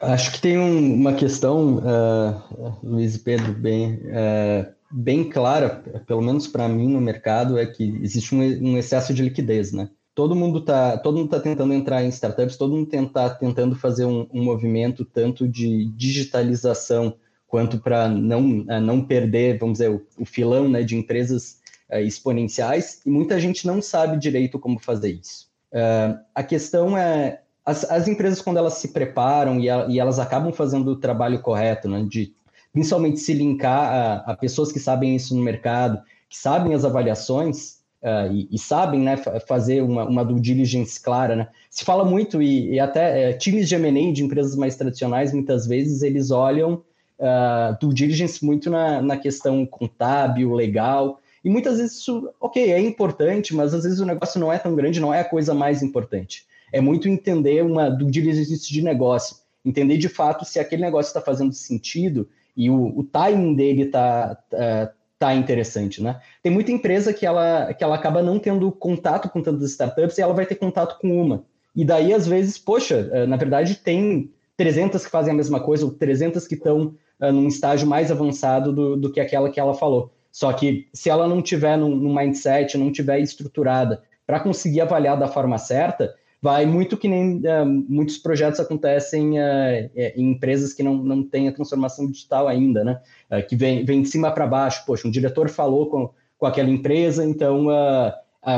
Acho 0.00 0.32
que 0.32 0.40
tem 0.40 0.56
um, 0.56 0.94
uma 0.94 1.12
questão, 1.12 1.76
uh, 1.76 2.78
Luiz 2.82 3.16
e 3.16 3.18
Pedro, 3.24 3.52
bem, 3.52 3.96
uh, 4.06 4.72
bem 4.90 5.28
clara, 5.28 5.82
pelo 6.06 6.22
menos 6.22 6.48
para 6.48 6.66
mim 6.66 6.88
no 6.88 7.00
mercado, 7.02 7.58
é 7.58 7.66
que 7.66 7.84
existe 8.02 8.34
um, 8.34 8.40
um 8.40 8.78
excesso 8.78 9.12
de 9.12 9.22
liquidez, 9.22 9.70
né? 9.70 9.90
Todo 10.14 10.34
mundo 10.34 10.60
está 10.60 10.96
todo 10.96 11.18
mundo 11.18 11.28
tá 11.28 11.40
tentando 11.40 11.74
entrar 11.74 12.02
em 12.02 12.08
startups, 12.08 12.56
todo 12.56 12.74
mundo 12.74 12.88
está 12.90 13.28
tentando 13.28 13.76
fazer 13.76 14.06
um, 14.06 14.26
um 14.32 14.42
movimento 14.42 15.04
tanto 15.04 15.46
de 15.46 15.84
digitalização 15.92 17.16
quanto 17.56 17.78
para 17.78 18.06
não, 18.06 18.58
uh, 18.68 18.80
não 18.82 19.02
perder, 19.02 19.58
vamos 19.58 19.78
dizer, 19.78 19.90
o, 19.90 20.06
o 20.18 20.26
filão 20.26 20.68
né, 20.68 20.82
de 20.82 20.94
empresas 20.94 21.58
uh, 21.90 21.96
exponenciais, 21.96 23.00
e 23.06 23.08
muita 23.08 23.40
gente 23.40 23.66
não 23.66 23.80
sabe 23.80 24.18
direito 24.18 24.58
como 24.58 24.78
fazer 24.78 25.12
isso. 25.12 25.48
Uh, 25.72 26.20
a 26.34 26.42
questão 26.42 26.98
é, 26.98 27.40
as, 27.64 27.90
as, 27.90 28.08
empresas, 28.08 28.42
quando 28.42 28.58
elas 28.58 28.74
se 28.74 28.88
preparam 28.88 29.58
e, 29.58 29.70
a, 29.70 29.86
e, 29.88 29.98
elas 29.98 30.18
acabam 30.18 30.52
fazendo 30.52 30.88
o 30.90 30.96
trabalho 30.96 31.40
correto, 31.40 31.88
né, 31.88 32.04
de 32.06 32.34
principalmente 32.74 33.20
se 33.20 33.32
linkar 33.32 33.90
a, 34.26 34.32
a 34.32 34.36
pessoas 34.36 34.70
que 34.70 34.78
sabem 34.78 35.16
isso 35.16 35.34
no 35.34 35.42
mercado, 35.42 35.98
que 36.28 36.36
sabem 36.36 36.74
as 36.74 36.84
avaliações, 36.84 37.76
Uh, 38.02 38.30
e, 38.30 38.48
e, 38.52 38.58
sabem 38.58 39.00
né, 39.00 39.16
fazer 39.48 39.82
uma, 39.82 40.04
uma 40.04 40.24
due 40.24 40.38
diligence 40.38 41.02
clara. 41.02 41.34
Né? 41.34 41.48
Se 41.68 41.82
fala 41.84 42.04
muito, 42.04 42.40
e, 42.40 42.74
e 42.74 42.78
até 42.78 43.30
é, 43.30 43.32
times 43.32 43.68
de 43.68 43.74
M&A 43.74 44.12
de 44.12 44.22
empresas 44.22 44.54
mais 44.54 44.76
tradicionais, 44.76 45.32
muitas 45.32 45.66
vezes, 45.66 46.02
eles 46.02 46.30
olham 46.30 46.84
uh, 47.18 47.76
due 47.80 47.94
diligence 47.94 48.44
muito 48.44 48.70
na, 48.70 49.00
na 49.00 49.16
questão 49.16 49.64
contábil, 49.66 50.52
legal, 50.52 51.20
e 51.44 51.48
muitas 51.48 51.78
vezes 51.78 51.98
isso, 51.98 52.28
ok, 52.40 52.72
é 52.72 52.80
importante, 52.80 53.54
mas 53.54 53.72
às 53.72 53.84
vezes 53.84 54.00
o 54.00 54.04
negócio 54.04 54.40
não 54.40 54.52
é 54.52 54.58
tão 54.58 54.74
grande, 54.74 54.98
não 54.98 55.14
é 55.14 55.20
a 55.20 55.24
coisa 55.24 55.54
mais 55.54 55.80
importante. 55.82 56.44
É 56.72 56.80
muito 56.80 57.08
entender 57.08 57.62
uma 57.62 57.88
due 57.88 58.10
diligence 58.10 58.72
de 58.72 58.82
negócio, 58.82 59.36
entender 59.64 59.96
de 59.96 60.08
fato 60.08 60.44
se 60.44 60.58
aquele 60.58 60.82
negócio 60.82 61.10
está 61.10 61.20
fazendo 61.20 61.52
sentido 61.52 62.28
e 62.56 62.68
o, 62.68 62.98
o 62.98 63.04
timing 63.04 63.54
dele 63.54 63.82
está 63.82 64.34
tá, 64.50 64.92
tá 65.18 65.34
interessante, 65.34 66.02
né? 66.02 66.20
Tem 66.42 66.50
muita 66.50 66.72
empresa 66.72 67.12
que 67.12 67.24
ela, 67.24 67.72
que 67.72 67.84
ela 67.84 67.94
acaba 67.94 68.22
não 68.22 68.40
tendo 68.40 68.72
contato 68.72 69.28
com 69.28 69.40
tantas 69.40 69.70
startups 69.70 70.18
e 70.18 70.22
ela 70.22 70.34
vai 70.34 70.46
ter 70.46 70.56
contato 70.56 70.98
com 70.98 71.22
uma. 71.22 71.44
E 71.76 71.84
daí, 71.84 72.12
às 72.12 72.26
vezes, 72.26 72.58
poxa, 72.58 73.08
eh, 73.12 73.26
na 73.26 73.36
verdade, 73.36 73.76
tem 73.76 74.32
300 74.56 75.04
que 75.04 75.10
fazem 75.10 75.32
a 75.32 75.36
mesma 75.36 75.60
coisa, 75.60 75.84
ou 75.84 75.92
300 75.92 76.46
que 76.46 76.54
estão 76.54 76.94
num 77.20 77.48
estágio 77.48 77.88
mais 77.88 78.10
avançado 78.10 78.72
do, 78.72 78.96
do 78.96 79.10
que 79.10 79.20
aquela 79.20 79.50
que 79.50 79.58
ela 79.58 79.74
falou. 79.74 80.12
Só 80.30 80.52
que 80.52 80.86
se 80.92 81.08
ela 81.08 81.26
não 81.26 81.40
tiver 81.40 81.78
no, 81.78 81.88
no 81.88 82.14
mindset, 82.14 82.76
não 82.76 82.92
tiver 82.92 83.20
estruturada 83.20 84.02
para 84.26 84.40
conseguir 84.40 84.82
avaliar 84.82 85.18
da 85.18 85.28
forma 85.28 85.56
certa, 85.56 86.14
vai 86.42 86.66
muito 86.66 86.96
que 86.96 87.08
nem 87.08 87.38
uh, 87.38 87.66
muitos 87.88 88.18
projetos 88.18 88.60
acontecem 88.60 89.38
uh, 89.38 89.90
em 90.14 90.32
empresas 90.32 90.72
que 90.72 90.82
não, 90.82 90.94
não 90.94 91.22
têm 91.22 91.48
a 91.48 91.52
transformação 91.52 92.06
digital 92.06 92.46
ainda, 92.48 92.84
né? 92.84 93.00
Uh, 93.30 93.46
que 93.46 93.56
vem, 93.56 93.84
vem 93.84 94.02
de 94.02 94.08
cima 94.08 94.30
para 94.30 94.46
baixo. 94.46 94.84
Poxa, 94.86 95.08
um 95.08 95.10
diretor 95.10 95.48
falou 95.48 95.88
com, 95.88 96.10
com 96.36 96.46
aquela 96.46 96.68
empresa, 96.68 97.24
então 97.24 97.66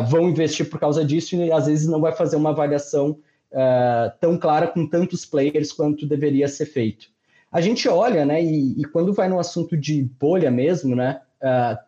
vão 0.07 0.29
investir 0.29 0.69
por 0.69 0.79
causa 0.79 1.03
disso 1.03 1.35
e 1.37 1.51
às 1.51 1.67
vezes 1.67 1.87
não 1.87 2.01
vai 2.01 2.13
fazer 2.13 2.37
uma 2.37 2.51
avaliação 2.51 3.19
tão 4.21 4.37
clara 4.37 4.67
com 4.67 4.87
tantos 4.87 5.25
players 5.25 5.73
quanto 5.73 6.07
deveria 6.07 6.47
ser 6.47 6.67
feito. 6.67 7.07
A 7.51 7.61
gente 7.61 7.89
olha, 7.89 8.25
né, 8.27 8.43
e, 8.43 8.81
e 8.81 8.85
quando 8.85 9.13
vai 9.13 9.29
no 9.29 9.39
assunto 9.39 9.77
de 9.77 10.03
bolha 10.21 10.51
mesmo, 10.51 10.95
né, 10.95 11.21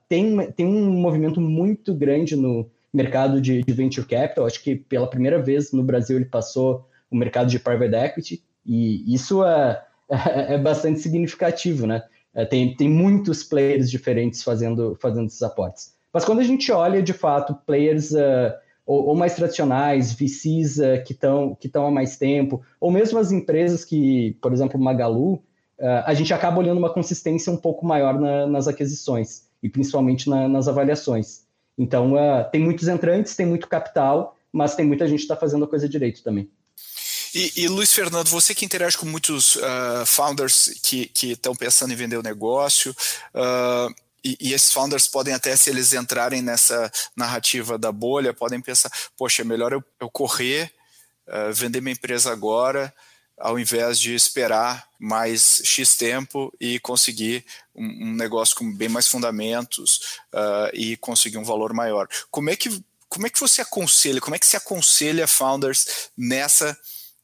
tem, 0.08 0.52
tem 0.52 0.66
um 0.66 0.90
movimento 0.92 1.40
muito 1.40 1.94
grande 1.94 2.36
no, 2.36 2.70
mercado 2.92 3.40
de, 3.40 3.62
de, 3.62 3.72
venture 3.72 4.06
capital. 4.06 4.46
Acho 4.46 4.62
que 4.62 4.76
pela 4.76 5.08
primeira 5.08 5.40
vez 5.40 5.72
no 5.72 5.82
Brasil 5.82 6.16
ele 6.16 6.26
passou 6.26 6.86
o 7.10 7.16
mercado 7.16 7.48
de 7.48 7.58
private 7.58 7.94
equity, 7.94 8.44
e 8.64 9.14
isso 9.14 9.44
é, 9.44 9.82
é, 10.10 10.54
é 10.54 10.58
bastante 10.58 11.00
significativo, 11.00 11.86
né? 11.86 12.02
É, 12.32 12.44
tem, 12.44 12.76
tem 12.76 12.88
muitos 12.88 13.42
players 13.42 13.90
diferentes 13.90 14.42
fazendo, 14.42 14.96
fazendo 15.00 15.26
esses 15.26 15.42
aportes. 15.42 15.94
Mas 16.12 16.24
quando 16.24 16.40
a 16.40 16.44
gente 16.44 16.70
olha, 16.70 17.02
de 17.02 17.12
fato, 17.12 17.54
players 17.66 18.12
uh, 18.12 18.52
ou, 18.86 19.08
ou, 19.08 19.16
mais 19.16 19.34
tradicionais, 19.34 20.12
VCs 20.12 20.78
uh, 20.78 21.04
que 21.04 21.12
estão 21.12 21.56
que 21.56 21.70
há 21.74 21.90
mais 21.90 22.16
tempo, 22.16 22.62
ou 22.80 22.90
mesmo 22.90 23.18
as 23.18 23.32
empresas 23.32 23.84
que, 23.84 24.36
por 24.40 24.52
exemplo, 24.52 24.80
Magalu, 24.80 25.42
uh, 25.80 26.04
a 26.04 26.14
gente 26.14 26.32
acaba 26.32 26.58
olhando 26.58 26.78
uma 26.78 26.92
consistência 26.92 27.52
um 27.52 27.56
pouco 27.56 27.84
maior 27.84 28.20
na, 28.20 28.46
nas 28.46 28.68
aquisições, 28.68 29.44
e 29.62 29.68
principalmente 29.68 30.28
na, 30.28 30.48
nas 30.48 30.68
avaliações. 30.68 31.42
Então, 31.76 32.14
uh, 32.14 32.48
tem 32.52 32.60
muitos 32.60 32.86
entrantes, 32.86 33.34
tem 33.34 33.46
muito 33.46 33.66
capital, 33.66 34.36
mas 34.52 34.74
tem 34.74 34.86
muita 34.86 35.08
gente 35.08 35.18
que 35.18 35.24
está 35.24 35.36
fazendo 35.36 35.64
a 35.64 35.68
coisa 35.68 35.88
direito 35.88 36.22
também. 36.22 36.48
E, 37.34 37.52
e, 37.62 37.68
Luiz 37.68 37.92
Fernando, 37.92 38.28
você 38.28 38.54
que 38.54 38.64
interage 38.64 38.98
com 38.98 39.06
muitos 39.06 39.54
uh, 39.56 40.04
founders 40.04 40.80
que 40.82 41.10
estão 41.22 41.54
pensando 41.54 41.92
em 41.92 41.96
vender 41.96 42.16
o 42.16 42.22
negócio, 42.22 42.90
uh, 43.34 43.94
e, 44.22 44.36
e, 44.40 44.52
esses 44.52 44.72
founders 44.72 45.06
podem 45.06 45.32
até, 45.32 45.56
se 45.56 45.70
eles 45.70 45.94
entrarem 45.94 46.42
nessa 46.42 46.90
narrativa 47.16 47.78
da 47.78 47.90
bolha, 47.90 48.34
podem 48.34 48.60
pensar, 48.60 48.90
poxa, 49.16 49.42
é 49.42 49.44
melhor 49.44 49.72
eu, 49.72 49.82
eu 49.98 50.10
correr, 50.10 50.72
uh, 51.28 51.52
vender 51.52 51.80
minha 51.80 51.94
empresa 51.94 52.32
agora, 52.32 52.92
ao 53.40 53.58
invés 53.58 53.98
de 53.98 54.14
esperar 54.14 54.86
mais 54.98 55.62
X 55.64 55.96
tempo 55.96 56.52
e 56.60 56.78
conseguir 56.78 57.44
um, 57.74 58.10
um 58.10 58.14
negócio 58.14 58.54
com 58.54 58.70
bem 58.72 58.88
mais 58.88 59.08
fundamentos 59.08 60.18
uh, 60.34 60.70
e 60.74 60.96
conseguir 60.98 61.38
um 61.38 61.44
valor 61.44 61.72
maior. 61.72 62.06
Como 62.30 62.50
é 62.50 62.56
que 62.56 62.68
como 63.08 63.26
é 63.26 63.30
que 63.30 63.40
você 63.40 63.60
aconselha, 63.60 64.20
como 64.20 64.36
é 64.36 64.38
que 64.38 64.46
se 64.46 64.56
aconselha 64.56 65.26
founders 65.26 66.10
nessa 66.16 66.78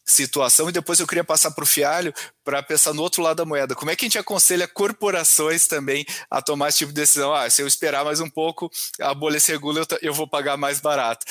situação? 0.05 0.69
E 0.69 0.73
depois 0.73 0.99
eu 0.99 1.07
queria 1.07 1.23
passar 1.23 1.53
para 1.53 1.63
o 1.63 1.67
Fialho 1.67 2.13
para 2.45 2.61
pensar 2.61 2.93
no 2.93 3.03
outro 3.03 3.23
lado 3.23 3.37
da 3.37 3.45
moeda. 3.45 3.73
Como 3.77 3.89
é 3.89 3.95
que 3.95 4.05
a 4.05 4.09
gente 4.09 4.19
aconselha 4.19 4.67
corporações 4.67 5.69
também 5.69 6.05
a 6.29 6.43
tomar 6.43 6.71
esse 6.71 6.79
tipo 6.79 6.93
de 6.93 7.01
decisão? 7.01 7.33
Ah, 7.33 7.49
se 7.49 7.63
eu 7.63 7.69
esperar 7.69 8.05
mais 8.05 8.19
um 8.19 8.29
pouco, 8.29 8.69
a 9.01 9.15
bolha 9.15 9.39
se 9.39 9.53
regula, 9.53 9.79
eu, 9.79 9.99
eu 10.03 10.13
vou 10.13 10.27
pagar 10.27 10.57
mais 10.57 10.81
barato. 10.81 11.25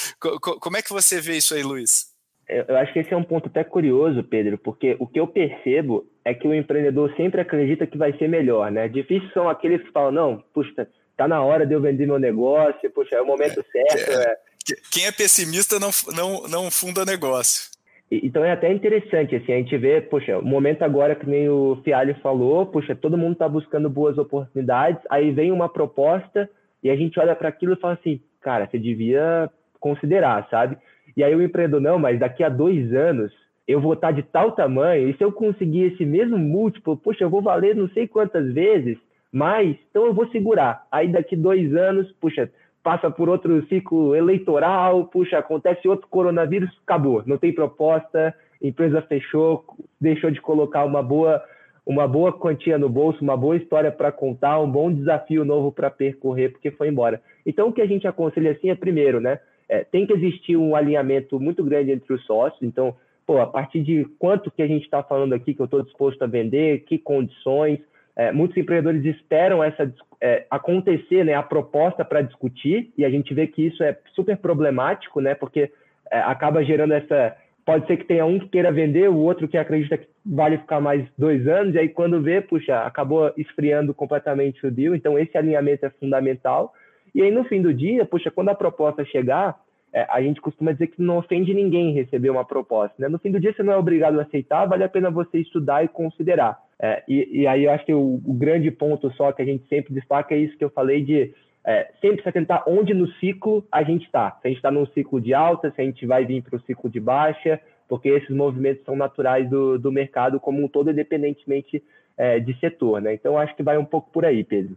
como 0.62 0.78
é 0.78 0.82
que 0.82 0.94
você 0.94 1.20
vê 1.20 1.36
isso 1.36 1.54
aí, 1.54 1.62
Luiz? 1.62 2.15
Eu 2.48 2.78
acho 2.78 2.94
que 2.94 3.00
esse 3.00 3.14
é 3.14 3.18
um 3.18 3.24
ponto 3.24 3.48
até 3.48 3.64
curioso, 3.64 4.24
Pedro, 4.24 4.58
porque 4.58 4.96
o 5.00 5.08
que 5.08 5.20
eu 5.20 5.28
percebo 5.28 6.06
é 6.24 6.34
que 6.34 6.48
o 6.48 6.54
empreendedor 6.54 7.12
sempre 7.18 7.42
acredita 7.42 7.88
que 7.88 7.98
vai 7.98 8.16
ser 8.18 8.30
melhor, 8.30 8.72
né? 8.72 8.88
Difícil 8.88 9.28
são 9.34 9.50
aqueles 9.50 9.82
que 9.82 9.92
falam, 9.92 10.12
não, 10.12 10.44
puxa, 10.54 10.88
tá 11.18 11.28
na 11.28 11.42
hora 11.42 11.66
de 11.66 11.74
eu 11.74 11.82
vender 11.82 12.06
meu 12.06 12.20
negócio, 12.20 12.90
puxa, 12.92 13.16
é 13.16 13.22
o 13.22 13.26
momento 13.26 13.60
é, 13.60 13.64
certo. 13.64 14.12
É. 14.20 14.32
É. 14.32 14.76
Quem 14.92 15.06
é 15.06 15.12
pessimista 15.12 15.80
não, 15.80 15.90
não, 16.16 16.48
não 16.48 16.72
funda 16.72 17.06
negócio. 17.06 17.70
Então 18.12 18.44
é 18.46 18.52
até 18.52 18.72
interessante, 18.72 19.36
assim, 19.36 19.52
a 19.52 19.58
gente 19.58 19.76
vê, 19.78 20.00
poxa, 20.00 20.38
o 20.38 20.46
momento 20.46 20.84
agora 20.84 21.16
que 21.16 21.28
nem 21.28 21.50
o 21.50 21.82
Fialho 21.84 22.16
falou, 22.22 22.66
puxa, 22.68 22.96
todo 22.96 23.18
mundo 23.18 23.34
está 23.34 23.50
buscando 23.50 23.90
boas 23.90 24.18
oportunidades, 24.18 25.02
aí 25.10 25.32
vem 25.32 25.52
uma 25.52 25.68
proposta 25.68 26.48
e 26.84 26.90
a 26.90 26.96
gente 26.96 27.20
olha 27.20 27.36
para 27.36 27.50
aquilo 27.50 27.74
e 27.74 27.80
fala 27.80 27.96
assim, 27.96 28.22
cara, 28.42 28.68
você 28.70 28.78
devia 28.78 29.50
considerar, 29.80 30.48
sabe? 30.50 30.78
E 31.16 31.24
aí 31.24 31.36
o 31.36 31.42
empreendedor, 31.42 31.82
não, 31.82 31.98
mas 31.98 32.20
daqui 32.20 32.44
a 32.44 32.50
dois 32.50 32.94
anos 32.94 33.32
eu 33.68 33.82
vou 33.82 33.94
estar 33.94 34.12
de 34.12 34.22
tal 34.22 34.52
tamanho, 34.52 35.10
e 35.10 35.18
se 35.18 35.24
eu 35.24 35.32
conseguir 35.32 35.86
esse 35.86 36.06
mesmo 36.06 36.38
múltiplo, 36.38 36.96
puxa, 36.96 37.24
eu 37.24 37.30
vou 37.30 37.42
valer 37.42 37.76
não 37.76 37.90
sei 37.90 38.08
quantas 38.08 38.54
vezes 38.54 38.98
mais, 39.32 39.76
então 39.90 40.06
eu 40.06 40.14
vou 40.14 40.28
segurar. 40.28 40.86
Aí 40.92 41.08
daqui 41.08 41.36
dois 41.36 41.76
anos, 41.76 42.12
puxa, 42.22 42.50
passa 42.84 43.10
por 43.10 43.28
outro 43.28 43.66
ciclo 43.68 44.16
eleitoral, 44.16 45.06
puxa, 45.06 45.40
acontece 45.40 45.88
outro 45.88 46.08
coronavírus, 46.08 46.70
acabou, 46.84 47.24
não 47.26 47.38
tem 47.38 47.52
proposta, 47.52 48.34
empresa 48.62 49.02
fechou, 49.02 49.66
deixou 50.00 50.30
de 50.30 50.40
colocar 50.40 50.86
uma 50.86 51.02
boa 51.02 51.44
uma 51.86 52.08
boa 52.08 52.34
quantia 52.34 52.80
no 52.80 52.90
bolso, 52.90 53.24
uma 53.24 53.38
boa 53.38 53.56
história 53.56 53.92
para 53.92 54.12
contar, 54.12 54.60
um 54.60 54.70
bom 54.70 54.92
desafio 54.92 55.46
novo 55.46 55.72
para 55.72 55.92
percorrer, 55.92 56.52
porque 56.52 56.72
foi 56.72 56.88
embora. 56.88 57.22
Então, 57.46 57.68
o 57.68 57.72
que 57.72 57.82
a 57.82 57.86
gente 57.86 58.08
aconselha 58.08 58.54
assim 58.54 58.72
é, 58.72 58.76
primeiro, 58.76 59.20
né, 59.20 59.40
é, 59.68 59.84
tem 59.84 60.06
que 60.06 60.14
existir 60.14 60.58
um 60.58 60.76
alinhamento 60.76 61.40
muito 61.40 61.64
grande 61.64 61.92
entre 61.92 62.14
os 62.14 62.24
sócios. 62.26 62.62
Então, 62.62 62.96
pô, 63.26 63.40
a 63.40 63.48
partir 63.48 63.82
de 63.82 64.06
quanto 64.20 64.52
que 64.52 64.62
a 64.62 64.68
gente 64.68 64.84
está 64.84 65.02
falando 65.02 65.34
aqui 65.34 65.54
que 65.54 65.62
eu 65.62 65.66
estou 65.66 65.82
disposto 65.82 66.22
a 66.22 66.28
vender, 66.28 66.84
que 66.86 66.98
condições. 66.98 67.80
É, 68.16 68.32
muitos 68.32 68.56
empreendedores 68.56 69.04
esperam 69.04 69.62
essa 69.62 69.92
é, 70.22 70.46
acontecer, 70.50 71.26
né, 71.26 71.34
a 71.34 71.44
proposta 71.44 72.06
para 72.06 72.22
discutir, 72.22 72.92
e 72.98 73.04
a 73.04 73.10
gente 73.10 73.34
vê 73.34 73.46
que 73.46 73.66
isso 73.66 73.84
é 73.84 73.98
super 74.14 74.38
problemático, 74.38 75.20
né, 75.20 75.36
porque 75.36 75.72
é, 76.12 76.20
acaba 76.20 76.64
gerando 76.64 76.94
essa. 76.94 77.36
Pode 77.66 77.88
ser 77.88 77.98
que 77.98 78.06
tenha 78.06 78.26
um 78.26 78.40
que 78.40 78.48
queira 78.50 78.72
vender, 78.72 79.10
o 79.10 79.18
outro 79.18 79.48
que 79.48 79.58
acredita 79.58 79.98
que 79.98 80.08
vale 80.24 80.60
ficar 80.60 80.80
mais 80.80 81.04
dois 81.18 81.48
anos, 81.48 81.74
e 81.74 81.80
aí 81.80 81.90
quando 81.90 82.22
vê, 82.22 82.40
puxa, 82.40 82.82
acabou 82.82 83.34
esfriando 83.36 83.94
completamente 83.94 84.66
o 84.66 84.72
deal. 84.72 84.96
Então, 84.96 85.18
esse 85.18 85.36
alinhamento 85.36 85.86
é 85.86 85.90
fundamental. 85.90 86.72
E 87.16 87.22
aí, 87.22 87.32
no 87.32 87.46
fim 87.46 87.62
do 87.62 87.74
dia, 87.74 88.06
puxa, 88.06 88.30
quando 88.30 88.50
a 88.50 88.56
proposta 88.56 89.06
chegar, 89.06 89.58
é, 89.94 90.06
a 90.10 90.22
gente 90.22 90.42
costuma 90.42 90.74
dizer 90.74 90.88
que 90.88 91.02
não 91.02 91.18
ofende 91.18 91.54
ninguém 91.54 91.94
receber 91.94 92.30
uma 92.30 92.44
proposta. 92.44 92.94
Né? 93.00 93.08
No 93.08 93.18
fim 93.18 93.32
do 93.32 93.40
dia, 93.40 93.54
você 93.54 93.64
não 93.64 93.72
é 93.72 93.78
obrigado 93.78 94.20
a 94.20 94.24
aceitar, 94.24 94.66
vale 94.66 94.84
a 94.84 94.90
pena 94.90 95.10
você 95.10 95.38
estudar 95.40 95.86
e 95.86 95.88
considerar. 95.88 96.62
É, 96.78 97.02
e, 97.08 97.42
e, 97.42 97.48
aí 97.48 97.64
eu 97.64 97.72
acho 97.72 97.86
que 97.86 97.94
o, 97.94 98.22
o, 98.26 98.34
grande 98.34 98.70
ponto 98.70 99.10
só 99.14 99.32
que 99.32 99.42
a 99.42 99.46
gente 99.46 99.66
sempre 99.70 99.94
destaca 99.94 100.36
é 100.36 100.40
isso 100.40 100.58
que 100.58 100.66
eu 100.66 100.70
falei 100.70 101.02
de 101.02 101.34
é, 101.66 101.90
sempre 102.02 102.22
se 102.22 102.28
atentar 102.28 102.66
onde 102.68 102.94
no 102.94 103.08
ciclo 103.14 103.66
a 103.72 103.82
gente 103.82 104.06
está. 104.06 104.32
Se 104.42 104.48
a 104.48 104.48
gente 104.50 104.58
está 104.58 104.70
num 104.70 104.86
ciclo 104.88 105.22
de 105.22 105.34
alta, 105.34 105.72
se 105.72 105.82
a 105.82 105.86
gente 105.86 106.06
vai 106.06 106.26
vir 106.26 106.44
para 106.44 106.58
o 106.58 106.62
ciclo 106.64 106.90
de 106.90 107.00
baixa, 107.00 107.62
porque 107.88 108.10
esses 108.10 108.36
movimentos 108.36 108.84
são 108.84 108.98
naturais 108.98 109.50
do, 109.50 109.80
do 109.80 109.90
mercado 109.90 110.38
como 110.38 110.62
um 110.62 110.68
todo, 110.68 110.92
independentemente 110.92 111.82
é, 112.18 112.42
de 112.42 112.54
setor. 112.60 113.02
Né? 113.02 113.14
Então, 113.14 113.38
acho 113.38 113.56
que 113.56 113.64
vai 113.64 113.78
um 113.78 113.86
pouco 113.86 114.12
por 114.12 114.26
aí, 114.26 114.44
Pedro. 114.44 114.76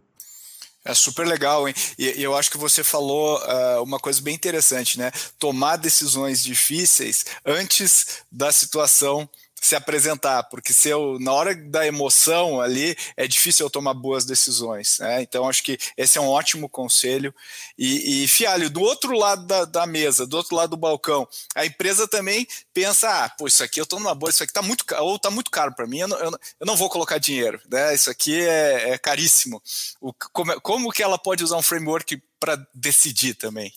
É 0.89 0.93
super 0.95 1.27
legal, 1.27 1.67
hein? 1.67 1.75
E, 1.99 2.19
eu 2.19 2.35
acho 2.35 2.49
que 2.49 2.57
você 2.57 2.83
falou 2.83 3.37
uh, 3.37 3.83
uma 3.83 3.99
coisa 3.99 4.19
bem 4.23 4.33
interessante, 4.33 4.97
né? 4.97 5.11
Tomar 5.37 5.75
decisões 5.75 6.43
difíceis 6.43 7.25
antes 7.45 8.23
da 8.31 8.51
situação 8.51 9.29
se 9.61 9.75
apresentar, 9.75 10.43
porque 10.43 10.73
se 10.73 10.89
eu, 10.89 11.17
na 11.19 11.33
hora 11.33 11.55
da 11.55 11.85
emoção 11.85 12.61
ali, 12.61 12.95
é 13.15 13.27
difícil 13.27 13.65
eu 13.65 13.69
tomar 13.69 13.93
boas 13.93 14.25
decisões. 14.25 14.99
Né? 14.99 15.21
Então, 15.21 15.47
acho 15.47 15.63
que 15.63 15.77
esse 15.97 16.17
é 16.17 16.21
um 16.21 16.27
ótimo 16.27 16.69
conselho. 16.69 17.33
E, 17.77 18.23
e 18.23 18.27
Fialho, 18.27 18.69
do 18.69 18.81
outro 18.81 19.17
lado 19.17 19.45
da, 19.45 19.65
da, 19.65 19.85
mesa, 19.85 20.25
do 20.25 20.37
outro 20.37 20.55
lado 20.55 20.71
do 20.71 20.77
balcão, 20.77 21.27
a 21.55 21.65
empresa 21.65 22.07
também 22.07 22.47
pensa: 22.73 23.25
ah, 23.25 23.29
pô, 23.29 23.47
isso 23.47 23.63
aqui 23.63 23.79
eu 23.79 23.83
estou 23.83 23.99
numa 23.99 24.15
boa, 24.15 24.29
isso 24.29 24.43
aqui 24.43 24.51
está 24.51 24.61
muito, 24.61 24.85
ou 24.99 25.15
está 25.15 25.29
muito 25.29 25.51
caro 25.51 25.73
para 25.73 25.87
mim, 25.87 25.99
eu 25.99 26.07
não, 26.07 26.17
eu, 26.17 26.31
eu 26.59 26.65
não, 26.65 26.75
vou 26.75 26.89
colocar 26.89 27.17
dinheiro, 27.17 27.61
né? 27.69 27.93
isso 27.93 28.09
aqui 28.09 28.39
é, 28.41 28.91
é 28.91 28.97
caríssimo. 28.97 29.61
O, 29.99 30.13
como, 30.31 30.61
como 30.61 30.91
que 30.91 31.03
ela 31.03 31.17
pode 31.17 31.43
usar 31.43 31.57
um 31.57 31.61
framework 31.61 32.21
para 32.39 32.55
decidir 32.73 33.33
também? 33.33 33.73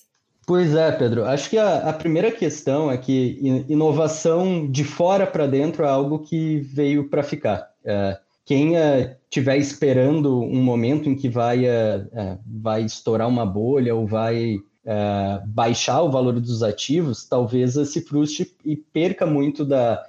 Pois 0.47 0.75
é, 0.75 0.91
Pedro. 0.91 1.25
Acho 1.25 1.49
que 1.49 1.57
a, 1.57 1.89
a 1.89 1.93
primeira 1.93 2.31
questão 2.31 2.91
é 2.91 2.97
que 2.97 3.39
inovação 3.69 4.69
de 4.69 4.83
fora 4.83 5.27
para 5.27 5.47
dentro 5.47 5.85
é 5.85 5.89
algo 5.89 6.19
que 6.19 6.59
veio 6.61 7.09
para 7.09 7.23
ficar. 7.23 7.71
É, 7.85 8.19
quem 8.45 8.75
estiver 8.75 9.57
é, 9.57 9.59
esperando 9.59 10.41
um 10.41 10.63
momento 10.63 11.09
em 11.09 11.15
que 11.15 11.29
vai, 11.29 11.65
é, 11.65 12.05
é, 12.13 12.39
vai 12.45 12.83
estourar 12.83 13.29
uma 13.29 13.47
bolha 13.47 13.95
ou 13.95 14.05
vai 14.07 14.59
é, 14.85 15.41
baixar 15.47 16.03
o 16.03 16.11
valor 16.11 16.41
dos 16.41 16.63
ativos, 16.63 17.25
talvez 17.25 17.75
se 17.89 18.01
frustre 18.01 18.53
e 18.65 18.77
perca 18.77 19.25
muito 19.25 19.65
da, 19.65 20.05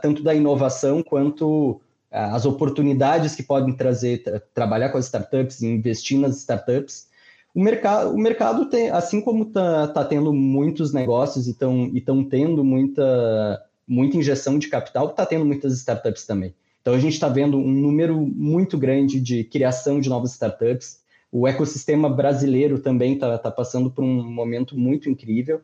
tanto 0.00 0.22
da 0.22 0.32
inovação 0.32 1.02
quanto 1.02 1.80
as 2.10 2.44
oportunidades 2.44 3.34
que 3.34 3.42
podem 3.42 3.74
trazer, 3.74 4.22
tra 4.22 4.40
trabalhar 4.54 4.90
com 4.90 4.98
as 4.98 5.06
startups, 5.06 5.62
investir 5.62 6.18
nas 6.18 6.36
startups 6.36 7.10
o 7.54 7.62
mercado, 7.62 8.14
o 8.14 8.18
mercado 8.18 8.66
tem, 8.66 8.90
assim 8.90 9.20
como 9.20 9.44
está 9.44 9.88
tá 9.88 10.04
tendo 10.04 10.32
muitos 10.32 10.92
negócios 10.92 11.46
e 11.46 11.50
estão 11.50 12.24
tendo 12.24 12.64
muita, 12.64 13.62
muita 13.86 14.16
injeção 14.16 14.58
de 14.58 14.68
capital, 14.68 15.08
está 15.08 15.26
tendo 15.26 15.44
muitas 15.44 15.74
startups 15.74 16.26
também. 16.26 16.54
Então 16.80 16.94
a 16.94 16.98
gente 16.98 17.12
está 17.12 17.28
vendo 17.28 17.58
um 17.58 17.70
número 17.70 18.20
muito 18.20 18.76
grande 18.76 19.20
de 19.20 19.44
criação 19.44 20.00
de 20.00 20.08
novas 20.08 20.32
startups. 20.32 21.00
O 21.30 21.46
ecossistema 21.46 22.10
brasileiro 22.10 22.78
também 22.78 23.14
está 23.14 23.38
tá 23.38 23.50
passando 23.50 23.90
por 23.90 24.02
um 24.02 24.22
momento 24.24 24.76
muito 24.76 25.08
incrível. 25.08 25.60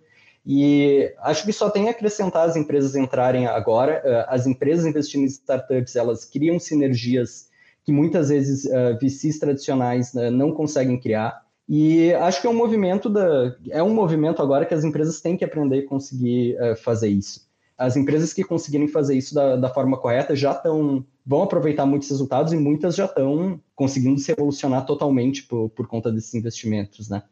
E 0.46 1.12
acho 1.20 1.44
que 1.44 1.52
só 1.52 1.68
tem 1.68 1.88
a 1.88 1.90
acrescentar 1.90 2.48
as 2.48 2.56
empresas 2.56 2.94
entrarem 2.94 3.46
agora. 3.46 4.00
Eh, 4.04 4.26
as 4.28 4.46
empresas 4.46 4.86
investindo 4.86 5.24
em 5.24 5.26
startups, 5.26 5.96
elas 5.96 6.24
criam 6.24 6.58
sinergias 6.58 7.48
que 7.84 7.92
muitas 7.92 8.28
vezes 8.28 8.64
uh, 8.66 8.98
VCs 9.00 9.38
tradicionais 9.38 10.14
uh, 10.14 10.30
não 10.30 10.52
conseguem 10.52 10.98
criar. 10.98 11.44
E 11.68 12.14
acho 12.14 12.40
que 12.40 12.46
é 12.46 12.50
um 12.50 12.56
movimento 12.56 13.10
da, 13.10 13.54
é 13.68 13.82
um 13.82 13.92
movimento 13.92 14.40
agora 14.40 14.64
que 14.64 14.72
as 14.72 14.84
empresas 14.84 15.20
têm 15.20 15.36
que 15.36 15.44
aprender 15.44 15.80
a 15.80 15.86
conseguir 15.86 16.56
uh, 16.56 16.74
fazer 16.76 17.08
isso. 17.08 17.46
As 17.76 17.96
empresas 17.96 18.32
que 18.32 18.42
conseguirem 18.42 18.88
fazer 18.88 19.16
isso 19.16 19.34
da, 19.34 19.54
da 19.54 19.68
forma 19.68 19.98
correta 19.98 20.34
já 20.34 20.52
estão 20.52 21.04
vão 21.24 21.42
aproveitar 21.42 21.84
muitos 21.84 22.08
resultados 22.08 22.54
e 22.54 22.56
muitas 22.56 22.96
já 22.96 23.04
estão 23.04 23.60
conseguindo 23.76 24.18
se 24.18 24.32
evolucionar 24.32 24.86
totalmente 24.86 25.42
por, 25.42 25.68
por 25.68 25.86
conta 25.86 26.10
desses 26.10 26.34
investimentos, 26.34 27.10
né? 27.10 27.22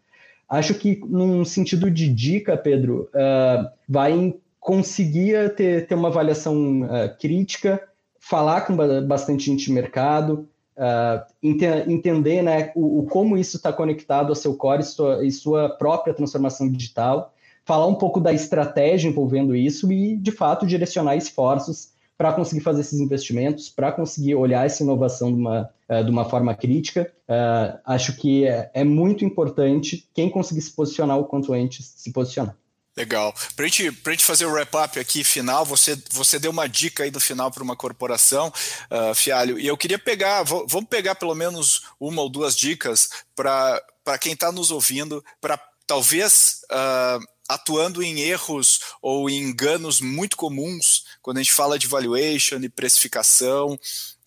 Acho 0.49 0.75
que, 0.75 1.01
num 1.09 1.45
sentido 1.45 1.91
de 1.91 2.09
dica, 2.09 2.57
Pedro, 2.57 3.09
uh, 3.15 3.69
vai 3.89 4.35
conseguir 4.61 5.55
ter, 5.55 5.87
ter 5.87 5.95
uma 5.95 6.09
avaliação 6.09 6.83
uh, 6.83 7.19
crítica, 7.19 7.83
falar 8.21 8.61
com 8.61 8.77
bastante 9.07 9.47
gente 9.47 9.65
de 9.65 9.73
mercado, 9.73 10.47
uh, 10.77 11.25
ent 11.43 11.63
entender 11.89 12.43
né, 12.43 12.73
o, 12.75 13.01
o, 13.01 13.07
como 13.07 13.37
isso 13.37 13.57
está 13.57 13.73
conectado 13.73 14.29
ao 14.29 14.35
seu 14.35 14.55
core 14.55 14.83
e 14.83 14.85
sua, 14.85 15.27
e 15.27 15.31
sua 15.31 15.69
própria 15.71 16.15
transformação 16.15 16.71
digital, 16.71 17.33
falar 17.65 17.87
um 17.87 17.95
pouco 17.95 18.21
da 18.21 18.33
estratégia 18.33 19.09
envolvendo 19.09 19.55
isso 19.55 19.91
e, 19.93 20.17
de 20.17 20.31
fato, 20.31 20.67
direcionar 20.67 21.17
esforços 21.17 21.95
para 22.17 22.33
conseguir 22.33 22.63
fazer 22.63 22.81
esses 22.81 22.99
investimentos, 22.99 23.69
para 23.69 23.93
conseguir 23.93 24.35
olhar 24.37 24.65
essa 24.65 24.83
inovação 24.83 25.33
de 25.33 25.39
uma, 25.39 25.71
uh, 25.89 26.05
de 26.05 26.11
uma 26.11 26.25
forma 26.25 26.55
crítica. 26.55 27.13
Uh, 27.29 27.79
acho 27.85 28.17
que 28.17 28.47
é, 28.47 28.71
é, 28.73 28.85
muito 28.85 29.25
importante 29.25 30.09
quem 30.15 30.31
conseguir 30.31 30.63
se 30.63 30.75
posicionar 30.75 31.19
o 31.19 31.25
quanto 31.25 31.53
antes 31.53 31.85
se 31.97 32.13
posicionar. 32.13 32.57
Legal. 32.99 33.35
Para 33.55 33.67
a 33.67 33.69
gente, 33.69 33.91
gente 34.07 34.25
fazer 34.25 34.47
o 34.47 34.51
wrap-up 34.51 34.99
aqui 34.99 35.23
final, 35.23 35.67
você, 35.67 36.03
você 36.11 36.39
deu 36.39 36.51
uma 36.51 36.67
dica 36.67 37.05
aí 37.05 37.11
no 37.11 37.21
final 37.21 37.51
para 37.51 37.63
uma 37.63 37.77
corporação, 37.77 38.51
uh, 38.91 39.15
Fialho, 39.15 39.59
e 39.59 39.67
eu 39.67 39.77
queria 39.77 39.99
pegar, 39.99 40.43
vamos 40.45 40.89
pegar 40.89 41.15
pelo 41.15 41.35
menos 41.35 41.83
uma 42.01 42.23
ou 42.23 42.31
duas 42.31 42.57
dicas 42.57 43.11
para 43.35 44.19
quem 44.19 44.33
está 44.33 44.51
nos 44.51 44.71
ouvindo, 44.71 45.23
para 45.43 45.61
talvez 45.87 46.63
uh, 46.73 47.23
atuando 47.47 48.03
em 48.03 48.21
erros 48.21 48.81
ou 49.03 49.29
em 49.29 49.43
enganos 49.43 50.01
muito 50.01 50.35
comuns 50.35 51.05
quando 51.21 51.37
a 51.37 51.43
gente 51.43 51.53
fala 51.53 51.79
de 51.79 51.87
valuation 51.87 52.57
e 52.63 52.69
precificação. 52.71 53.79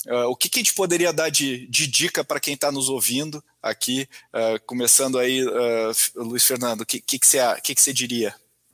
Uh, 0.05 0.27
o 0.29 0.35
que, 0.35 0.47
que, 0.47 0.59
a 0.59 0.61
gente 0.61 0.75
poderia 0.75 1.11
dar 1.11 1.29
de, 1.29 1.65
de 1.65 1.87
dica 1.87 2.23
para 2.23 2.39
quem 2.39 2.53
está 2.53 2.71
nos 2.71 2.87
ouvindo 2.87 3.43
aqui, 3.63 4.07
começando 4.65 5.17
aí, 5.17 5.43
Luiz 6.15 6.45
Fernando, 6.45 6.81
o 6.81 6.85
que, 6.85 7.01
que, 7.01 7.17
que, 7.17 7.27
você, 7.27 7.39
que, 7.61 7.73
que 7.73 7.81
você 7.81 7.91
diria? 7.91 8.33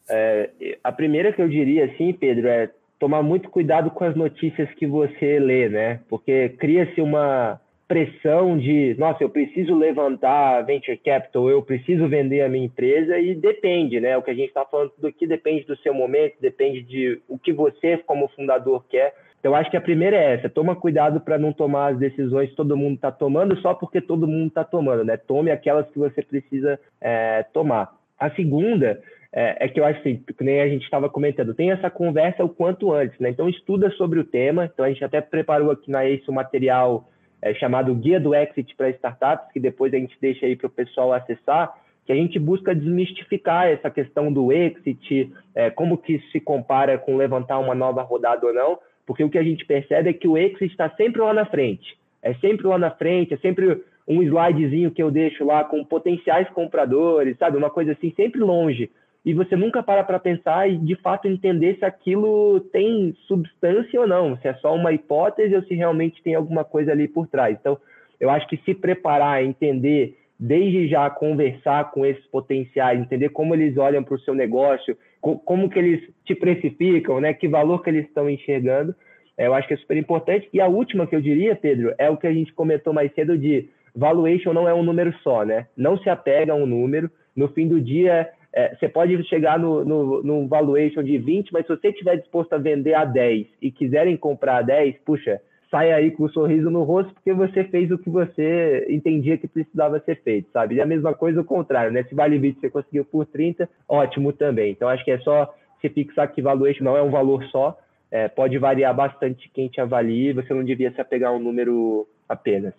É, 0.09 0.49
a 0.83 0.91
primeira 0.91 1.33
que 1.33 1.41
eu 1.41 1.49
diria, 1.49 1.85
assim, 1.85 2.13
Pedro, 2.13 2.47
é 2.47 2.69
tomar 2.99 3.23
muito 3.23 3.49
cuidado 3.49 3.91
com 3.91 4.03
as 4.03 4.15
notícias 4.15 4.69
que 4.75 4.85
você 4.85 5.39
lê, 5.39 5.69
né? 5.69 5.99
Porque 6.09 6.49
cria-se 6.57 7.01
uma 7.01 7.59
pressão 7.87 8.57
de, 8.57 8.95
nossa, 8.97 9.23
eu 9.23 9.29
preciso 9.29 9.75
levantar 9.75 10.63
venture 10.63 10.97
capital, 10.97 11.49
eu 11.49 11.61
preciso 11.61 12.07
vender 12.07 12.41
a 12.41 12.49
minha 12.49 12.65
empresa 12.65 13.19
e 13.19 13.35
depende, 13.35 13.99
né? 13.99 14.17
O 14.17 14.23
que 14.23 14.31
a 14.31 14.33
gente 14.35 14.47
está 14.47 14.65
falando 14.65 14.91
tudo 14.91 15.07
aqui 15.07 15.27
depende 15.27 15.65
do 15.65 15.77
seu 15.77 15.93
momento, 15.93 16.35
depende 16.41 16.81
de 16.81 17.21
o 17.27 17.37
que 17.37 17.53
você, 17.53 17.97
como 17.97 18.27
fundador, 18.29 18.83
quer. 18.89 19.13
Então, 19.39 19.53
acho 19.53 19.69
que 19.69 19.77
a 19.77 19.81
primeira 19.81 20.15
é 20.15 20.33
essa: 20.33 20.49
toma 20.49 20.75
cuidado 20.75 21.19
para 21.21 21.37
não 21.37 21.53
tomar 21.53 21.93
as 21.93 21.99
decisões 21.99 22.49
que 22.49 22.55
todo 22.55 22.75
mundo 22.75 22.95
está 22.95 23.11
tomando 23.11 23.55
só 23.61 23.75
porque 23.75 24.01
todo 24.01 24.27
mundo 24.27 24.47
está 24.47 24.63
tomando, 24.63 25.03
né? 25.03 25.17
Tome 25.17 25.51
aquelas 25.51 25.87
que 25.91 25.99
você 25.99 26.23
precisa 26.23 26.79
é, 26.99 27.43
tomar. 27.53 27.93
A 28.17 28.31
segunda 28.31 28.99
é, 29.37 29.65
é, 29.65 29.67
que 29.67 29.81
eu 29.81 29.83
acho 29.83 30.01
que 30.01 30.23
nem 30.39 30.61
a 30.61 30.69
gente 30.69 30.83
estava 30.83 31.09
comentando, 31.09 31.53
tem 31.53 31.69
essa 31.69 31.89
conversa 31.89 32.41
o 32.41 32.47
quanto 32.47 32.93
antes, 32.93 33.19
né? 33.19 33.29
Então 33.29 33.49
estuda 33.49 33.91
sobre 33.91 34.17
o 34.17 34.23
tema. 34.23 34.69
Então 34.73 34.85
a 34.85 34.87
gente 34.87 35.03
até 35.03 35.19
preparou 35.19 35.71
aqui 35.71 35.91
na 35.91 36.05
ACE 36.05 36.23
um 36.29 36.33
material 36.33 37.09
é, 37.41 37.53
chamado 37.53 37.93
Guia 37.93 38.17
do 38.17 38.33
Exit 38.33 38.73
para 38.77 38.89
Startups, 38.91 39.51
que 39.51 39.59
depois 39.59 39.93
a 39.93 39.97
gente 39.97 40.17
deixa 40.21 40.45
aí 40.45 40.55
para 40.55 40.67
o 40.67 40.69
pessoal 40.69 41.11
acessar, 41.11 41.75
que 42.05 42.13
a 42.13 42.15
gente 42.15 42.39
busca 42.39 42.73
desmistificar 42.73 43.67
essa 43.67 43.89
questão 43.89 44.31
do 44.31 44.53
exit, 44.53 45.33
é, 45.53 45.69
como 45.69 45.97
que 45.97 46.13
isso 46.13 46.31
se 46.31 46.39
compara 46.39 46.97
com 46.97 47.17
levantar 47.17 47.59
uma 47.59 47.75
nova 47.75 48.03
rodada 48.03 48.45
ou 48.47 48.53
não, 48.53 48.79
porque 49.05 49.23
o 49.23 49.29
que 49.29 49.37
a 49.37 49.43
gente 49.43 49.65
percebe 49.65 50.11
é 50.11 50.13
que 50.13 50.29
o 50.29 50.37
exit 50.37 50.71
está 50.71 50.89
sempre 50.91 51.21
lá 51.21 51.33
na 51.33 51.45
frente. 51.45 51.97
É 52.23 52.33
sempre 52.35 52.67
lá 52.67 52.77
na 52.77 52.91
frente, 52.91 53.33
é 53.33 53.37
sempre 53.37 53.83
um 54.07 54.23
slidezinho 54.23 54.91
que 54.91 55.03
eu 55.03 55.11
deixo 55.11 55.43
lá 55.43 55.65
com 55.65 55.83
potenciais 55.83 56.47
compradores, 56.51 57.37
sabe? 57.37 57.57
Uma 57.57 57.69
coisa 57.69 57.91
assim, 57.91 58.13
sempre 58.15 58.39
longe 58.39 58.89
e 59.25 59.33
você 59.33 59.55
nunca 59.55 59.81
para 59.81 60.03
para 60.03 60.19
pensar 60.19 60.69
e 60.69 60.77
de 60.77 60.95
fato 60.97 61.27
entender 61.27 61.77
se 61.79 61.85
aquilo 61.85 62.59
tem 62.71 63.15
substância 63.27 63.99
ou 63.99 64.07
não, 64.07 64.37
se 64.37 64.47
é 64.47 64.53
só 64.55 64.75
uma 64.75 64.93
hipótese 64.93 65.55
ou 65.55 65.63
se 65.63 65.73
realmente 65.73 66.21
tem 66.21 66.35
alguma 66.35 66.63
coisa 66.63 66.91
ali 66.91 67.07
por 67.07 67.27
trás. 67.27 67.57
Então, 67.59 67.77
eu 68.19 68.29
acho 68.29 68.47
que 68.47 68.57
se 68.57 68.75
preparar, 68.75 69.43
entender, 69.43 70.15
desde 70.39 70.87
já 70.87 71.09
conversar 71.09 71.91
com 71.91 72.05
esses 72.05 72.25
potenciais, 72.27 72.99
entender 72.99 73.29
como 73.29 73.55
eles 73.55 73.75
olham 73.77 74.03
para 74.03 74.15
o 74.15 74.19
seu 74.19 74.35
negócio, 74.35 74.95
como 75.19 75.69
que 75.69 75.79
eles 75.79 76.07
te 76.23 76.35
precificam, 76.35 77.19
né? 77.19 77.33
Que 77.33 77.47
valor 77.47 77.81
que 77.81 77.89
eles 77.89 78.05
estão 78.05 78.29
enxergando, 78.29 78.95
eu 79.37 79.55
acho 79.55 79.67
que 79.67 79.73
é 79.73 79.77
super 79.77 79.97
importante. 79.97 80.47
E 80.53 80.61
a 80.61 80.67
última 80.67 81.07
que 81.07 81.15
eu 81.15 81.21
diria, 81.21 81.55
Pedro, 81.55 81.93
é 81.97 82.09
o 82.09 82.17
que 82.17 82.27
a 82.27 82.33
gente 82.33 82.53
comentou 82.53 82.93
mais 82.93 83.13
cedo 83.15 83.35
de 83.35 83.67
valuation 83.95 84.53
não 84.53 84.67
é 84.67 84.73
um 84.73 84.83
número 84.83 85.13
só, 85.23 85.43
né? 85.43 85.67
Não 85.75 85.97
se 85.97 86.09
apega 86.09 86.53
a 86.53 86.55
um 86.55 86.65
número. 86.65 87.09
No 87.35 87.49
fim 87.49 87.67
do 87.67 87.81
dia, 87.81 88.29
é, 88.55 88.73
você 88.73 88.87
pode 88.87 89.21
chegar 89.25 89.59
no, 89.59 89.83
no, 89.83 90.23
no, 90.23 90.47
valuation 90.47 91.03
de 91.03 91.17
20, 91.17 91.51
mas 91.51 91.67
se 91.67 91.75
você 91.75 91.89
estiver 91.89 92.15
disposto 92.15 92.53
a 92.53 92.57
vender 92.57 92.93
a 92.93 93.03
10 93.03 93.47
e 93.61 93.69
quiserem 93.69 94.15
comprar 94.15 94.59
a 94.59 94.61
10, 94.61 94.95
puxa, 95.05 95.41
sai 95.69 95.91
aí 95.91 96.09
com 96.11 96.23
um 96.23 96.29
sorriso 96.29 96.71
no 96.71 96.83
rosto 96.83 97.13
porque 97.13 97.33
você 97.33 97.65
fez 97.65 97.91
o 97.91 97.97
que 97.97 98.09
você 98.09 98.87
entendia 98.89 99.37
que 99.37 99.45
precisava 99.45 99.99
ser 99.99 100.21
feito, 100.21 100.49
sabe? 100.53 100.75
E 100.75 100.81
a 100.81 100.85
mesma 100.85 101.13
coisa 101.13 101.41
o 101.41 101.45
contrário, 101.45 101.91
né? 101.91 102.03
Se 102.03 102.15
vale 102.15 102.39
20 102.39 102.61
você 102.61 102.69
conseguiu 102.69 103.03
por 103.03 103.25
30, 103.25 103.69
ótimo 103.89 104.31
também. 104.31 104.71
Então 104.71 104.87
acho 104.87 105.03
que 105.03 105.11
é 105.11 105.19
só 105.19 105.53
se 105.81 105.89
fixar 105.89 106.31
que 106.31 106.41
valuation 106.41 106.85
não 106.85 106.95
é 106.95 107.01
um 107.01 107.11
valor 107.11 107.43
só, 107.47 107.77
é, 108.09 108.29
pode 108.29 108.57
variar 108.57 108.95
bastante 108.95 109.49
quem 109.53 109.67
te 109.67 109.81
avalie, 109.81 110.31
você 110.31 110.53
não 110.53 110.63
devia 110.63 110.93
se 110.93 111.01
apegar 111.01 111.31
a 111.31 111.35
um 111.35 111.39
número 111.39 112.07
apenas. 112.29 112.73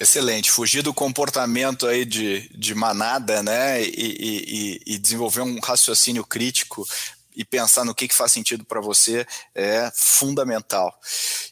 Excelente, 0.00 0.50
fugir 0.50 0.82
do 0.82 0.94
comportamento 0.94 1.86
aí 1.86 2.04
de, 2.04 2.48
de 2.56 2.72
manada, 2.72 3.42
né, 3.42 3.82
e, 3.82 4.78
e, 4.86 4.94
e 4.94 4.98
desenvolver 4.98 5.40
um 5.40 5.58
raciocínio 5.58 6.24
crítico 6.24 6.86
e 7.34 7.44
pensar 7.44 7.84
no 7.84 7.94
que, 7.94 8.06
que 8.08 8.14
faz 8.14 8.32
sentido 8.32 8.64
para 8.64 8.80
você 8.80 9.26
é 9.54 9.90
fundamental. 9.94 10.92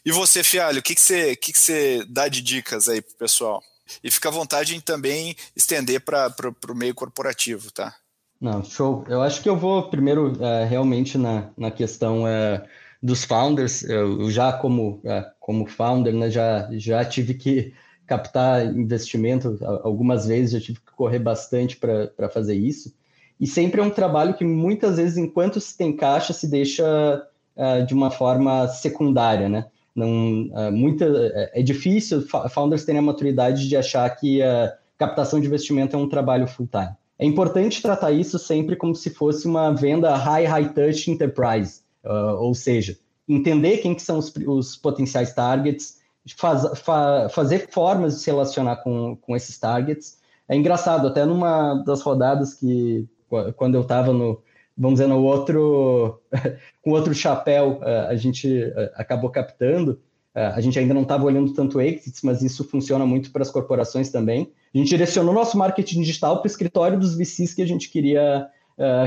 E 0.05 0.11
você, 0.11 0.43
Fialho, 0.43 0.79
o 0.79 0.83
que, 0.83 0.95
que, 0.95 1.01
você, 1.01 1.35
que, 1.35 1.51
que 1.51 1.59
você 1.59 2.05
dá 2.09 2.27
de 2.27 2.41
dicas 2.41 2.89
aí 2.89 3.01
pro 3.01 3.15
pessoal? 3.15 3.61
E 4.03 4.11
fica 4.11 4.27
à 4.27 4.31
vontade 4.31 4.75
em 4.75 4.81
também 4.81 5.35
estender 5.55 6.01
para 6.01 6.33
o 6.69 6.75
meio 6.75 6.93
corporativo, 6.93 7.71
tá? 7.71 7.95
Não, 8.39 8.63
show. 8.63 9.05
Eu 9.07 9.21
acho 9.21 9.41
que 9.41 9.49
eu 9.49 9.57
vou 9.57 9.89
primeiro 9.89 10.37
é, 10.43 10.65
realmente 10.65 11.17
na, 11.17 11.49
na 11.57 11.71
questão 11.71 12.27
é, 12.27 12.67
dos 13.01 13.23
founders. 13.23 13.83
Eu 13.83 14.29
já 14.29 14.51
como, 14.51 15.01
é, 15.05 15.25
como 15.39 15.67
founder, 15.67 16.13
né, 16.13 16.29
já, 16.29 16.67
já 16.73 17.03
tive 17.05 17.33
que 17.33 17.73
captar 18.07 18.65
investimento 18.65 19.59
algumas 19.83 20.25
vezes, 20.25 20.51
já 20.51 20.61
tive 20.61 20.79
que 20.79 20.91
correr 20.95 21.19
bastante 21.19 21.77
para 21.77 22.29
fazer 22.29 22.55
isso. 22.55 22.95
E 23.39 23.45
sempre 23.45 23.81
é 23.81 23.83
um 23.83 23.89
trabalho 23.89 24.33
que 24.33 24.43
muitas 24.43 24.97
vezes, 24.97 25.17
enquanto 25.17 25.59
se 25.59 25.77
tem 25.77 25.95
caixa, 25.95 26.33
se 26.33 26.49
deixa 26.49 27.27
uh, 27.55 27.85
de 27.85 27.93
uma 27.93 28.09
forma 28.09 28.67
secundária, 28.67 29.47
né? 29.47 29.67
Não, 29.93 30.47
uh, 30.47 30.71
muita, 30.71 31.05
é 31.53 31.61
difícil 31.61 32.23
founders 32.49 32.85
terem 32.85 32.99
a 32.99 33.03
maturidade 33.03 33.67
de 33.67 33.75
achar 33.75 34.09
que 34.15 34.41
a 34.41 34.75
captação 34.97 35.39
de 35.39 35.47
investimento 35.47 35.95
é 35.95 35.99
um 35.99 36.09
trabalho 36.09 36.47
full-time. 36.47 36.95
É 37.19 37.25
importante 37.25 37.81
tratar 37.81 38.11
isso 38.11 38.39
sempre 38.39 38.75
como 38.75 38.95
se 38.95 39.09
fosse 39.09 39.47
uma 39.47 39.71
venda 39.71 40.15
high, 40.15 40.45
high 40.45 40.73
touch 40.73 41.09
enterprise, 41.09 41.81
uh, 42.05 42.39
ou 42.39 42.53
seja, 42.53 42.97
entender 43.27 43.77
quem 43.77 43.93
que 43.93 44.01
são 44.01 44.17
os, 44.17 44.33
os 44.47 44.75
potenciais 44.75 45.33
targets, 45.33 45.96
faz, 46.35 46.79
fa, 46.79 47.27
fazer 47.29 47.67
formas 47.69 48.15
de 48.15 48.21
se 48.21 48.29
relacionar 48.29 48.77
com, 48.77 49.15
com 49.15 49.35
esses 49.35 49.57
targets. 49.57 50.17
É 50.47 50.55
engraçado, 50.55 51.07
até 51.07 51.25
numa 51.25 51.75
das 51.85 52.01
rodadas 52.01 52.53
que, 52.53 53.07
quando 53.55 53.75
eu 53.75 53.81
estava 53.81 54.13
no, 54.13 54.41
vamos 54.77 54.99
dizer, 54.99 55.07
no 55.07 55.23
outro, 55.23 56.21
com 56.81 56.91
outro 56.91 57.13
chapéu, 57.13 57.79
a 58.07 58.15
gente 58.15 58.73
acabou 58.95 59.29
captando, 59.29 59.99
a 60.33 60.61
gente 60.61 60.77
ainda 60.77 60.93
não 60.93 61.01
estava 61.01 61.25
olhando 61.25 61.53
tanto 61.53 61.81
exits, 61.81 62.21
mas 62.21 62.41
isso 62.41 62.63
funciona 62.63 63.05
muito 63.05 63.31
para 63.31 63.41
as 63.41 63.49
corporações 63.49 64.09
também. 64.09 64.51
A 64.73 64.77
gente 64.77 64.89
direcionou 64.89 65.33
nosso 65.33 65.57
marketing 65.57 66.01
digital 66.01 66.37
para 66.37 66.47
o 66.47 66.51
escritório 66.51 66.99
dos 66.99 67.15
VCs 67.15 67.53
que 67.53 67.61
a 67.61 67.67
gente 67.67 67.89
queria 67.89 68.47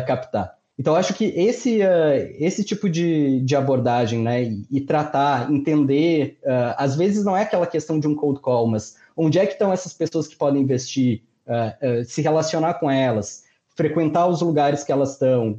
captar. 0.07 0.60
Então, 0.81 0.95
acho 0.95 1.13
que 1.13 1.27
esse, 1.27 1.83
uh, 1.83 2.35
esse 2.39 2.65
tipo 2.65 2.89
de, 2.89 3.41
de 3.41 3.55
abordagem, 3.55 4.23
né, 4.23 4.45
e, 4.45 4.65
e 4.71 4.81
tratar, 4.81 5.53
entender, 5.53 6.39
uh, 6.43 6.73
às 6.79 6.97
vezes 6.97 7.23
não 7.23 7.37
é 7.37 7.43
aquela 7.43 7.67
questão 7.67 8.01
de 8.01 8.09
um 8.09 8.15
cold 8.15 8.41
call, 8.41 8.67
mas 8.67 8.97
onde 9.15 9.39
é 9.39 9.45
que 9.45 9.53
estão 9.53 9.71
essas 9.71 9.93
pessoas 9.93 10.27
que 10.27 10.37
podem 10.37 10.63
investir, 10.63 11.21
uh, 11.47 12.03
se 12.07 12.23
relacionar 12.23 12.81
com 12.81 12.91
elas, 12.91 13.45
frequentar 13.77 14.27
os 14.27 14.41
lugares 14.41 14.83
que 14.83 14.91
elas 14.91 15.13
estão, 15.13 15.59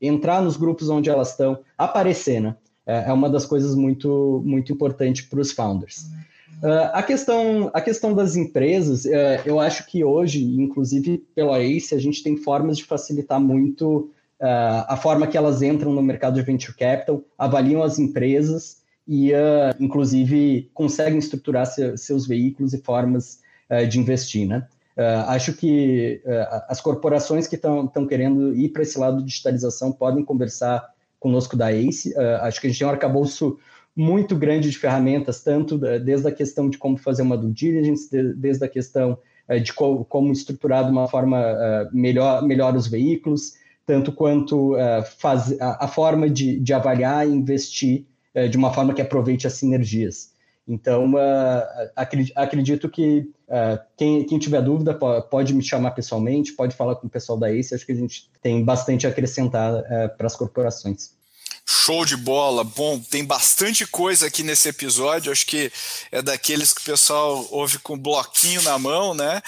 entrar 0.00 0.40
nos 0.40 0.56
grupos 0.56 0.88
onde 0.88 1.10
elas 1.10 1.32
estão, 1.32 1.58
aparecer, 1.76 2.40
né? 2.40 2.54
É, 2.86 3.08
é 3.08 3.12
uma 3.12 3.28
das 3.28 3.44
coisas 3.44 3.74
muito, 3.74 4.40
muito 4.46 4.72
importantes 4.72 5.22
para 5.22 5.40
os 5.40 5.50
founders. 5.50 6.04
Uh, 6.62 6.90
a, 6.92 7.02
questão, 7.02 7.70
a 7.74 7.80
questão 7.80 8.14
das 8.14 8.36
empresas, 8.36 9.04
uh, 9.04 9.10
eu 9.44 9.58
acho 9.58 9.84
que 9.86 10.04
hoje, 10.04 10.44
inclusive 10.44 11.18
pela 11.34 11.60
ACE, 11.60 11.94
a 11.94 11.98
gente 11.98 12.22
tem 12.22 12.36
formas 12.36 12.78
de 12.78 12.84
facilitar 12.84 13.40
muito 13.40 14.10
uh, 14.44 14.84
a 14.86 14.96
forma 14.96 15.26
que 15.26 15.38
elas 15.38 15.62
entram 15.62 15.90
no 15.90 16.02
mercado 16.02 16.34
de 16.34 16.42
venture 16.42 16.76
capital, 16.76 17.22
avaliam 17.38 17.82
as 17.82 17.98
empresas 17.98 18.82
e, 19.08 19.32
inclusive, 19.78 20.70
conseguem 20.72 21.18
estruturar 21.18 21.66
se, 21.66 21.96
seus 21.98 22.26
veículos 22.26 22.72
e 22.72 22.78
formas 22.78 23.42
de 23.90 23.98
investir. 23.98 24.46
Né? 24.46 24.66
acho 25.26 25.52
que 25.52 26.22
as 26.68 26.80
corporações 26.80 27.46
que 27.46 27.56
estão 27.56 28.06
querendo 28.08 28.54
ir 28.54 28.70
para 28.70 28.82
esse 28.82 28.98
lado 28.98 29.18
de 29.18 29.24
digitalização 29.24 29.92
podem 29.92 30.24
conversar 30.24 30.88
conosco 31.20 31.54
da 31.54 31.70
ACE. 31.70 32.14
acho 32.40 32.60
que 32.62 32.66
a 32.66 32.70
gente 32.70 32.78
tem 32.78 32.86
um 32.86 32.90
arcabouço 32.90 33.58
muito 33.94 34.34
grande 34.34 34.70
de 34.70 34.78
ferramentas, 34.78 35.42
tanto 35.42 35.76
desde 35.76 36.28
a 36.28 36.32
questão 36.32 36.70
de 36.70 36.78
como 36.78 36.96
fazer 36.96 37.20
uma 37.20 37.36
due 37.36 37.52
diligence, 37.52 38.08
desde 38.34 38.64
a 38.64 38.68
questão 38.68 39.18
eh, 39.48 39.58
de 39.58 39.72
como 39.74 40.32
estruturar 40.32 40.86
de 40.86 40.92
uma 40.92 41.06
forma 41.06 41.42
melhor, 41.92 42.42
melhor 42.42 42.74
os 42.74 42.86
veículos, 42.86 43.54
tanto 43.86 44.12
quanto 44.12 44.76
eh, 44.76 45.02
faz, 45.18 45.54
a, 45.60 45.86
forma 45.88 46.28
de, 46.28 46.58
de 46.58 46.72
avaliar 46.72 47.26
e 47.26 47.32
investir 47.32 48.04
de 48.50 48.56
uma 48.56 48.72
forma 48.72 48.92
que 48.92 49.00
aproveite 49.00 49.46
as 49.46 49.52
sinergias. 49.52 50.32
Então, 50.66 51.12
acredito 52.34 52.88
que 52.88 53.30
quem, 53.96 54.26
quem 54.26 54.40
tiver 54.40 54.60
dúvida 54.60 54.92
pode 55.30 55.54
me 55.54 55.62
chamar 55.62 55.92
pessoalmente, 55.92 56.52
pode 56.52 56.74
falar 56.74 56.96
com 56.96 57.06
o 57.06 57.10
pessoal 57.10 57.38
da 57.38 57.52
ACE, 57.52 57.76
acho 57.76 57.86
que 57.86 57.92
a 57.92 57.94
gente 57.94 58.28
tem 58.42 58.64
bastante 58.64 59.06
a 59.06 59.10
acrescentar 59.10 59.84
para 60.16 60.26
as 60.26 60.34
corporações. 60.34 61.12
Show 61.66 62.04
de 62.04 62.16
bola. 62.16 62.62
Bom, 62.62 62.98
tem 62.98 63.24
bastante 63.24 63.86
coisa 63.86 64.26
aqui 64.26 64.42
nesse 64.42 64.68
episódio. 64.68 65.32
Acho 65.32 65.46
que 65.46 65.72
é 66.12 66.20
daqueles 66.20 66.74
que 66.74 66.82
o 66.82 66.84
pessoal 66.84 67.46
ouve 67.50 67.78
com 67.78 67.98
bloquinho 67.98 68.60
na 68.62 68.78
mão, 68.78 69.14
né? 69.14 69.40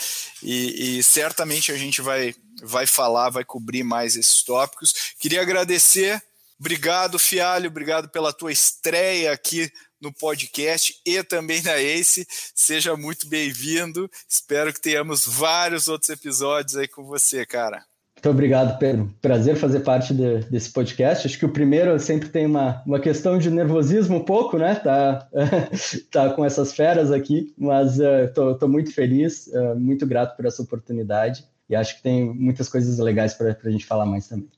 E, 0.43 0.99
e 0.99 1.03
certamente 1.03 1.70
a 1.70 1.76
gente 1.76 2.01
vai, 2.01 2.34
vai 2.62 2.86
falar, 2.86 3.30
vai 3.30 3.44
cobrir 3.44 3.82
mais 3.82 4.16
esses 4.16 4.42
tópicos. 4.42 5.14
Queria 5.18 5.42
agradecer. 5.42 6.22
Obrigado, 6.59 7.18
Fialho. 7.18 7.68
Obrigado 7.68 8.09
pela 8.09 8.32
tua 8.32 8.52
estreia 8.52 9.32
aqui 9.32 9.70
no 10.00 10.12
podcast 10.12 10.94
e 11.04 11.22
também 11.22 11.62
na 11.62 11.78
Ace. 11.78 12.26
Seja 12.54 12.96
muito 12.96 13.28
bem-vindo. 13.28 14.11
Espero 14.28 14.72
que 14.72 14.80
tenhamos 14.80 15.26
vários 15.26 15.88
outros 15.88 16.11
episódios 16.11 16.76
aí 16.76 16.88
com 16.88 17.04
você, 17.04 17.44
cara. 17.44 17.82
Muito 18.16 18.30
obrigado, 18.30 18.78
Pedro. 18.78 19.14
Prazer 19.20 19.57
fazer 19.57 19.80
parte 19.80 20.14
de, 20.14 20.40
desse 20.50 20.72
podcast. 20.72 21.26
Acho 21.26 21.38
que 21.38 21.44
o 21.44 21.52
primeiro 21.52 21.98
sempre 22.00 22.30
tem 22.30 22.46
uma, 22.46 22.82
uma 22.86 22.98
questão 22.98 23.38
de 23.38 23.50
nervosismo 23.50 24.16
um 24.16 24.24
pouco, 24.24 24.57
né? 24.57 24.74
Tá, 24.76 25.28
tá 26.11 26.30
com 26.30 26.44
essas 26.44 26.72
feras 26.72 27.12
aqui, 27.12 27.54
mas 27.59 27.98
estou 27.98 28.57
uh, 28.57 28.68
muito 28.68 28.92
feliz, 28.92 29.46
uh, 29.48 29.78
muito 29.78 30.07
grato 30.07 30.34
por 30.34 30.46
essa 30.46 30.62
oportunidade 30.62 31.44
e 31.68 31.74
acho 31.74 31.96
que 31.96 32.02
tem 32.02 32.24
muitas 32.32 32.68
coisas 32.68 32.98
legais 32.98 33.34
para 33.34 33.56
a 33.64 33.70
gente 33.70 33.86
falar 33.86 34.06
mais 34.06 34.28
também. 34.28 34.50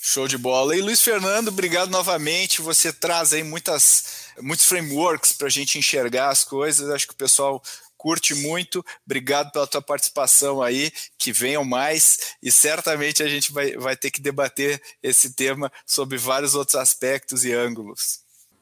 Show 0.00 0.28
de 0.28 0.38
bola. 0.38 0.74
E 0.74 0.80
Luiz 0.80 1.02
Fernando, 1.02 1.48
obrigado 1.48 1.90
novamente. 1.90 2.62
Você 2.62 2.92
traz 2.92 3.32
aí 3.32 3.42
muitas, 3.42 4.28
muitos 4.40 4.64
frameworks 4.66 5.32
para 5.32 5.48
a 5.48 5.50
gente 5.50 5.78
enxergar 5.78 6.30
as 6.30 6.44
coisas. 6.44 6.88
Acho 6.88 7.06
que 7.06 7.12
o 7.12 7.16
pessoal 7.16 7.62
curte 7.96 8.34
muito. 8.34 8.82
Obrigado 9.04 9.50
pela 9.50 9.66
tua 9.66 9.82
participação 9.82 10.62
aí, 10.62 10.90
que 11.18 11.32
venham 11.32 11.64
mais 11.64 12.36
e 12.42 12.50
certamente 12.50 13.22
a 13.22 13.28
gente 13.28 13.52
vai, 13.52 13.76
vai 13.76 13.96
ter 13.96 14.10
que 14.10 14.20
debater 14.20 14.80
esse 15.02 15.34
tema 15.34 15.70
sobre 15.84 16.16
vários 16.16 16.54
outros 16.54 16.76
aspectos 16.76 17.44
e 17.44 17.52
ângulos. 17.52 18.20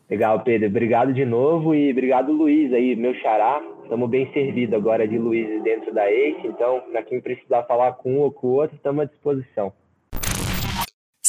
Legal, 0.09 0.41
Pedro. 0.45 0.69
Obrigado 0.69 1.13
de 1.13 1.25
novo 1.25 1.75
e 1.75 1.91
obrigado, 1.91 2.33
Luiz, 2.33 2.73
aí, 2.73 2.95
meu 2.95 3.13
xará. 3.15 3.61
Estamos 3.83 4.09
bem 4.09 4.31
servidos 4.33 4.75
agora 4.75 5.07
de 5.07 5.19
Luiz 5.19 5.63
dentro 5.65 5.93
da 5.93 6.09
ACE, 6.09 6.47
então, 6.47 6.81
para 6.93 7.03
quem 7.03 7.21
precisar 7.21 7.65
falar 7.65 7.93
com 7.95 8.15
um 8.15 8.19
ou 8.21 8.31
com 8.31 8.49
o 8.49 8.53
outro, 8.53 8.77
estamos 8.77 9.03
à 9.03 9.05
disposição. 9.07 9.73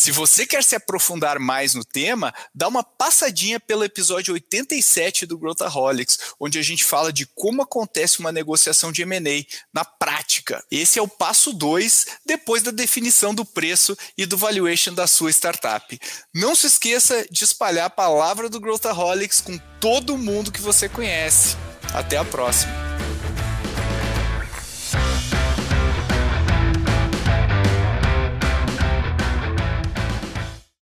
Se 0.07 0.11
você 0.13 0.45
quer 0.47 0.63
se 0.63 0.73
aprofundar 0.73 1.37
mais 1.37 1.73
no 1.73 1.83
tema, 1.83 2.33
dá 2.55 2.69
uma 2.69 2.81
passadinha 2.81 3.59
pelo 3.59 3.83
episódio 3.83 4.33
87 4.35 5.25
do 5.25 5.37
Growthaholics, 5.37 6.17
onde 6.39 6.57
a 6.57 6.61
gente 6.61 6.85
fala 6.85 7.11
de 7.11 7.25
como 7.35 7.61
acontece 7.61 8.19
uma 8.19 8.31
negociação 8.31 8.89
de 8.89 9.01
M&A 9.01 9.45
na 9.73 9.83
prática. 9.83 10.63
Esse 10.71 10.97
é 10.97 11.01
o 11.01 11.09
passo 11.09 11.51
2, 11.51 12.05
depois 12.25 12.63
da 12.63 12.71
definição 12.71 13.35
do 13.35 13.43
preço 13.43 13.97
e 14.17 14.25
do 14.25 14.37
valuation 14.37 14.93
da 14.93 15.07
sua 15.07 15.29
startup. 15.29 15.99
Não 16.33 16.55
se 16.55 16.67
esqueça 16.67 17.27
de 17.29 17.43
espalhar 17.43 17.87
a 17.87 17.89
palavra 17.89 18.47
do 18.47 18.61
Growthaholics 18.61 19.41
com 19.41 19.57
todo 19.81 20.17
mundo 20.17 20.53
que 20.53 20.61
você 20.61 20.87
conhece. 20.87 21.57
Até 21.93 22.15
a 22.15 22.23
próxima! 22.23 22.86